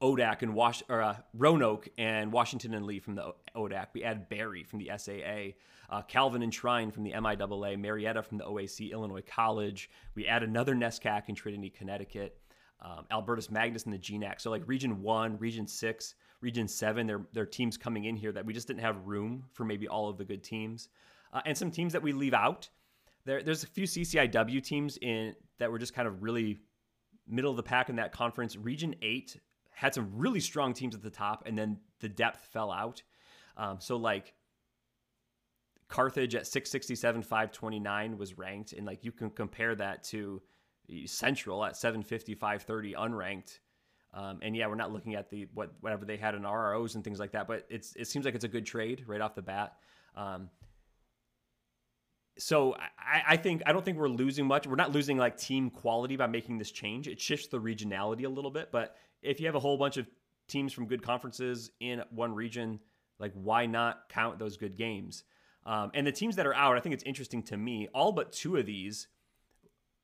ODAC 0.01 0.41
and 0.41 0.53
Wash, 0.53 0.83
or, 0.89 1.01
uh, 1.01 1.15
Roanoke 1.33 1.87
and 1.97 2.31
Washington 2.31 2.73
and 2.73 2.85
Lee 2.85 2.99
from 2.99 3.15
the 3.15 3.33
ODAC. 3.55 3.87
We 3.93 4.03
add 4.03 4.29
Berry 4.29 4.63
from 4.63 4.79
the 4.79 4.91
SAA, 4.97 5.53
uh, 5.89 6.01
Calvin 6.03 6.43
and 6.43 6.51
Trine 6.51 6.91
from 6.91 7.03
the 7.03 7.11
MIAA, 7.11 7.79
Marietta 7.79 8.21
from 8.23 8.37
the 8.37 8.43
OAC, 8.43 8.91
Illinois 8.91 9.23
College. 9.25 9.89
We 10.15 10.27
add 10.27 10.43
another 10.43 10.75
NESCAC 10.75 11.29
in 11.29 11.35
Trinity, 11.35 11.69
Connecticut. 11.69 12.37
Um, 12.81 13.05
Albertus 13.11 13.49
Magnus 13.49 13.85
and 13.85 13.93
the 13.93 13.97
GNAC. 13.97 14.41
So 14.41 14.51
like 14.51 14.67
Region 14.67 15.01
One, 15.01 15.37
Region 15.37 15.65
Six, 15.65 16.15
Region 16.41 16.67
Seven, 16.67 17.07
there 17.07 17.21
there 17.31 17.43
are 17.43 17.45
teams 17.45 17.77
coming 17.77 18.03
in 18.03 18.17
here 18.17 18.33
that 18.33 18.45
we 18.45 18.51
just 18.51 18.67
didn't 18.67 18.81
have 18.81 19.07
room 19.07 19.45
for 19.53 19.63
maybe 19.63 19.87
all 19.87 20.09
of 20.09 20.17
the 20.17 20.25
good 20.25 20.43
teams, 20.43 20.89
uh, 21.31 21.39
and 21.45 21.57
some 21.57 21.71
teams 21.71 21.93
that 21.93 22.01
we 22.01 22.11
leave 22.11 22.33
out 22.33 22.67
there, 23.25 23.43
there's 23.43 23.63
a 23.63 23.67
few 23.67 23.85
CCIW 23.85 24.63
teams 24.63 24.97
in 25.01 25.35
that 25.59 25.71
were 25.71 25.79
just 25.79 25.93
kind 25.93 26.07
of 26.07 26.23
really 26.23 26.59
middle 27.27 27.51
of 27.51 27.57
the 27.57 27.63
pack 27.63 27.89
in 27.89 27.95
that 27.95 28.11
conference. 28.11 28.55
Region 28.55 28.95
eight 29.01 29.39
had 29.71 29.93
some 29.93 30.11
really 30.13 30.39
strong 30.39 30.73
teams 30.73 30.95
at 30.95 31.01
the 31.01 31.09
top, 31.09 31.43
and 31.45 31.57
then 31.57 31.77
the 31.99 32.09
depth 32.09 32.47
fell 32.51 32.71
out. 32.71 33.01
Um, 33.57 33.77
so 33.79 33.97
like 33.97 34.33
Carthage 35.87 36.35
at 36.35 36.47
667, 36.47 37.21
529 37.21 38.17
was 38.17 38.37
ranked, 38.37 38.73
and 38.73 38.85
like 38.85 39.03
you 39.03 39.11
can 39.11 39.29
compare 39.29 39.75
that 39.75 40.03
to 40.05 40.41
Central 41.05 41.63
at 41.63 41.77
750, 41.77 42.35
530 42.35 42.93
unranked. 42.93 43.59
Um, 44.13 44.39
and 44.41 44.55
yeah, 44.55 44.67
we're 44.67 44.75
not 44.75 44.91
looking 44.91 45.15
at 45.15 45.29
the 45.29 45.47
what 45.53 45.73
whatever 45.81 46.05
they 46.05 46.17
had 46.17 46.35
in 46.35 46.43
RROs 46.43 46.95
and 46.95 47.03
things 47.03 47.19
like 47.19 47.31
that, 47.31 47.47
but 47.47 47.65
it's 47.69 47.95
it 47.95 48.07
seems 48.07 48.25
like 48.25 48.35
it's 48.35 48.43
a 48.43 48.49
good 48.49 48.65
trade 48.65 49.03
right 49.07 49.21
off 49.21 49.33
the 49.33 49.41
bat. 49.41 49.73
Um, 50.15 50.49
so 52.37 52.75
I, 52.97 53.21
I, 53.29 53.37
think 53.37 53.61
I 53.65 53.73
don't 53.73 53.85
think 53.85 53.97
we're 53.97 54.07
losing 54.09 54.45
much. 54.45 54.65
We're 54.65 54.75
not 54.75 54.91
losing 54.91 55.17
like 55.17 55.37
team 55.37 55.69
quality 55.69 56.15
by 56.15 56.27
making 56.27 56.57
this 56.57 56.71
change. 56.71 57.07
It 57.07 57.19
shifts 57.19 57.47
the 57.47 57.59
regionality 57.59 58.25
a 58.25 58.29
little 58.29 58.51
bit, 58.51 58.69
but 58.71 58.95
if 59.21 59.39
you 59.39 59.45
have 59.45 59.55
a 59.55 59.59
whole 59.59 59.77
bunch 59.77 59.97
of 59.97 60.07
teams 60.47 60.73
from 60.73 60.87
good 60.87 61.03
conferences 61.03 61.71
in 61.79 62.01
one 62.09 62.33
region, 62.33 62.79
like 63.19 63.33
why 63.33 63.65
not 63.65 64.09
count 64.09 64.39
those 64.39 64.57
good 64.57 64.77
games? 64.77 65.23
Um, 65.65 65.91
and 65.93 66.05
the 66.05 66.11
teams 66.11 66.35
that 66.35 66.45
are 66.45 66.53
out, 66.53 66.75
I 66.75 66.79
think 66.79 66.93
it's 66.93 67.03
interesting 67.03 67.43
to 67.43 67.57
me. 67.57 67.87
All 67.93 68.11
but 68.11 68.31
two 68.31 68.57
of 68.57 68.65
these 68.65 69.07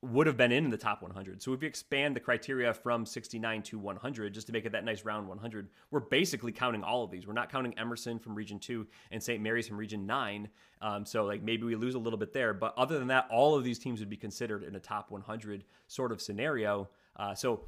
would 0.02 0.28
have 0.28 0.38
been 0.38 0.52
in 0.52 0.70
the 0.70 0.78
top 0.78 1.02
100. 1.02 1.42
So 1.42 1.52
if 1.54 1.62
you 1.62 1.68
expand 1.68 2.16
the 2.16 2.22
criteria 2.22 2.74
from 2.74 3.06
69 3.06 3.62
to 3.64 3.78
100, 3.78 4.34
just 4.34 4.48
to 4.48 4.54
make 4.54 4.65
it 4.65 4.71
that 4.71 4.86
nice 4.86 5.04
round 5.04 5.28
100, 5.28 5.69
we're 5.92 6.00
basically 6.00 6.54
counting 6.54 6.84
all 6.84 7.04
of 7.04 7.12
these. 7.12 7.28
We're 7.28 7.34
not 7.34 7.52
counting 7.52 7.78
Emerson 7.78 8.17
from 8.17 8.34
Region 8.34 8.60
2 8.60 8.88
and 9.12 9.21
St. 9.21 9.42
Mary's 9.42 9.67
from 9.67 9.78
Region 9.78 10.06
9. 10.06 10.48
Um, 10.82 11.06
so 11.06 11.26
like 11.26 11.44
maybe 11.44 11.63
we 11.63 11.76
lose 11.76 11.96
a 11.96 12.00
little 12.00 12.19
bit 12.19 12.32
there, 12.32 12.54
but 12.54 12.73
other 12.78 12.98
than 12.98 13.10
that, 13.10 13.28
all 13.30 13.56
of 13.56 13.65
these 13.65 13.78
teams 13.78 14.00
would 14.00 14.10
be 14.10 14.17
considered 14.17 14.63
in 14.63 14.76
a 14.76 14.80
top 14.80 15.12
100 15.12 15.65
sort 15.88 16.13
of 16.13 16.21
scenario. 16.21 16.90
Uh, 17.17 17.36
so 17.36 17.65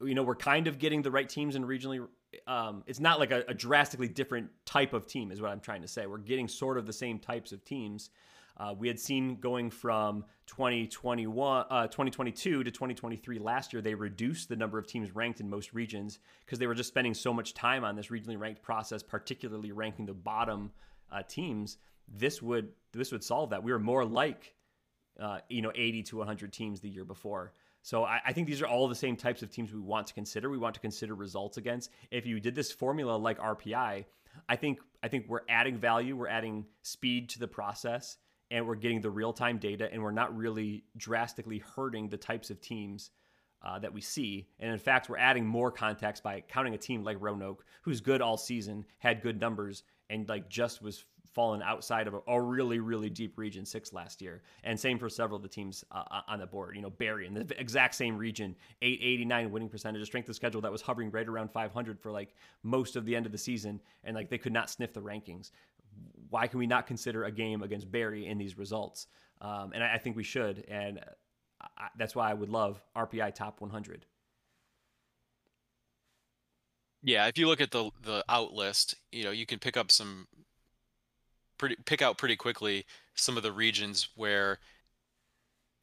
you 0.00 0.14
know 0.14 0.22
we're 0.22 0.36
kind 0.36 0.68
of 0.68 0.78
getting 0.78 1.00
the 1.00 1.10
right 1.10 1.28
teams 1.28 1.56
in 1.56 1.64
regionally 1.64 2.06
um, 2.46 2.82
it's 2.86 3.00
not 3.00 3.18
like 3.18 3.30
a, 3.30 3.44
a, 3.48 3.54
drastically 3.54 4.08
different 4.08 4.50
type 4.64 4.92
of 4.92 5.06
team, 5.06 5.30
is 5.30 5.40
what 5.40 5.50
I'm 5.50 5.60
trying 5.60 5.82
to 5.82 5.88
say. 5.88 6.06
We're 6.06 6.18
getting 6.18 6.48
sort 6.48 6.78
of 6.78 6.86
the 6.86 6.92
same 6.92 7.18
types 7.18 7.52
of 7.52 7.64
teams. 7.64 8.10
Uh, 8.58 8.74
we 8.76 8.88
had 8.88 8.98
seen 8.98 9.36
going 9.36 9.70
from 9.70 10.24
2021, 10.46 11.66
uh, 11.68 11.86
2022 11.88 12.64
to 12.64 12.70
2023 12.70 13.38
last 13.38 13.72
year, 13.72 13.82
they 13.82 13.94
reduced 13.94 14.48
the 14.48 14.56
number 14.56 14.78
of 14.78 14.86
teams 14.86 15.14
ranked 15.14 15.40
in 15.40 15.50
most 15.50 15.74
regions 15.74 16.18
because 16.44 16.58
they 16.58 16.66
were 16.66 16.74
just 16.74 16.88
spending 16.88 17.12
so 17.12 17.34
much 17.34 17.52
time 17.52 17.84
on 17.84 17.96
this 17.96 18.08
regionally 18.08 18.38
ranked 18.38 18.62
process, 18.62 19.02
particularly 19.02 19.72
ranking 19.72 20.06
the 20.06 20.14
bottom 20.14 20.70
uh, 21.12 21.22
teams. 21.28 21.78
This 22.08 22.40
would 22.40 22.68
this 22.92 23.12
would 23.12 23.24
solve 23.24 23.50
that. 23.50 23.62
We 23.62 23.72
were 23.72 23.78
more 23.78 24.04
like 24.04 24.54
uh, 25.20 25.40
you 25.48 25.60
know 25.60 25.72
80 25.74 26.04
to 26.04 26.16
100 26.18 26.52
teams 26.52 26.80
the 26.80 26.88
year 26.88 27.04
before. 27.04 27.52
So 27.82 28.04
I, 28.04 28.20
I, 28.26 28.32
think 28.32 28.48
these 28.48 28.62
are 28.62 28.66
all 28.66 28.88
the 28.88 28.96
same 28.96 29.14
types 29.14 29.42
of 29.42 29.50
teams 29.50 29.72
we 29.72 29.78
want 29.78 30.08
to 30.08 30.14
consider. 30.14 30.50
We 30.50 30.58
want 30.58 30.74
to 30.74 30.80
consider 30.80 31.14
results 31.14 31.56
against. 31.56 31.90
If 32.10 32.26
you 32.26 32.40
did 32.40 32.56
this 32.56 32.72
formula 32.72 33.16
like 33.16 33.38
RPI, 33.38 34.04
I 34.48 34.56
think 34.56 34.80
I 35.02 35.08
think 35.08 35.26
we're 35.28 35.42
adding 35.48 35.78
value, 35.78 36.16
we're 36.16 36.28
adding 36.28 36.66
speed 36.82 37.28
to 37.30 37.38
the 37.38 37.48
process, 37.48 38.16
and 38.50 38.66
we're 38.66 38.76
getting 38.76 39.00
the 39.00 39.10
real 39.10 39.32
time 39.32 39.58
data, 39.58 39.88
and 39.92 40.02
we're 40.02 40.10
not 40.10 40.36
really 40.36 40.84
drastically 40.96 41.58
hurting 41.58 42.08
the 42.08 42.16
types 42.16 42.50
of 42.50 42.60
teams 42.60 43.10
uh, 43.62 43.78
that 43.78 43.92
we 43.92 44.00
see. 44.00 44.46
And 44.60 44.72
in 44.72 44.78
fact, 44.78 45.08
we're 45.08 45.18
adding 45.18 45.46
more 45.46 45.70
context 45.70 46.22
by 46.22 46.42
counting 46.48 46.74
a 46.74 46.78
team 46.78 47.02
like 47.02 47.16
Roanoke, 47.20 47.64
who's 47.82 48.00
good 48.00 48.22
all 48.22 48.36
season, 48.36 48.84
had 48.98 49.22
good 49.22 49.40
numbers, 49.40 49.82
and 50.08 50.28
like 50.28 50.48
just 50.48 50.82
was 50.82 51.04
fallen 51.36 51.60
outside 51.60 52.06
of 52.06 52.14
a, 52.14 52.20
a, 52.28 52.40
really, 52.40 52.78
really 52.78 53.10
deep 53.10 53.36
region 53.36 53.66
six 53.66 53.92
last 53.92 54.22
year. 54.22 54.42
And 54.64 54.80
same 54.80 54.98
for 54.98 55.10
several 55.10 55.36
of 55.36 55.42
the 55.42 55.48
teams 55.48 55.84
uh, 55.92 56.04
uh 56.10 56.20
on 56.28 56.38
the 56.38 56.46
board. 56.46 56.76
You 56.76 56.82
know, 56.82 56.88
Berry 56.88 57.26
in 57.26 57.34
the 57.34 57.60
exact 57.60 57.94
same 57.94 58.16
region, 58.16 58.56
889 58.80 59.50
winning 59.50 59.68
percentage, 59.68 60.00
a 60.00 60.06
strength 60.06 60.28
of 60.30 60.34
schedule 60.34 60.62
that 60.62 60.72
was 60.72 60.80
hovering 60.80 61.10
right 61.10 61.28
around 61.28 61.50
500 61.50 62.00
for 62.00 62.10
like 62.10 62.34
most 62.62 62.96
of 62.96 63.04
the 63.04 63.14
end 63.14 63.26
of 63.26 63.32
the 63.32 63.38
season. 63.38 63.82
And 64.02 64.16
like 64.16 64.30
they 64.30 64.38
could 64.38 64.52
not 64.54 64.70
sniff 64.70 64.94
the 64.94 65.02
rankings. 65.02 65.50
Why 66.30 66.46
can 66.46 66.58
we 66.58 66.66
not 66.66 66.86
consider 66.86 67.24
a 67.24 67.30
game 67.30 67.62
against 67.62 67.90
Berry 67.90 68.26
in 68.26 68.38
these 68.38 68.58
results? 68.58 69.06
Um, 69.40 69.72
and 69.74 69.82
I, 69.82 69.94
I, 69.94 69.98
think 69.98 70.16
we 70.16 70.24
should. 70.24 70.64
And 70.68 71.00
I, 71.60 71.88
that's 71.98 72.14
why 72.14 72.30
I 72.30 72.34
would 72.34 72.48
love 72.48 72.82
RPI 72.96 73.34
top 73.34 73.60
100. 73.60 74.06
Yeah, 77.02 77.26
if 77.26 77.38
you 77.38 77.46
look 77.46 77.60
at 77.60 77.70
the 77.70 77.90
the 78.02 78.24
out 78.28 78.52
list, 78.52 78.96
you 79.12 79.22
know, 79.22 79.30
you 79.30 79.46
can 79.46 79.60
pick 79.60 79.76
up 79.76 79.92
some 79.92 80.26
pretty 81.58 81.76
pick 81.84 82.02
out 82.02 82.18
pretty 82.18 82.36
quickly 82.36 82.84
some 83.14 83.36
of 83.36 83.42
the 83.42 83.52
regions 83.52 84.08
where 84.16 84.58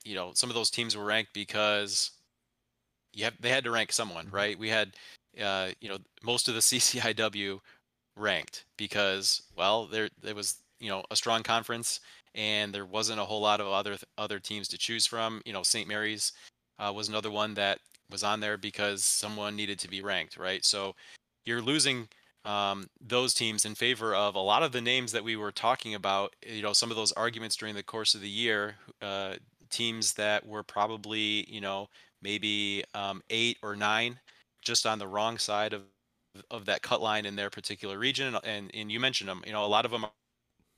you 0.04 0.16
know 0.16 0.32
some 0.34 0.50
of 0.50 0.54
those 0.54 0.70
teams 0.70 0.98
were 0.98 1.06
ranked 1.06 1.34
because 1.34 2.12
you 3.14 3.24
have 3.24 3.34
they 3.40 3.50
had 3.50 3.64
to 3.64 3.72
rank 3.72 3.92
someone, 3.92 4.26
mm-hmm. 4.26 4.36
right? 4.36 4.60
We 4.60 4.70
had 4.70 4.92
uh, 5.42 5.70
you 5.80 5.90
know 5.90 5.98
most 6.24 6.48
of 6.48 6.56
the 6.56 6.60
CCIW 6.62 7.60
ranked 8.16 8.66
because 8.78 9.42
well 9.56 9.86
there 9.86 10.10
there 10.22 10.36
was 10.36 10.58
you 10.80 10.90
know 10.90 11.04
a 11.12 11.16
strong 11.16 11.44
conference 11.44 12.00
and 12.36 12.74
there 12.74 12.86
wasn't 12.86 13.20
a 13.20 13.26
whole 13.26 13.42
lot 13.42 13.62
of 13.62 13.68
other 13.68 13.98
other 14.18 14.40
teams 14.40 14.68
to 14.70 14.78
choose 14.78 15.06
from. 15.06 15.42
You 15.46 15.54
know 15.54 15.64
St. 15.64 15.88
Mary's 15.88 16.34
uh, 16.80 16.92
was 16.94 17.10
another 17.10 17.32
one 17.32 17.54
that 17.56 17.80
was 18.10 18.24
on 18.24 18.40
there 18.40 18.58
because 18.58 19.04
someone 19.04 19.56
needed 19.56 19.80
to 19.80 19.90
be 19.90 20.02
ranked, 20.02 20.38
right? 20.38 20.64
So 20.66 20.96
you're 21.46 21.62
losing 21.62 22.08
um, 22.46 22.88
those 23.00 23.34
teams 23.34 23.66
in 23.66 23.76
favor 23.76 24.14
of 24.14 24.36
a 24.36 24.40
lot 24.40 24.64
of 24.64 24.72
the 24.72 24.82
names 24.82 25.12
that 25.14 25.24
we 25.24 25.36
were 25.36 25.52
talking 25.52 25.96
about. 25.96 26.36
You 26.46 26.62
know, 26.62 26.74
some 26.74 26.92
of 26.92 26.98
those 26.98 27.12
arguments 27.14 27.56
during 27.56 27.76
the 27.76 27.84
course 27.84 28.16
of 28.16 28.22
the 28.22 28.30
year, 28.30 28.76
uh, 29.02 29.36
teams 29.70 30.14
that 30.14 30.46
were 30.46 30.64
probably 30.64 31.50
you 31.50 31.62
know 31.62 31.88
maybe 32.22 32.84
um, 32.94 33.22
eight 33.30 33.58
or 33.64 33.76
nine, 33.76 34.20
just 34.62 34.86
on 34.86 35.00
the 35.00 35.08
wrong 35.08 35.38
side 35.38 35.74
of 35.74 35.84
of 36.52 36.66
that 36.66 36.82
cut 36.82 37.02
line 37.02 37.26
in 37.26 37.36
their 37.36 37.50
particular 37.50 37.98
region. 37.98 38.38
And 38.44 38.72
and 38.74 38.92
you 38.92 39.00
mentioned 39.00 39.30
them. 39.30 39.44
You 39.46 39.54
know, 39.54 39.66
a 39.66 39.68
lot 39.68 39.86
of 39.86 39.92
them 39.92 40.06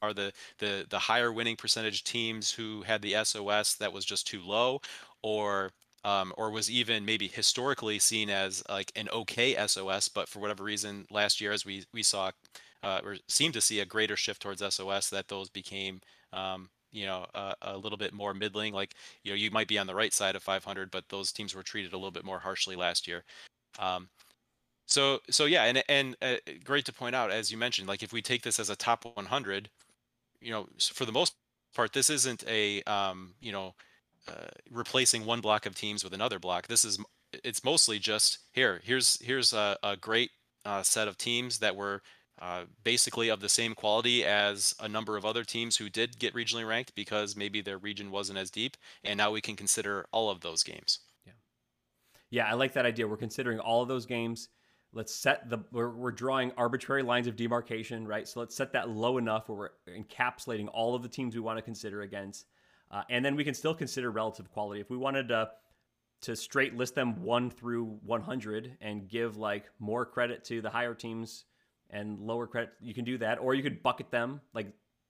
are 0.01 0.14
the 0.14 0.34
the 0.60 0.86
the 0.89 0.99
higher 0.99 1.32
winning 1.32 1.56
percentage 1.56 2.03
teams 2.03 2.51
who 2.51 2.84
had 2.84 3.01
the 3.01 3.16
SOS 3.16 3.76
that 3.76 3.93
was 3.93 4.06
just 4.06 4.28
too 4.28 4.41
low, 4.41 4.82
or 5.24 5.72
um, 6.03 6.34
or 6.38 6.51
was 6.51 6.70
even 6.70 7.06
maybe 7.06 7.28
historically 7.28 7.99
seen 7.99 8.30
as 8.30 8.64
like 8.70 8.91
an 8.95 9.10
okay 9.10 9.56
SOS, 9.56 10.10
but 10.10 10.30
for 10.30 10.39
whatever 10.39 10.64
reason 10.64 11.06
last 11.10 11.41
year, 11.41 11.51
as 11.51 11.66
we 11.66 11.86
we 11.93 12.03
saw 12.03 12.32
uh, 12.84 13.01
or 13.03 13.18
seemed 13.28 13.53
to 13.56 13.62
see 13.62 13.80
a 13.80 13.86
greater 13.86 14.16
shift 14.16 14.41
towards 14.41 14.62
SOS, 14.62 15.10
that 15.10 15.28
those 15.28 15.49
became 15.49 16.01
um, 16.34 16.70
you 16.91 17.06
know 17.06 17.26
a 17.62 17.78
little 17.78 17.97
bit 17.97 18.14
more 18.14 18.34
middling. 18.34 18.74
Like 18.74 18.95
you 19.24 19.32
know 19.32 19.36
you 19.36 19.51
might 19.51 19.68
be 19.68 19.80
on 19.80 19.88
the 19.88 19.95
right 19.95 20.14
side 20.14 20.36
of 20.36 20.43
500, 20.43 20.91
but 20.91 21.10
those 21.10 21.32
teams 21.32 21.56
were 21.56 21.64
treated 21.64 21.93
a 21.93 21.97
little 21.97 22.12
bit 22.12 22.26
more 22.26 22.39
harshly 22.39 22.76
last 22.76 23.08
year. 23.08 23.24
Um, 23.80 24.10
so 24.86 25.20
so 25.30 25.46
yeah, 25.46 25.64
and 25.64 25.84
and 25.90 26.16
uh, 26.22 26.36
great 26.64 26.86
to 26.86 26.94
point 26.94 27.16
out 27.16 27.32
as 27.32 27.52
you 27.52 27.58
mentioned, 27.58 27.88
like 27.88 28.04
if 28.04 28.14
we 28.14 28.22
take 28.22 28.44
this 28.44 28.60
as 28.60 28.70
a 28.70 28.76
top 28.76 29.06
100, 29.06 29.70
you 30.42 30.52
know 30.52 30.68
for 30.80 31.06
the 31.06 31.12
most 31.12 31.36
part, 31.74 31.94
this 31.94 32.10
isn't 32.10 32.44
a 32.48 32.82
um, 32.84 33.36
you 33.40 33.52
know 33.52 33.74
uh, 34.28 34.48
replacing 34.72 35.26
one 35.26 35.42
block 35.42 35.66
of 35.66 35.76
teams 35.76 36.04
with 36.04 36.14
another 36.14 36.40
block. 36.40 36.68
This 36.68 36.86
is 36.86 37.00
it's 37.44 37.64
mostly 37.64 38.00
just 38.00 38.40
here. 38.54 38.82
Here's 38.84 39.22
here's 39.22 39.54
a, 39.54 39.78
a 39.84 39.98
great 39.98 40.32
uh, 40.66 40.84
set 40.84 41.08
of 41.08 41.18
teams 41.18 41.60
that 41.60 41.76
were 41.76 42.02
uh, 42.42 42.66
basically 42.84 43.30
of 43.30 43.40
the 43.40 43.50
same 43.50 43.74
quality 43.74 44.26
as 44.26 44.74
a 44.80 44.90
number 44.90 45.16
of 45.16 45.26
other 45.26 45.44
teams 45.44 45.78
who 45.78 45.90
did 45.90 46.20
get 46.20 46.34
regionally 46.34 46.68
ranked 46.68 46.94
because 46.96 47.36
maybe 47.36 47.62
their 47.62 47.78
region 47.78 48.12
wasn't 48.12 48.38
as 48.38 48.52
deep, 48.52 48.78
and 49.04 49.18
now 49.18 49.32
we 49.32 49.42
can 49.42 49.56
consider 49.56 50.06
all 50.12 50.30
of 50.30 50.42
those 50.42 50.64
games. 50.64 51.00
Yeah, 51.26 51.34
yeah, 52.30 52.46
I 52.48 52.54
like 52.54 52.74
that 52.74 52.86
idea. 52.86 53.08
We're 53.08 53.18
considering 53.18 53.60
all 53.60 53.82
of 53.82 53.88
those 53.88 54.06
games. 54.06 54.50
Let's 54.96 55.14
set 55.14 55.50
the 55.50 55.60
we're, 55.72 55.91
we're 55.91 56.12
drawing 56.12 56.52
arbitrary 56.58 57.04
lines 57.04 57.28
of 57.28 57.36
demarcation, 57.36 58.08
right? 58.08 58.28
So 58.28 58.39
let's 58.39 58.56
set 58.56 58.74
that 58.74 58.89
low 58.89 59.20
enough 59.20 59.50
where 59.50 59.72
we're 59.86 59.93
encapsulating 59.96 60.68
all 60.74 60.96
of 60.96 61.04
the 61.04 61.10
teams 61.10 61.36
we 61.36 61.41
want 61.41 61.60
to 61.60 61.62
consider 61.62 62.02
against 62.02 62.48
uh, 62.91 63.04
and 63.10 63.24
then 63.24 63.36
we 63.36 63.43
can 63.43 63.54
still 63.54 63.74
consider 63.74 64.12
relative 64.12 64.52
quality. 64.52 64.80
If 64.80 64.89
we 64.89 64.98
wanted 64.98 65.30
to, 65.30 65.50
to 66.22 66.36
straight 66.36 66.76
list 66.76 66.96
them 66.96 67.22
1 67.24 67.50
through 67.50 68.00
100 68.06 68.78
and 68.82 69.08
give 69.08 69.38
like 69.38 69.66
more 69.80 70.06
credit 70.06 70.43
to 70.46 70.62
the 70.62 70.70
higher 70.70 70.93
teams 70.93 71.46
and 71.89 72.20
lower 72.20 72.48
credit, 72.48 72.72
you 72.80 72.93
can 72.93 73.06
do 73.06 73.18
that. 73.18 73.39
Or 73.39 73.54
you 73.54 73.64
could 73.64 73.82
bucket 73.84 74.12
them 74.12 74.41
like 74.54 74.68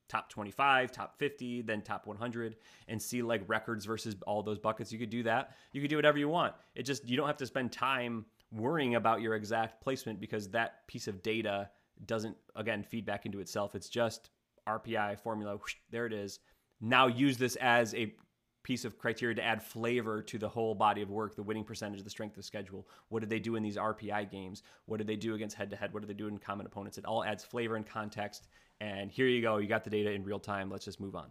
top 0.08 0.30
25, 0.30 0.92
top 0.92 1.18
50, 1.18 1.62
then 1.62 1.82
top 1.82 2.06
100 2.06 2.56
and 2.88 3.00
see 3.00 3.22
like 3.22 3.42
records 3.46 3.84
versus 3.84 4.16
all 4.26 4.42
those 4.42 4.58
buckets. 4.58 4.92
You 4.92 4.98
could 4.98 5.10
do 5.10 5.22
that. 5.24 5.56
You 5.72 5.80
could 5.80 5.90
do 5.90 5.96
whatever 5.96 6.18
you 6.18 6.28
want. 6.28 6.54
It 6.74 6.84
just, 6.84 7.08
you 7.08 7.16
don't 7.16 7.26
have 7.26 7.36
to 7.38 7.46
spend 7.46 7.72
time 7.72 8.24
worrying 8.52 8.94
about 8.94 9.20
your 9.20 9.34
exact 9.34 9.82
placement 9.82 10.20
because 10.20 10.48
that 10.50 10.86
piece 10.86 11.08
of 11.08 11.22
data 11.22 11.70
doesn't, 12.04 12.36
again, 12.54 12.82
feed 12.82 13.06
back 13.06 13.26
into 13.26 13.40
itself. 13.40 13.74
It's 13.74 13.88
just 13.88 14.30
RPI 14.66 15.18
formula. 15.20 15.56
Whoosh, 15.56 15.76
there 15.90 16.06
it 16.06 16.12
is. 16.12 16.40
Now 16.80 17.06
use 17.06 17.38
this 17.38 17.56
as 17.56 17.94
a 17.94 18.14
piece 18.62 18.84
of 18.84 18.98
criteria 18.98 19.32
to 19.32 19.44
add 19.44 19.62
flavor 19.62 20.20
to 20.20 20.38
the 20.38 20.48
whole 20.48 20.74
body 20.74 21.00
of 21.00 21.08
work 21.08 21.36
the 21.36 21.42
winning 21.42 21.62
percentage 21.62 22.02
the 22.02 22.10
strength 22.10 22.36
of 22.36 22.44
schedule. 22.44 22.86
What 23.10 23.20
did 23.20 23.30
they 23.30 23.38
do 23.38 23.54
in 23.54 23.62
these 23.62 23.76
rpi 23.76 24.28
games? 24.28 24.64
What 24.86 24.96
did 24.96 25.06
they 25.06 25.14
do 25.14 25.34
against 25.34 25.54
head 25.54 25.70
to 25.70 25.76
head? 25.76 25.94
What 25.94 26.00
did 26.00 26.10
they 26.10 26.14
do 26.14 26.26
in 26.26 26.36
common 26.38 26.66
opponents? 26.66 26.98
It 26.98 27.04
all 27.04 27.24
adds 27.24 27.44
flavor 27.44 27.76
and 27.76 27.86
context. 27.86 28.48
And 28.80 29.10
here 29.10 29.28
you 29.28 29.40
go. 29.40 29.58
You 29.58 29.68
got 29.68 29.84
the 29.84 29.90
data 29.90 30.10
in 30.10 30.24
real 30.24 30.40
time. 30.40 30.68
Let's 30.68 30.84
just 30.84 31.00
move 31.00 31.14
on. 31.14 31.28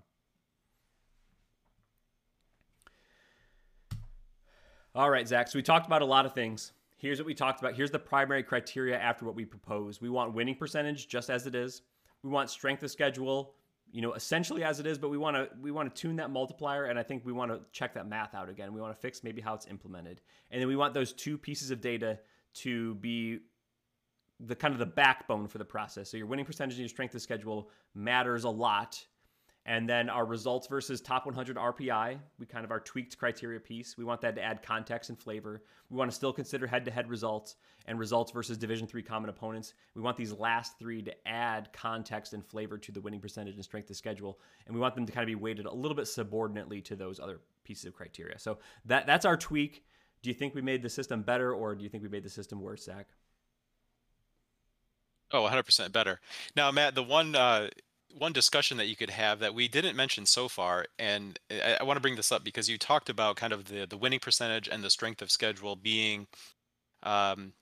All 4.96 5.10
right 5.10 5.28
zac. 5.28 5.50
So 5.50 5.60
we 5.60 5.64
talked 5.64 5.86
about 5.86 6.02
a 6.02 6.06
lot 6.06 6.26
of 6.26 6.34
things 6.34 6.72
here's 6.98 7.20
what 7.20 7.26
we 7.26 7.34
talked 7.34 7.60
about 7.60 7.76
here's 7.76 7.92
the 7.92 8.00
primary 8.00 8.44
criteria 8.44 8.98
after 8.98 9.26
what 9.26 9.36
we 9.36 9.46
propose 9.46 10.02
we 10.02 10.10
want 10.10 10.34
winning 10.34 10.56
percentage 10.56 11.08
just 11.08 11.30
as 11.30 11.46
it 11.48 11.56
is 11.56 11.82
we 12.24 12.30
want 12.30 12.50
strength 12.50 12.84
of 12.84 12.92
schedule 12.92 13.56
you 13.92 14.02
know, 14.02 14.14
essentially 14.14 14.64
as 14.64 14.82
it 14.82 14.86
is, 14.86 14.98
but 14.98 15.10
we 15.10 15.18
want 15.18 15.38
to 15.38 15.50
we 15.62 15.72
want 15.72 15.94
to 15.94 16.02
tune 16.02 16.18
that 16.18 16.30
multiplier, 16.30 16.86
and 16.86 17.00
I 17.00 17.04
think 17.04 17.26
we 17.26 17.32
want 17.32 17.52
to 17.52 17.62
check 17.72 17.94
that 17.94 18.08
math 18.08 18.36
out 18.36 18.50
again. 18.50 18.74
We 18.74 18.82
want 18.82 18.94
to 18.94 19.00
fix 19.00 19.24
maybe 19.24 19.42
how 19.42 19.54
it's 19.54 19.68
implemented, 19.68 20.20
and 20.52 20.60
then 20.60 20.68
we 20.68 20.76
want 20.76 20.94
those 20.94 21.14
two 21.14 21.38
pieces 21.38 21.72
of 21.72 21.80
data 21.80 22.20
to 22.56 22.96
be 22.96 23.40
the 24.42 24.56
kind 24.56 24.74
of 24.74 24.80
the 24.80 24.86
backbone 24.86 25.48
for 25.48 25.60
the 25.60 25.66
process. 25.66 26.10
So 26.10 26.18
your 26.18 26.28
winning 26.28 26.44
percentage 26.44 26.76
and 26.76 26.82
your 26.82 26.90
strength 26.90 27.16
of 27.16 27.22
schedule 27.22 27.70
matters 27.94 28.44
a 28.44 28.50
lot 28.50 29.06
and 29.66 29.90
then 29.90 30.10
our 30.10 30.26
results 30.26 30.68
versus 30.68 31.02
top 31.02 31.26
100 31.26 31.58
RPI, 31.58 32.20
we 32.38 32.46
kind 32.46 32.64
of 32.64 32.72
our 32.72 32.80
tweaked 32.80 33.18
criteria 33.18 33.60
piece. 33.60 33.98
We 33.98 34.04
want 34.04 34.22
that 34.22 34.36
to 34.36 34.42
add 34.42 34.62
context 34.62 35.10
and 35.10 35.18
flavor. 35.18 35.64
We 35.90 35.98
want 35.98 36.12
to 36.12 36.16
still 36.16 36.32
consider 36.32 36.68
head-to-head 36.68 37.10
results 37.10 37.56
and 37.88 37.98
results 37.98 38.32
versus 38.32 38.58
Division 38.58 38.86
three 38.86 39.02
common 39.02 39.30
opponents. 39.30 39.74
We 39.96 40.04
want 40.04 40.18
these 40.18 40.32
last 40.32 40.78
three 40.78 41.02
to 41.04 41.28
add 41.28 41.70
context 41.74 42.34
and 42.34 42.46
flavor 42.46 42.78
to 42.78 42.92
the 42.92 43.02
winning 43.02 43.20
percentage 43.20 43.56
and 43.56 43.64
strength 43.64 43.90
of 43.90 43.96
schedule, 43.96 44.40
and 44.68 44.76
we 44.76 44.82
want 44.82 44.94
them 44.94 45.06
to 45.08 45.12
kind 45.12 45.24
of 45.24 45.28
be 45.28 45.36
weighted 45.36 45.66
a 45.66 45.74
little 45.74 45.96
bit 45.96 46.08
subordinately 46.08 46.82
to 46.82 46.96
those 46.96 47.20
other 47.20 47.40
pieces 47.64 47.86
of 47.86 47.94
criteria. 47.96 48.38
So 48.38 48.60
that 48.86 49.08
that's 49.08 49.26
our 49.26 49.38
tweak. 49.38 49.84
Do 50.22 50.30
you 50.30 50.36
think 50.36 50.54
we 50.54 50.62
made 50.62 50.84
the 50.84 50.90
system 50.90 51.24
better, 51.24 51.54
or 51.54 51.76
do 51.76 51.84
you 51.84 51.90
think 51.90 52.04
we 52.04 52.10
made 52.10 52.24
the 52.24 52.30
system 52.30 52.62
worse, 52.62 52.84
Zac? 52.84 53.08
Oh, 55.32 55.42
100% 55.42 55.92
better. 55.92 56.20
Now, 56.56 56.72
Matt, 56.72 56.96
the 56.96 57.04
one 57.04 57.36
uh, 57.36 57.70
one 58.18 58.34
discussion 58.34 58.78
that 58.78 58.88
you 58.88 58.96
could 58.96 59.10
have 59.10 59.40
that 59.40 59.54
we 59.54 59.68
didn't 59.68 59.96
mention 59.96 60.26
so 60.26 60.48
far, 60.48 60.86
and 60.98 61.40
I, 61.52 61.78
I 61.82 61.84
want 61.84 61.98
to 61.98 62.02
bring 62.02 62.16
this 62.16 62.32
up 62.32 62.44
because 62.44 62.70
you 62.70 62.78
talked 62.78 63.10
about 63.10 63.36
kind 63.36 63.54
of 63.54 63.66
the 63.66 63.86
the 63.86 63.98
winning 63.98 64.20
percentage 64.20 64.68
and 64.68 64.84
the 64.84 64.90
strength 64.90 65.22
of 65.22 65.32
schedule 65.32 65.76
being, 65.76 66.28
um, 67.04 67.54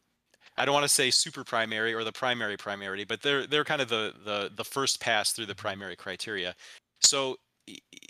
I 0.58 0.66
don't 0.66 0.74
want 0.74 0.86
to 0.86 0.90
say 0.90 1.10
super 1.10 1.44
primary 1.44 1.94
or 1.94 2.04
the 2.04 2.12
primary 2.12 2.58
primarity, 2.58 3.04
but 3.04 3.22
they're 3.22 3.48
they're 3.48 3.64
kind 3.64 3.82
of 3.82 3.90
the 3.90 4.14
the 4.24 4.52
the 4.56 4.64
first 4.64 5.00
pass 5.00 5.32
through 5.32 5.48
the 5.48 5.56
primary 5.56 5.96
criteria. 5.96 6.56
So 7.02 7.38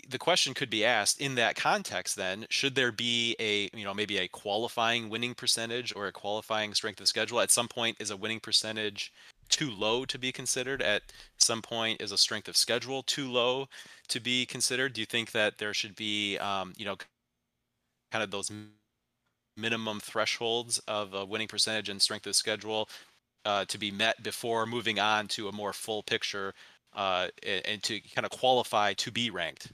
the 0.08 0.18
question 0.18 0.52
could 0.52 0.70
be 0.70 0.84
asked 0.84 1.20
in 1.20 1.36
that 1.36 1.54
context 1.54 2.16
then 2.16 2.44
should 2.50 2.74
there 2.74 2.90
be 2.90 3.36
a 3.38 3.70
you 3.72 3.84
know 3.84 3.94
maybe 3.94 4.18
a 4.18 4.28
qualifying 4.28 5.08
winning 5.08 5.32
percentage 5.32 5.94
or 5.94 6.08
a 6.08 6.12
qualifying 6.12 6.74
strength 6.74 7.00
of 7.00 7.06
schedule 7.06 7.40
at 7.40 7.52
some 7.52 7.68
point 7.68 7.96
is 8.00 8.10
a 8.10 8.16
winning 8.16 8.40
percentage 8.40 9.12
too 9.48 9.70
low 9.70 10.04
to 10.04 10.18
be 10.18 10.32
considered 10.32 10.82
at 10.82 11.02
some 11.38 11.62
point 11.62 12.00
is 12.00 12.12
a 12.12 12.18
strength 12.18 12.48
of 12.48 12.56
schedule 12.56 13.02
too 13.02 13.30
low 13.30 13.68
to 14.08 14.20
be 14.20 14.46
considered 14.46 14.92
do 14.92 15.00
you 15.00 15.06
think 15.06 15.32
that 15.32 15.58
there 15.58 15.74
should 15.74 15.96
be 15.96 16.38
um, 16.38 16.72
you 16.76 16.84
know 16.84 16.96
kind 18.10 18.22
of 18.22 18.30
those 18.30 18.50
minimum 19.56 20.00
thresholds 20.00 20.78
of 20.88 21.14
a 21.14 21.24
winning 21.24 21.48
percentage 21.48 21.88
and 21.88 22.00
strength 22.00 22.26
of 22.26 22.34
schedule 22.34 22.88
uh, 23.44 23.64
to 23.66 23.78
be 23.78 23.90
met 23.90 24.22
before 24.22 24.66
moving 24.66 24.98
on 24.98 25.28
to 25.28 25.48
a 25.48 25.52
more 25.52 25.72
full 25.72 26.02
picture 26.02 26.54
uh, 26.94 27.28
and 27.66 27.82
to 27.82 28.00
kind 28.14 28.24
of 28.24 28.30
qualify 28.30 28.92
to 28.94 29.10
be 29.10 29.30
ranked? 29.30 29.72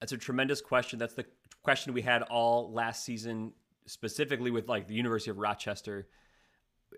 That's 0.00 0.12
a 0.12 0.18
tremendous 0.18 0.60
question. 0.60 0.98
That's 0.98 1.14
the 1.14 1.24
question 1.62 1.92
we 1.92 2.02
had 2.02 2.22
all 2.22 2.72
last 2.72 3.04
season, 3.04 3.52
specifically 3.86 4.50
with 4.50 4.68
like 4.68 4.86
the 4.86 4.94
University 4.94 5.30
of 5.30 5.38
Rochester 5.38 6.06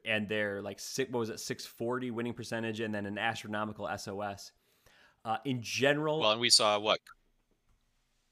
and 0.04 0.28
their 0.28 0.62
like 0.62 0.78
six, 0.80 1.10
what 1.10 1.20
was 1.20 1.30
it 1.30 1.40
640 1.40 2.10
winning 2.10 2.34
percentage 2.34 2.80
and 2.80 2.94
then 2.94 3.06
an 3.06 3.18
astronomical 3.18 3.88
SOS. 3.96 4.52
Uh, 5.24 5.38
in 5.44 5.62
general, 5.62 6.20
well, 6.20 6.32
and 6.32 6.40
we 6.40 6.50
saw 6.50 6.78
what 6.78 7.00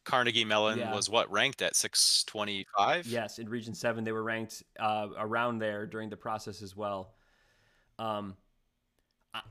Carnegie 0.05 0.45
Mellon 0.45 0.79
yeah. 0.79 0.95
was 0.95 1.09
what 1.09 1.31
ranked 1.31 1.63
at 1.63 1.77
625. 1.77 3.07
Yes, 3.07 3.39
in 3.39 3.49
Region 3.49 3.75
Seven 3.75 4.05
they 4.05 4.13
were 4.13 4.23
ranked 4.23 4.63
uh, 4.79 5.09
around 5.17 5.59
there 5.59 5.87
during 5.87 6.11
the 6.11 6.17
process 6.17 6.61
as 6.61 6.77
well. 6.77 7.15
Um, 7.99 8.37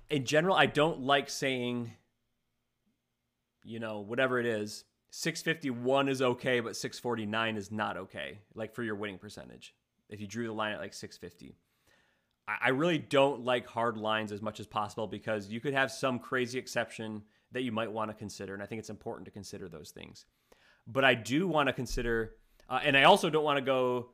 in 0.09 0.26
general, 0.26 0.55
I 0.55 0.66
don't 0.66 1.01
like 1.01 1.30
saying, 1.30 1.91
you 3.64 3.80
know, 3.80 3.99
whatever 3.99 4.39
it 4.39 4.45
is. 4.45 4.84
651 5.12 6.07
is 6.07 6.22
okay, 6.22 6.59
but 6.59 6.76
649 6.76 7.57
is 7.57 7.72
not 7.72 7.97
okay. 7.97 8.39
Like 8.53 8.74
for 8.74 8.84
your 8.84 8.95
winning 8.95 9.18
percentage, 9.18 9.74
if 10.09 10.22
you 10.22 10.28
drew 10.28 10.47
the 10.47 10.53
line 10.53 10.74
at 10.74 10.80
like 10.80 10.93
650. 10.93 11.57
I 12.48 12.70
really 12.70 12.98
don't 12.98 13.46
like 13.46 13.68
hard 13.68 13.98
lines 13.98 14.32
as 14.32 14.42
much 14.42 14.60
as 14.60 14.68
possible 14.68 15.08
because 15.08 15.50
you 15.50 15.60
could 15.60 15.74
have 15.74 15.92
some 15.92 16.20
crazy 16.20 16.58
exception 16.58 17.22
that 17.52 17.62
you 17.64 17.72
might 17.72 17.92
want 17.92 18.10
to 18.10 18.16
consider. 18.16 18.54
And 18.54 18.64
I 18.64 18.66
think 18.66 18.80
it's 18.80 18.89
important 18.89 19.26
to 19.26 19.32
consider 19.32 19.70
those 19.70 19.92
things. 19.92 20.26
But 20.88 21.06
I 21.06 21.14
do 21.14 21.48
want 21.48 21.68
to 21.68 21.74
consider, 21.74 22.36
uh, 22.70 22.80
and 22.84 22.98
I 22.98 23.04
also 23.04 23.30
don't 23.30 23.44
want 23.44 23.58
to 23.58 23.64
go 23.64 24.10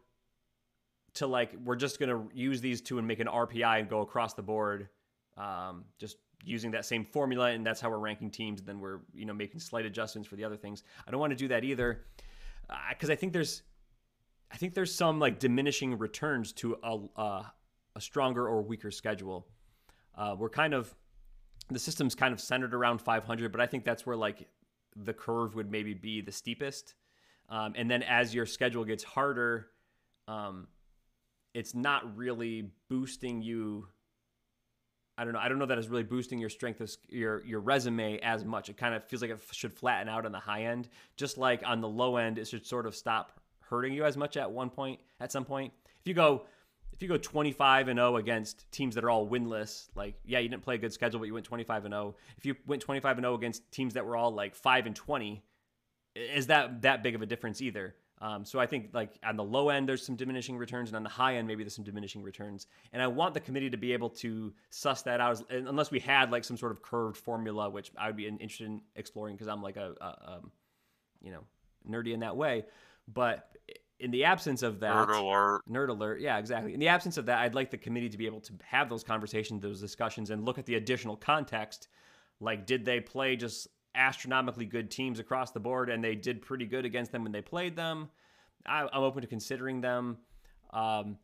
to 1.16 1.28
like, 1.28 1.54
we're 1.64 1.76
just 1.76 2.00
going 2.00 2.10
to 2.10 2.30
use 2.36 2.62
these 2.62 2.82
two 2.82 2.98
and 2.98 3.08
make 3.08 3.20
an 3.20 3.28
RPI 3.28 3.80
and 3.80 3.90
go 3.90 4.02
across 4.02 4.34
the 4.34 4.42
board, 4.42 4.90
um, 5.38 5.86
just 5.98 6.18
using 6.44 6.72
that 6.72 6.86
same 6.86 7.06
formula. 7.06 7.52
And 7.52 7.66
that's 7.66 7.80
how 7.80 7.90
we're 7.90 7.98
ranking 7.98 8.30
teams. 8.30 8.60
And 8.60 8.68
then 8.68 8.80
we're, 8.80 9.00
you 9.14 9.26
know, 9.26 9.34
making 9.34 9.60
slight 9.60 9.86
adjustments 9.86 10.28
for 10.28 10.36
the 10.36 10.44
other 10.44 10.58
things. 10.58 10.84
I 11.08 11.12
don't 11.12 11.20
want 11.20 11.32
to 11.32 11.38
do 11.38 11.48
that 11.48 11.64
either 11.64 12.06
because 12.90 13.10
uh, 13.10 13.14
I 13.14 13.16
think 13.16 13.34
there's, 13.34 13.64
I 14.52 14.58
think 14.58 14.74
there's 14.74 14.94
some 14.94 15.20
like 15.20 15.40
diminishing 15.40 15.98
returns 15.98 16.52
to 16.54 16.78
a, 16.84 17.00
uh, 17.16 17.44
a 17.98 18.02
stronger 18.02 18.48
or 18.48 18.62
weaker 18.62 18.92
schedule. 18.92 19.48
Uh, 20.16 20.36
we're 20.38 20.50
kind 20.50 20.74
of 20.74 20.96
the 21.70 21.80
system's 21.80 22.16
kind 22.16 22.32
of 22.32 22.40
centered 22.40 22.74
around 22.74 23.02
500, 23.02 23.52
but 23.52 23.60
I 23.60 23.66
think 23.66 23.84
that's 23.84 24.06
where 24.06 24.16
like 24.16 24.48
the 24.96 25.14
curve 25.14 25.56
would 25.56 25.70
maybe 25.70 25.96
be 25.96 26.22
the 26.22 26.32
steepest. 26.32 26.94
Um, 27.50 27.74
and 27.76 27.90
then 27.90 28.04
as 28.04 28.34
your 28.34 28.46
schedule 28.46 28.86
gets 28.86 29.04
harder, 29.04 29.68
um, 30.28 30.68
it's 31.56 31.74
not 31.74 32.16
really 32.16 32.70
boosting 32.88 33.42
you. 33.42 33.88
I 35.18 35.24
don't 35.24 35.34
know. 35.34 35.40
I 35.40 35.50
don't 35.50 35.58
know 35.58 35.66
that 35.66 35.80
it's 35.80 35.88
really 35.88 36.04
boosting 36.04 36.38
your 36.38 36.50
strength 36.50 36.80
of 36.82 36.96
your 37.10 37.44
your 37.46 37.60
resume 37.62 38.20
as 38.20 38.46
much. 38.46 38.70
It 38.70 38.78
kind 38.78 38.94
of 38.94 39.04
feels 39.06 39.24
like 39.24 39.32
it 39.32 39.40
should 39.52 39.74
flatten 39.74 40.08
out 40.08 40.28
on 40.28 40.32
the 40.32 40.40
high 40.40 40.66
end, 40.66 40.88
just 41.16 41.40
like 41.40 41.64
on 41.66 41.82
the 41.82 41.90
low 41.90 42.18
end, 42.18 42.38
it 42.38 42.48
should 42.48 42.68
sort 42.68 42.86
of 42.86 42.96
stop 42.96 43.42
hurting 43.62 43.94
you 43.94 44.06
as 44.06 44.16
much 44.16 44.38
at 44.38 44.52
one 44.52 44.70
point. 44.70 45.00
At 45.20 45.32
some 45.32 45.46
point, 45.46 45.74
if 46.00 46.08
you 46.08 46.14
go 46.14 46.46
if 46.98 47.04
you 47.04 47.08
go 47.08 47.18
25 47.18 47.90
and 47.90 48.00
0 48.00 48.18
against 48.18 48.70
teams 48.72 48.96
that 48.96 49.04
are 49.04 49.12
all 49.12 49.28
winless, 49.28 49.88
like 49.94 50.16
yeah, 50.26 50.40
you 50.40 50.50
didn't 50.50 50.64
play 50.64 50.76
a 50.76 50.78
good 50.80 50.92
schedule, 50.92 51.20
but 51.20 51.28
you 51.28 51.34
went 51.34 51.46
25 51.46 51.86
and 51.86 51.94
0. 51.94 52.16
If 52.38 52.46
you 52.46 52.56
went 52.66 52.82
25 52.82 53.18
and 53.20 53.24
0 53.24 53.36
against 53.36 53.72
teams 53.72 53.94
that 53.94 54.04
were 54.04 54.18
all 54.18 54.32
like 54.32 54.56
5 54.56 54.88
and 54.88 54.96
20, 54.96 55.44
is 56.16 56.48
that 56.48 56.82
that 56.82 57.04
big 57.04 57.14
of 57.14 57.22
a 57.22 57.28
difference 57.28 57.62
either? 57.62 57.94
Um, 58.20 58.46
so 58.46 58.60
I 58.60 58.66
think 58.66 58.90
like 58.94 59.12
on 59.24 59.36
the 59.36 59.44
low 59.44 59.70
end 59.70 59.88
there's 59.88 60.04
some 60.04 60.16
diminishing 60.16 60.58
returns, 60.58 60.90
and 60.90 60.96
on 60.96 61.04
the 61.04 61.10
high 61.10 61.36
end 61.36 61.48
maybe 61.48 61.64
there's 61.64 61.76
some 61.76 61.86
diminishing 61.86 62.24
returns. 62.24 62.66
And 62.94 63.00
I 63.00 63.06
want 63.06 63.36
the 63.36 63.42
committee 63.42 63.70
to 63.70 63.78
be 63.78 63.94
able 63.94 64.10
to 64.10 64.52
suss 64.72 65.04
that 65.04 65.22
out, 65.22 65.40
unless 65.52 65.92
we 65.92 66.00
had 66.00 66.32
like 66.32 66.44
some 66.44 66.58
sort 66.58 66.72
of 66.72 66.82
curved 66.82 67.18
formula, 67.18 67.70
which 67.70 67.92
I 67.96 68.08
would 68.08 68.18
be 68.18 68.28
interested 68.28 68.66
in 68.66 68.82
exploring 68.96 69.36
because 69.36 69.48
I'm 69.48 69.62
like 69.62 69.78
a, 69.78 69.94
a 70.02 70.32
um, 70.32 70.52
you 71.22 71.32
know 71.32 71.44
nerdy 71.88 72.14
in 72.14 72.22
that 72.22 72.36
way. 72.36 72.66
But 73.08 73.56
in 74.00 74.12
the 74.12 74.24
absence 74.24 74.62
of 74.64 74.80
that 74.80 74.94
nerd 74.94 75.16
alert. 75.16 75.62
Nerd 75.70 75.90
alert. 75.90 76.22
Yeah 76.22 76.38
exactly. 76.38 76.74
In 76.74 76.80
the 76.80 76.88
absence 76.88 77.18
of 77.18 77.26
that 77.28 77.40
i'd 77.40 77.56
like 77.56 77.72
the 77.72 77.78
committee 77.78 78.10
to 78.10 78.18
be 78.18 78.26
able 78.26 78.42
to 78.42 78.54
have 78.64 78.90
those 78.90 79.04
conversations 79.04 79.62
those 79.62 79.82
discussions 79.82 80.30
and 80.30 80.46
look 80.46 80.58
at 80.58 80.66
the 80.66 80.76
additional 80.76 81.16
context. 81.16 81.88
Like 82.40 82.66
did 82.66 82.86
they 82.86 83.00
play 83.00 83.36
just 83.36 83.68
astronomically 83.96 84.66
good 84.66 84.92
teams 84.92 85.20
across 85.20 85.52
the 85.52 85.60
board 85.60 85.90
and 85.90 86.04
they 86.04 86.16
did 86.16 86.42
pretty 86.42 86.66
good 86.66 86.86
against 86.86 87.12
them 87.12 87.24
when 87.24 87.32
they 87.32 87.42
played 87.42 87.76
them? 87.76 88.10
I, 88.66 88.82
am 88.82 89.04
open 89.04 89.22
to 89.22 89.28
considering 89.28 89.82
them. 89.82 90.18
Um, 90.72 91.18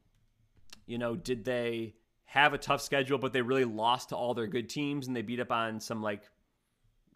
you 0.86 0.98
know 0.98 1.16
did 1.16 1.46
they 1.46 1.94
have 2.26 2.54
a 2.54 2.58
tough 2.58 2.82
schedule 2.82 3.18
but 3.18 3.34
they 3.34 3.42
really 3.42 3.66
lost 3.66 4.10
to 4.10 4.16
all 4.16 4.34
their 4.34 4.48
good 4.48 4.70
teams 4.70 5.08
and 5.08 5.16
they 5.16 5.22
beat 5.22 5.40
up 5.40 5.52
on 5.52 5.80
some 5.80 6.02
like 6.02 6.24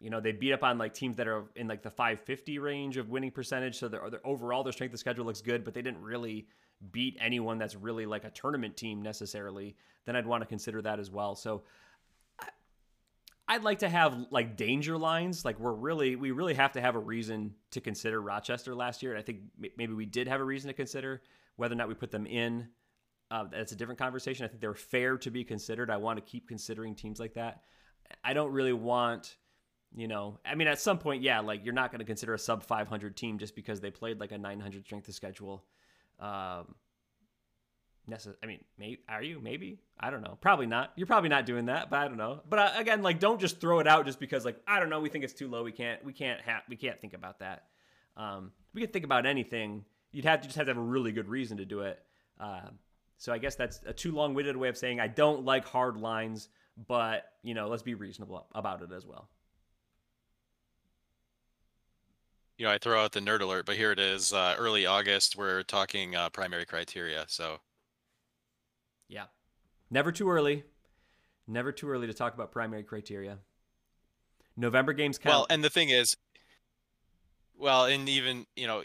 you 0.00 0.10
know, 0.10 0.20
they 0.20 0.32
beat 0.32 0.52
up 0.52 0.62
on 0.62 0.78
like 0.78 0.94
teams 0.94 1.16
that 1.16 1.26
are 1.26 1.44
in 1.56 1.66
like 1.66 1.82
the 1.82 1.90
550 1.90 2.58
range 2.58 2.96
of 2.96 3.08
winning 3.08 3.30
percentage. 3.30 3.78
So 3.78 3.88
they're, 3.88 4.02
overall 4.24 4.62
their 4.62 4.72
strength 4.72 4.92
of 4.92 5.00
schedule 5.00 5.24
looks 5.24 5.40
good, 5.40 5.64
but 5.64 5.74
they 5.74 5.82
didn't 5.82 6.02
really 6.02 6.46
beat 6.92 7.16
anyone 7.20 7.58
that's 7.58 7.74
really 7.74 8.06
like 8.06 8.24
a 8.24 8.30
tournament 8.30 8.76
team 8.76 9.02
necessarily. 9.02 9.76
Then 10.04 10.14
I'd 10.14 10.26
want 10.26 10.42
to 10.42 10.46
consider 10.46 10.80
that 10.82 11.00
as 11.00 11.10
well. 11.10 11.34
So 11.34 11.62
I'd 13.48 13.64
like 13.64 13.80
to 13.80 13.88
have 13.88 14.26
like 14.30 14.56
danger 14.56 14.96
lines. 14.96 15.44
Like 15.44 15.58
we're 15.58 15.72
really, 15.72 16.14
we 16.16 16.30
really 16.30 16.54
have 16.54 16.72
to 16.72 16.80
have 16.80 16.94
a 16.94 17.00
reason 17.00 17.54
to 17.72 17.80
consider 17.80 18.20
Rochester 18.20 18.74
last 18.74 19.02
year. 19.02 19.12
And 19.12 19.18
I 19.18 19.22
think 19.22 19.40
maybe 19.76 19.94
we 19.94 20.06
did 20.06 20.28
have 20.28 20.40
a 20.40 20.44
reason 20.44 20.68
to 20.68 20.74
consider 20.74 21.22
whether 21.56 21.74
or 21.74 21.76
not 21.76 21.88
we 21.88 21.94
put 21.94 22.10
them 22.10 22.26
in. 22.26 22.68
Uh, 23.30 23.44
that's 23.50 23.72
a 23.72 23.76
different 23.76 23.98
conversation. 23.98 24.44
I 24.44 24.48
think 24.48 24.60
they're 24.60 24.74
fair 24.74 25.18
to 25.18 25.30
be 25.30 25.44
considered. 25.44 25.90
I 25.90 25.96
want 25.96 26.18
to 26.18 26.30
keep 26.30 26.46
considering 26.46 26.94
teams 26.94 27.18
like 27.18 27.34
that. 27.34 27.62
I 28.22 28.32
don't 28.32 28.52
really 28.52 28.72
want 28.72 29.36
you 29.94 30.08
know, 30.08 30.38
I 30.44 30.54
mean, 30.54 30.68
at 30.68 30.80
some 30.80 30.98
point, 30.98 31.22
yeah, 31.22 31.40
like 31.40 31.64
you're 31.64 31.74
not 31.74 31.90
going 31.90 32.00
to 32.00 32.04
consider 32.04 32.34
a 32.34 32.38
sub 32.38 32.62
500 32.62 33.16
team 33.16 33.38
just 33.38 33.54
because 33.54 33.80
they 33.80 33.90
played 33.90 34.20
like 34.20 34.32
a 34.32 34.38
900 34.38 34.84
strength 34.84 35.08
of 35.08 35.14
schedule. 35.14 35.64
Um, 36.20 36.74
necess- 38.08 38.36
I 38.42 38.46
mean, 38.46 38.64
may- 38.78 38.98
are 39.08 39.22
you? 39.22 39.40
Maybe. 39.40 39.80
I 39.98 40.10
don't 40.10 40.22
know. 40.22 40.36
Probably 40.40 40.66
not. 40.66 40.92
You're 40.96 41.06
probably 41.06 41.28
not 41.30 41.46
doing 41.46 41.66
that, 41.66 41.90
but 41.90 41.98
I 42.00 42.08
don't 42.08 42.16
know. 42.16 42.40
But 42.48 42.58
uh, 42.58 42.72
again, 42.76 43.02
like, 43.02 43.18
don't 43.18 43.40
just 43.40 43.60
throw 43.60 43.78
it 43.80 43.86
out 43.86 44.06
just 44.06 44.20
because, 44.20 44.44
like, 44.44 44.60
I 44.66 44.80
don't 44.80 44.90
know. 44.90 45.00
We 45.00 45.08
think 45.08 45.24
it's 45.24 45.32
too 45.34 45.48
low. 45.48 45.62
We 45.64 45.72
can't. 45.72 46.04
We 46.04 46.12
can't 46.12 46.40
have. 46.42 46.62
We 46.68 46.76
can't 46.76 47.00
think 47.00 47.14
about 47.14 47.40
that. 47.40 47.64
Um, 48.16 48.52
we 48.74 48.80
can 48.82 48.90
think 48.90 49.04
about 49.04 49.26
anything. 49.26 49.84
You'd 50.12 50.24
have 50.24 50.40
to 50.40 50.48
just 50.48 50.56
have 50.56 50.66
to 50.66 50.70
have 50.70 50.78
a 50.78 50.80
really 50.80 51.12
good 51.12 51.28
reason 51.28 51.58
to 51.58 51.64
do 51.64 51.80
it. 51.80 52.00
Uh, 52.40 52.70
so 53.16 53.32
I 53.32 53.38
guess 53.38 53.56
that's 53.56 53.80
a 53.86 53.92
too 53.92 54.12
long-winded 54.12 54.56
way 54.56 54.68
of 54.68 54.76
saying 54.76 55.00
I 55.00 55.08
don't 55.08 55.44
like 55.44 55.64
hard 55.66 55.96
lines, 55.96 56.48
but 56.86 57.24
you 57.42 57.54
know, 57.54 57.68
let's 57.68 57.82
be 57.82 57.94
reasonable 57.94 58.46
about 58.54 58.82
it 58.82 58.90
as 58.92 59.04
well. 59.04 59.28
You 62.58 62.66
know, 62.66 62.72
I 62.72 62.78
throw 62.78 63.02
out 63.02 63.12
the 63.12 63.20
nerd 63.20 63.40
alert, 63.40 63.66
but 63.66 63.76
here 63.76 63.92
it 63.92 64.00
is, 64.00 64.32
uh, 64.32 64.56
early 64.58 64.84
August. 64.84 65.36
We're 65.36 65.62
talking 65.62 66.16
uh, 66.16 66.28
primary 66.30 66.66
criteria. 66.66 67.24
So, 67.28 67.60
yeah, 69.08 69.24
never 69.90 70.10
too 70.10 70.28
early. 70.28 70.64
Never 71.46 71.72
too 71.72 71.88
early 71.88 72.08
to 72.08 72.12
talk 72.12 72.34
about 72.34 72.50
primary 72.50 72.82
criteria. 72.82 73.38
November 74.56 74.92
games 74.92 75.18
count. 75.18 75.32
Well, 75.32 75.46
and 75.48 75.62
the 75.62 75.70
thing 75.70 75.88
is, 75.90 76.16
well, 77.56 77.86
and 77.86 78.08
even 78.08 78.46
you 78.56 78.66
know, 78.66 78.82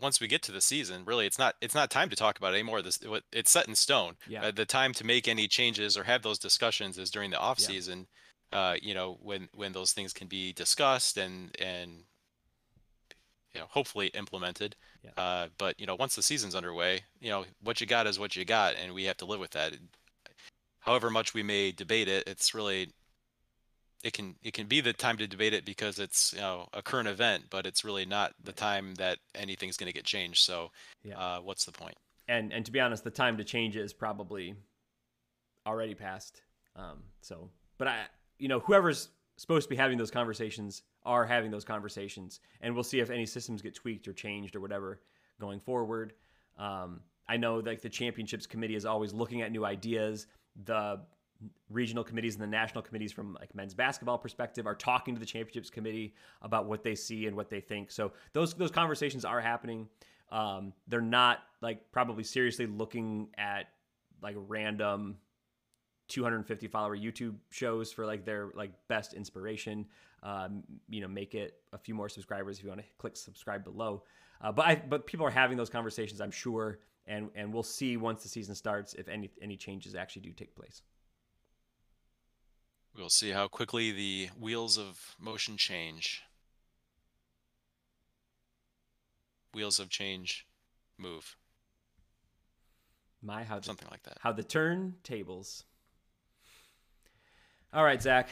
once 0.00 0.18
we 0.18 0.26
get 0.26 0.42
to 0.44 0.52
the 0.52 0.62
season, 0.62 1.04
really, 1.04 1.26
it's 1.26 1.38
not 1.38 1.54
it's 1.60 1.74
not 1.74 1.90
time 1.90 2.08
to 2.08 2.16
talk 2.16 2.38
about 2.38 2.54
it 2.54 2.56
anymore. 2.56 2.80
This 2.80 2.98
What 3.02 3.24
it's 3.30 3.50
set 3.50 3.68
in 3.68 3.74
stone. 3.74 4.16
Yeah. 4.26 4.46
Uh, 4.46 4.50
the 4.50 4.64
time 4.64 4.94
to 4.94 5.04
make 5.04 5.28
any 5.28 5.48
changes 5.48 5.98
or 5.98 6.04
have 6.04 6.22
those 6.22 6.38
discussions 6.38 6.96
is 6.96 7.10
during 7.10 7.30
the 7.30 7.38
off 7.38 7.60
yeah. 7.60 7.66
season. 7.66 8.06
Uh, 8.52 8.76
you 8.80 8.94
know, 8.94 9.18
when 9.22 9.48
when 9.54 9.72
those 9.72 9.92
things 9.92 10.14
can 10.14 10.28
be 10.28 10.54
discussed 10.54 11.18
and 11.18 11.54
and 11.60 12.04
you 13.54 13.60
know 13.60 13.66
hopefully 13.70 14.08
implemented. 14.08 14.76
Yeah. 15.04 15.22
Uh, 15.22 15.48
but 15.58 15.78
you 15.78 15.86
know 15.86 15.94
once 15.94 16.14
the 16.16 16.22
season's 16.22 16.54
underway, 16.54 17.00
you 17.20 17.30
know 17.30 17.44
what 17.62 17.80
you 17.80 17.86
got 17.86 18.06
is 18.06 18.18
what 18.18 18.36
you 18.36 18.44
got, 18.44 18.74
and 18.76 18.94
we 18.94 19.04
have 19.04 19.16
to 19.18 19.26
live 19.26 19.40
with 19.40 19.52
that. 19.52 19.74
However 20.80 21.10
much 21.10 21.34
we 21.34 21.42
may 21.42 21.70
debate 21.70 22.08
it, 22.08 22.24
it's 22.26 22.54
really 22.54 22.88
it 24.02 24.12
can 24.12 24.34
it 24.42 24.52
can 24.52 24.66
be 24.66 24.80
the 24.80 24.92
time 24.92 25.16
to 25.18 25.26
debate 25.26 25.54
it 25.54 25.64
because 25.64 25.98
it's 25.98 26.32
you 26.32 26.40
know 26.40 26.68
a 26.72 26.82
current 26.82 27.08
event, 27.08 27.44
but 27.50 27.66
it's 27.66 27.84
really 27.84 28.04
not 28.04 28.32
the 28.42 28.52
time 28.52 28.94
that 28.96 29.18
anything's 29.34 29.76
going 29.76 29.86
to 29.86 29.92
get 29.92 30.04
changed. 30.04 30.38
So, 30.38 30.70
yeah. 31.04 31.18
uh, 31.18 31.38
what's 31.40 31.64
the 31.64 31.72
point? 31.72 31.94
And 32.28 32.52
and 32.52 32.64
to 32.66 32.72
be 32.72 32.80
honest, 32.80 33.04
the 33.04 33.10
time 33.10 33.36
to 33.36 33.44
change 33.44 33.76
it 33.76 33.82
is 33.82 33.92
probably 33.92 34.54
already 35.66 35.94
passed. 35.94 36.42
Um, 36.74 37.02
so, 37.20 37.50
but 37.78 37.88
I, 37.88 38.04
you 38.38 38.48
know, 38.48 38.60
whoever's 38.60 39.08
supposed 39.36 39.66
to 39.66 39.70
be 39.70 39.76
having 39.76 39.98
those 39.98 40.10
conversations 40.10 40.82
are 41.04 41.24
having 41.24 41.50
those 41.50 41.64
conversations, 41.64 42.40
and 42.60 42.74
we'll 42.74 42.84
see 42.84 43.00
if 43.00 43.10
any 43.10 43.26
systems 43.26 43.62
get 43.62 43.74
tweaked 43.74 44.06
or 44.08 44.12
changed 44.12 44.56
or 44.56 44.60
whatever 44.60 45.00
going 45.40 45.60
forward. 45.60 46.14
Um, 46.58 47.00
I 47.28 47.36
know 47.36 47.56
like 47.56 47.80
the 47.80 47.88
championships 47.88 48.46
committee 48.46 48.76
is 48.76 48.84
always 48.84 49.12
looking 49.12 49.42
at 49.42 49.52
new 49.52 49.64
ideas. 49.64 50.26
The 50.64 51.00
regional 51.70 52.04
committees 52.04 52.34
and 52.34 52.42
the 52.42 52.46
national 52.46 52.82
committees 52.82 53.12
from 53.12 53.34
like 53.40 53.54
men's 53.54 53.74
basketball 53.74 54.18
perspective 54.18 54.66
are 54.66 54.74
talking 54.74 55.14
to 55.14 55.20
the 55.20 55.26
championships 55.26 55.70
committee 55.70 56.14
about 56.42 56.66
what 56.66 56.84
they 56.84 56.94
see 56.94 57.26
and 57.26 57.36
what 57.36 57.50
they 57.50 57.60
think. 57.60 57.90
So 57.90 58.12
those 58.32 58.54
those 58.54 58.70
conversations 58.70 59.24
are 59.24 59.40
happening. 59.40 59.88
Um, 60.30 60.72
they're 60.88 61.00
not 61.00 61.40
like 61.60 61.90
probably 61.92 62.24
seriously 62.24 62.66
looking 62.66 63.28
at 63.36 63.68
like 64.22 64.36
random 64.38 65.16
250 66.08 66.68
follower 66.68 66.96
YouTube 66.96 67.36
shows 67.50 67.92
for 67.92 68.06
like 68.06 68.24
their 68.24 68.50
like 68.54 68.72
best 68.88 69.14
inspiration. 69.14 69.86
Um, 70.22 70.62
you 70.88 71.00
know, 71.00 71.08
make 71.08 71.34
it 71.34 71.56
a 71.72 71.78
few 71.78 71.94
more 71.94 72.08
subscribers 72.08 72.58
if 72.58 72.62
you 72.62 72.68
want 72.68 72.80
to 72.80 72.86
click 72.98 73.16
subscribe 73.16 73.64
below. 73.64 74.04
Uh, 74.40 74.52
but 74.52 74.66
I, 74.66 74.76
but 74.76 75.06
people 75.06 75.26
are 75.26 75.30
having 75.30 75.56
those 75.56 75.70
conversations, 75.70 76.20
I'm 76.20 76.30
sure, 76.30 76.78
and 77.06 77.28
and 77.34 77.52
we'll 77.52 77.62
see 77.62 77.96
once 77.96 78.22
the 78.22 78.28
season 78.28 78.54
starts 78.54 78.94
if 78.94 79.08
any 79.08 79.30
any 79.40 79.56
changes 79.56 79.94
actually 79.94 80.22
do 80.22 80.32
take 80.32 80.54
place. 80.54 80.82
We'll 82.96 83.08
see 83.08 83.30
how 83.30 83.48
quickly 83.48 83.90
the 83.90 84.28
wheels 84.38 84.78
of 84.78 85.16
motion 85.18 85.56
change. 85.56 86.22
Wheels 89.54 89.80
of 89.80 89.88
change 89.88 90.46
move. 90.98 91.36
My 93.22 93.44
how 93.44 93.58
the, 93.58 93.64
something 93.64 93.88
like 93.90 94.02
that. 94.02 94.18
How 94.20 94.32
the 94.32 94.42
turntables. 94.42 95.64
All 97.72 97.84
right, 97.84 98.02
Zac. 98.02 98.28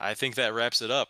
I 0.00 0.14
think 0.14 0.34
that 0.36 0.54
wraps 0.54 0.82
it 0.82 0.90
up. 0.90 1.08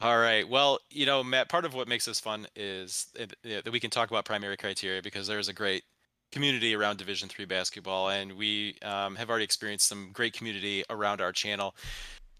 All 0.00 0.18
right. 0.18 0.46
Well, 0.46 0.80
you 0.90 1.06
know, 1.06 1.24
Matt, 1.24 1.48
part 1.48 1.64
of 1.64 1.72
what 1.74 1.88
makes 1.88 2.04
this 2.04 2.20
fun 2.20 2.46
is 2.56 3.06
that 3.42 3.72
we 3.72 3.80
can 3.80 3.90
talk 3.90 4.10
about 4.10 4.24
primary 4.24 4.56
criteria 4.56 5.00
because 5.00 5.26
there's 5.26 5.48
a 5.48 5.52
great 5.52 5.84
community 6.30 6.74
around 6.74 6.98
Division 6.98 7.28
three 7.28 7.44
basketball, 7.44 8.10
and 8.10 8.32
we 8.32 8.76
um, 8.82 9.14
have 9.16 9.30
already 9.30 9.44
experienced 9.44 9.88
some 9.88 10.10
great 10.12 10.32
community 10.32 10.84
around 10.90 11.20
our 11.20 11.32
channel. 11.32 11.74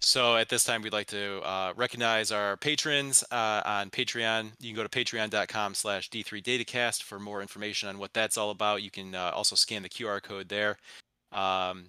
So 0.01 0.37
at 0.37 0.51
this 0.51 0.65
time, 0.65 0.83
we'd 0.83 0.93
like 0.93 1.07
to 1.07 1.41
uh, 1.41 1.73
recognize 1.77 2.31
our 2.31 2.59
patrons 2.59 3.25
uh, 3.31 3.63
on 3.65 3.89
Patreon. 3.89 4.51
You 4.61 4.75
can 4.75 4.77
go 4.77 4.87
to 4.87 4.89
patreon.com 4.89 5.73
slash 5.73 6.11
D3Datacast 6.11 7.03
for 7.03 7.19
more 7.19 7.41
information 7.41 7.89
on 7.89 7.99
what 7.99 8.13
that's 8.13 8.37
all 8.37 8.51
about. 8.51 8.83
You 8.83 8.91
can 8.91 9.15
uh, 9.15 9.31
also 9.33 9.57
scan 9.57 9.83
the 9.83 9.89
QR 9.89 10.23
code 10.23 10.51
there. 10.51 10.77
Um, 11.33 11.87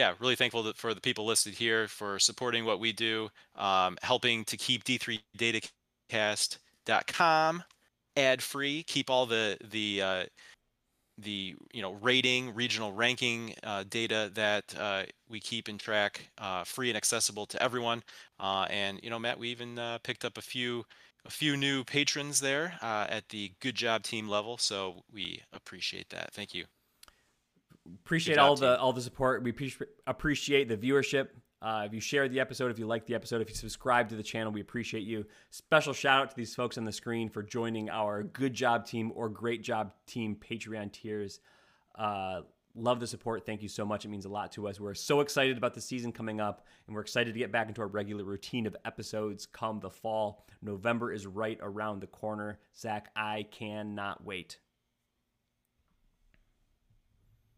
yeah, 0.00 0.14
really 0.18 0.34
thankful 0.34 0.72
for 0.76 0.94
the 0.94 1.00
people 1.00 1.26
listed 1.26 1.52
here 1.52 1.86
for 1.86 2.18
supporting 2.18 2.64
what 2.64 2.80
we 2.80 2.90
do, 2.90 3.28
um, 3.54 3.98
helping 4.02 4.46
to 4.46 4.56
keep 4.56 4.82
D3Datacast.com 4.84 7.62
ad 8.16 8.42
free, 8.42 8.82
keep 8.84 9.10
all 9.10 9.26
the 9.26 9.58
the 9.70 10.00
uh, 10.00 10.24
the 11.18 11.54
you 11.74 11.82
know 11.82 11.92
rating, 12.00 12.54
regional 12.54 12.94
ranking 12.94 13.54
uh, 13.62 13.84
data 13.90 14.30
that 14.32 14.74
uh, 14.78 15.02
we 15.28 15.38
keep 15.38 15.68
in 15.68 15.76
track 15.76 16.30
uh, 16.38 16.64
free 16.64 16.88
and 16.88 16.96
accessible 16.96 17.44
to 17.44 17.62
everyone. 17.62 18.02
Uh, 18.38 18.66
and 18.70 19.00
you 19.02 19.10
know, 19.10 19.18
Matt, 19.18 19.38
we 19.38 19.50
even 19.50 19.78
uh, 19.78 19.98
picked 20.02 20.24
up 20.24 20.38
a 20.38 20.42
few 20.42 20.86
a 21.26 21.30
few 21.30 21.58
new 21.58 21.84
patrons 21.84 22.40
there 22.40 22.72
at 22.80 23.28
the 23.28 23.52
Good 23.60 23.74
Job 23.74 24.02
Team 24.02 24.30
level, 24.30 24.56
so 24.56 25.02
we 25.12 25.42
appreciate 25.52 26.08
that. 26.08 26.32
Thank 26.32 26.54
you 26.54 26.64
appreciate 28.04 28.38
all 28.38 28.56
the 28.56 28.78
all 28.78 28.92
the 28.92 29.00
support. 29.02 29.42
We 29.42 29.54
appreciate 30.06 30.68
the 30.68 30.76
viewership. 30.76 31.28
Uh, 31.62 31.82
if 31.86 31.92
you 31.92 32.00
share 32.00 32.26
the 32.26 32.40
episode, 32.40 32.70
if 32.70 32.78
you 32.78 32.86
like 32.86 33.04
the 33.04 33.14
episode, 33.14 33.42
if 33.42 33.50
you 33.50 33.54
subscribe 33.54 34.08
to 34.08 34.16
the 34.16 34.22
channel, 34.22 34.50
we 34.50 34.62
appreciate 34.62 35.02
you. 35.02 35.26
Special 35.50 35.92
shout 35.92 36.22
out 36.22 36.30
to 36.30 36.36
these 36.36 36.54
folks 36.54 36.78
on 36.78 36.84
the 36.86 36.92
screen 36.92 37.28
for 37.28 37.42
joining 37.42 37.90
our 37.90 38.22
Good 38.22 38.54
Job 38.54 38.86
Team 38.86 39.12
or 39.14 39.28
Great 39.28 39.62
Job 39.62 39.92
Team 40.06 40.36
Patreon 40.36 40.90
tiers. 40.90 41.40
Uh, 41.96 42.42
love 42.74 42.98
the 42.98 43.06
support. 43.06 43.44
Thank 43.44 43.62
you 43.62 43.68
so 43.68 43.84
much. 43.84 44.06
It 44.06 44.08
means 44.08 44.24
a 44.24 44.30
lot 44.30 44.52
to 44.52 44.68
us. 44.68 44.80
We're 44.80 44.94
so 44.94 45.20
excited 45.20 45.58
about 45.58 45.74
the 45.74 45.82
season 45.82 46.12
coming 46.12 46.40
up, 46.40 46.66
and 46.86 46.94
we're 46.94 47.02
excited 47.02 47.34
to 47.34 47.38
get 47.38 47.52
back 47.52 47.68
into 47.68 47.82
our 47.82 47.88
regular 47.88 48.24
routine 48.24 48.66
of 48.66 48.74
episodes 48.86 49.44
come 49.44 49.80
the 49.80 49.90
fall. 49.90 50.46
November 50.62 51.12
is 51.12 51.26
right 51.26 51.58
around 51.60 52.00
the 52.00 52.06
corner. 52.06 52.58
Zac, 52.74 53.10
I 53.14 53.46
cannot 53.50 54.24
wait. 54.24 54.58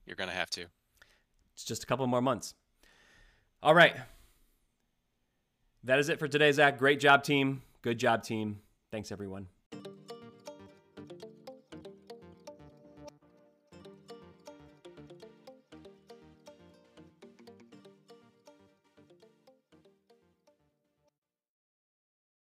You're 0.06 0.16
going 0.16 0.30
to 0.30 0.36
have 0.36 0.50
to. 0.50 0.66
It's 1.54 1.64
just 1.64 1.82
a 1.82 1.86
couple 1.86 2.06
more 2.06 2.22
months. 2.22 2.54
All 3.62 3.74
right. 3.74 3.94
That 5.84 5.98
is 5.98 6.08
it 6.08 6.18
for 6.18 6.28
today, 6.28 6.50
Zac. 6.52 6.78
Great 6.78 7.00
job, 7.00 7.24
team. 7.24 7.62
Good 7.82 7.98
job, 7.98 8.22
team. 8.22 8.60
Thanks, 8.90 9.12
everyone. 9.12 9.48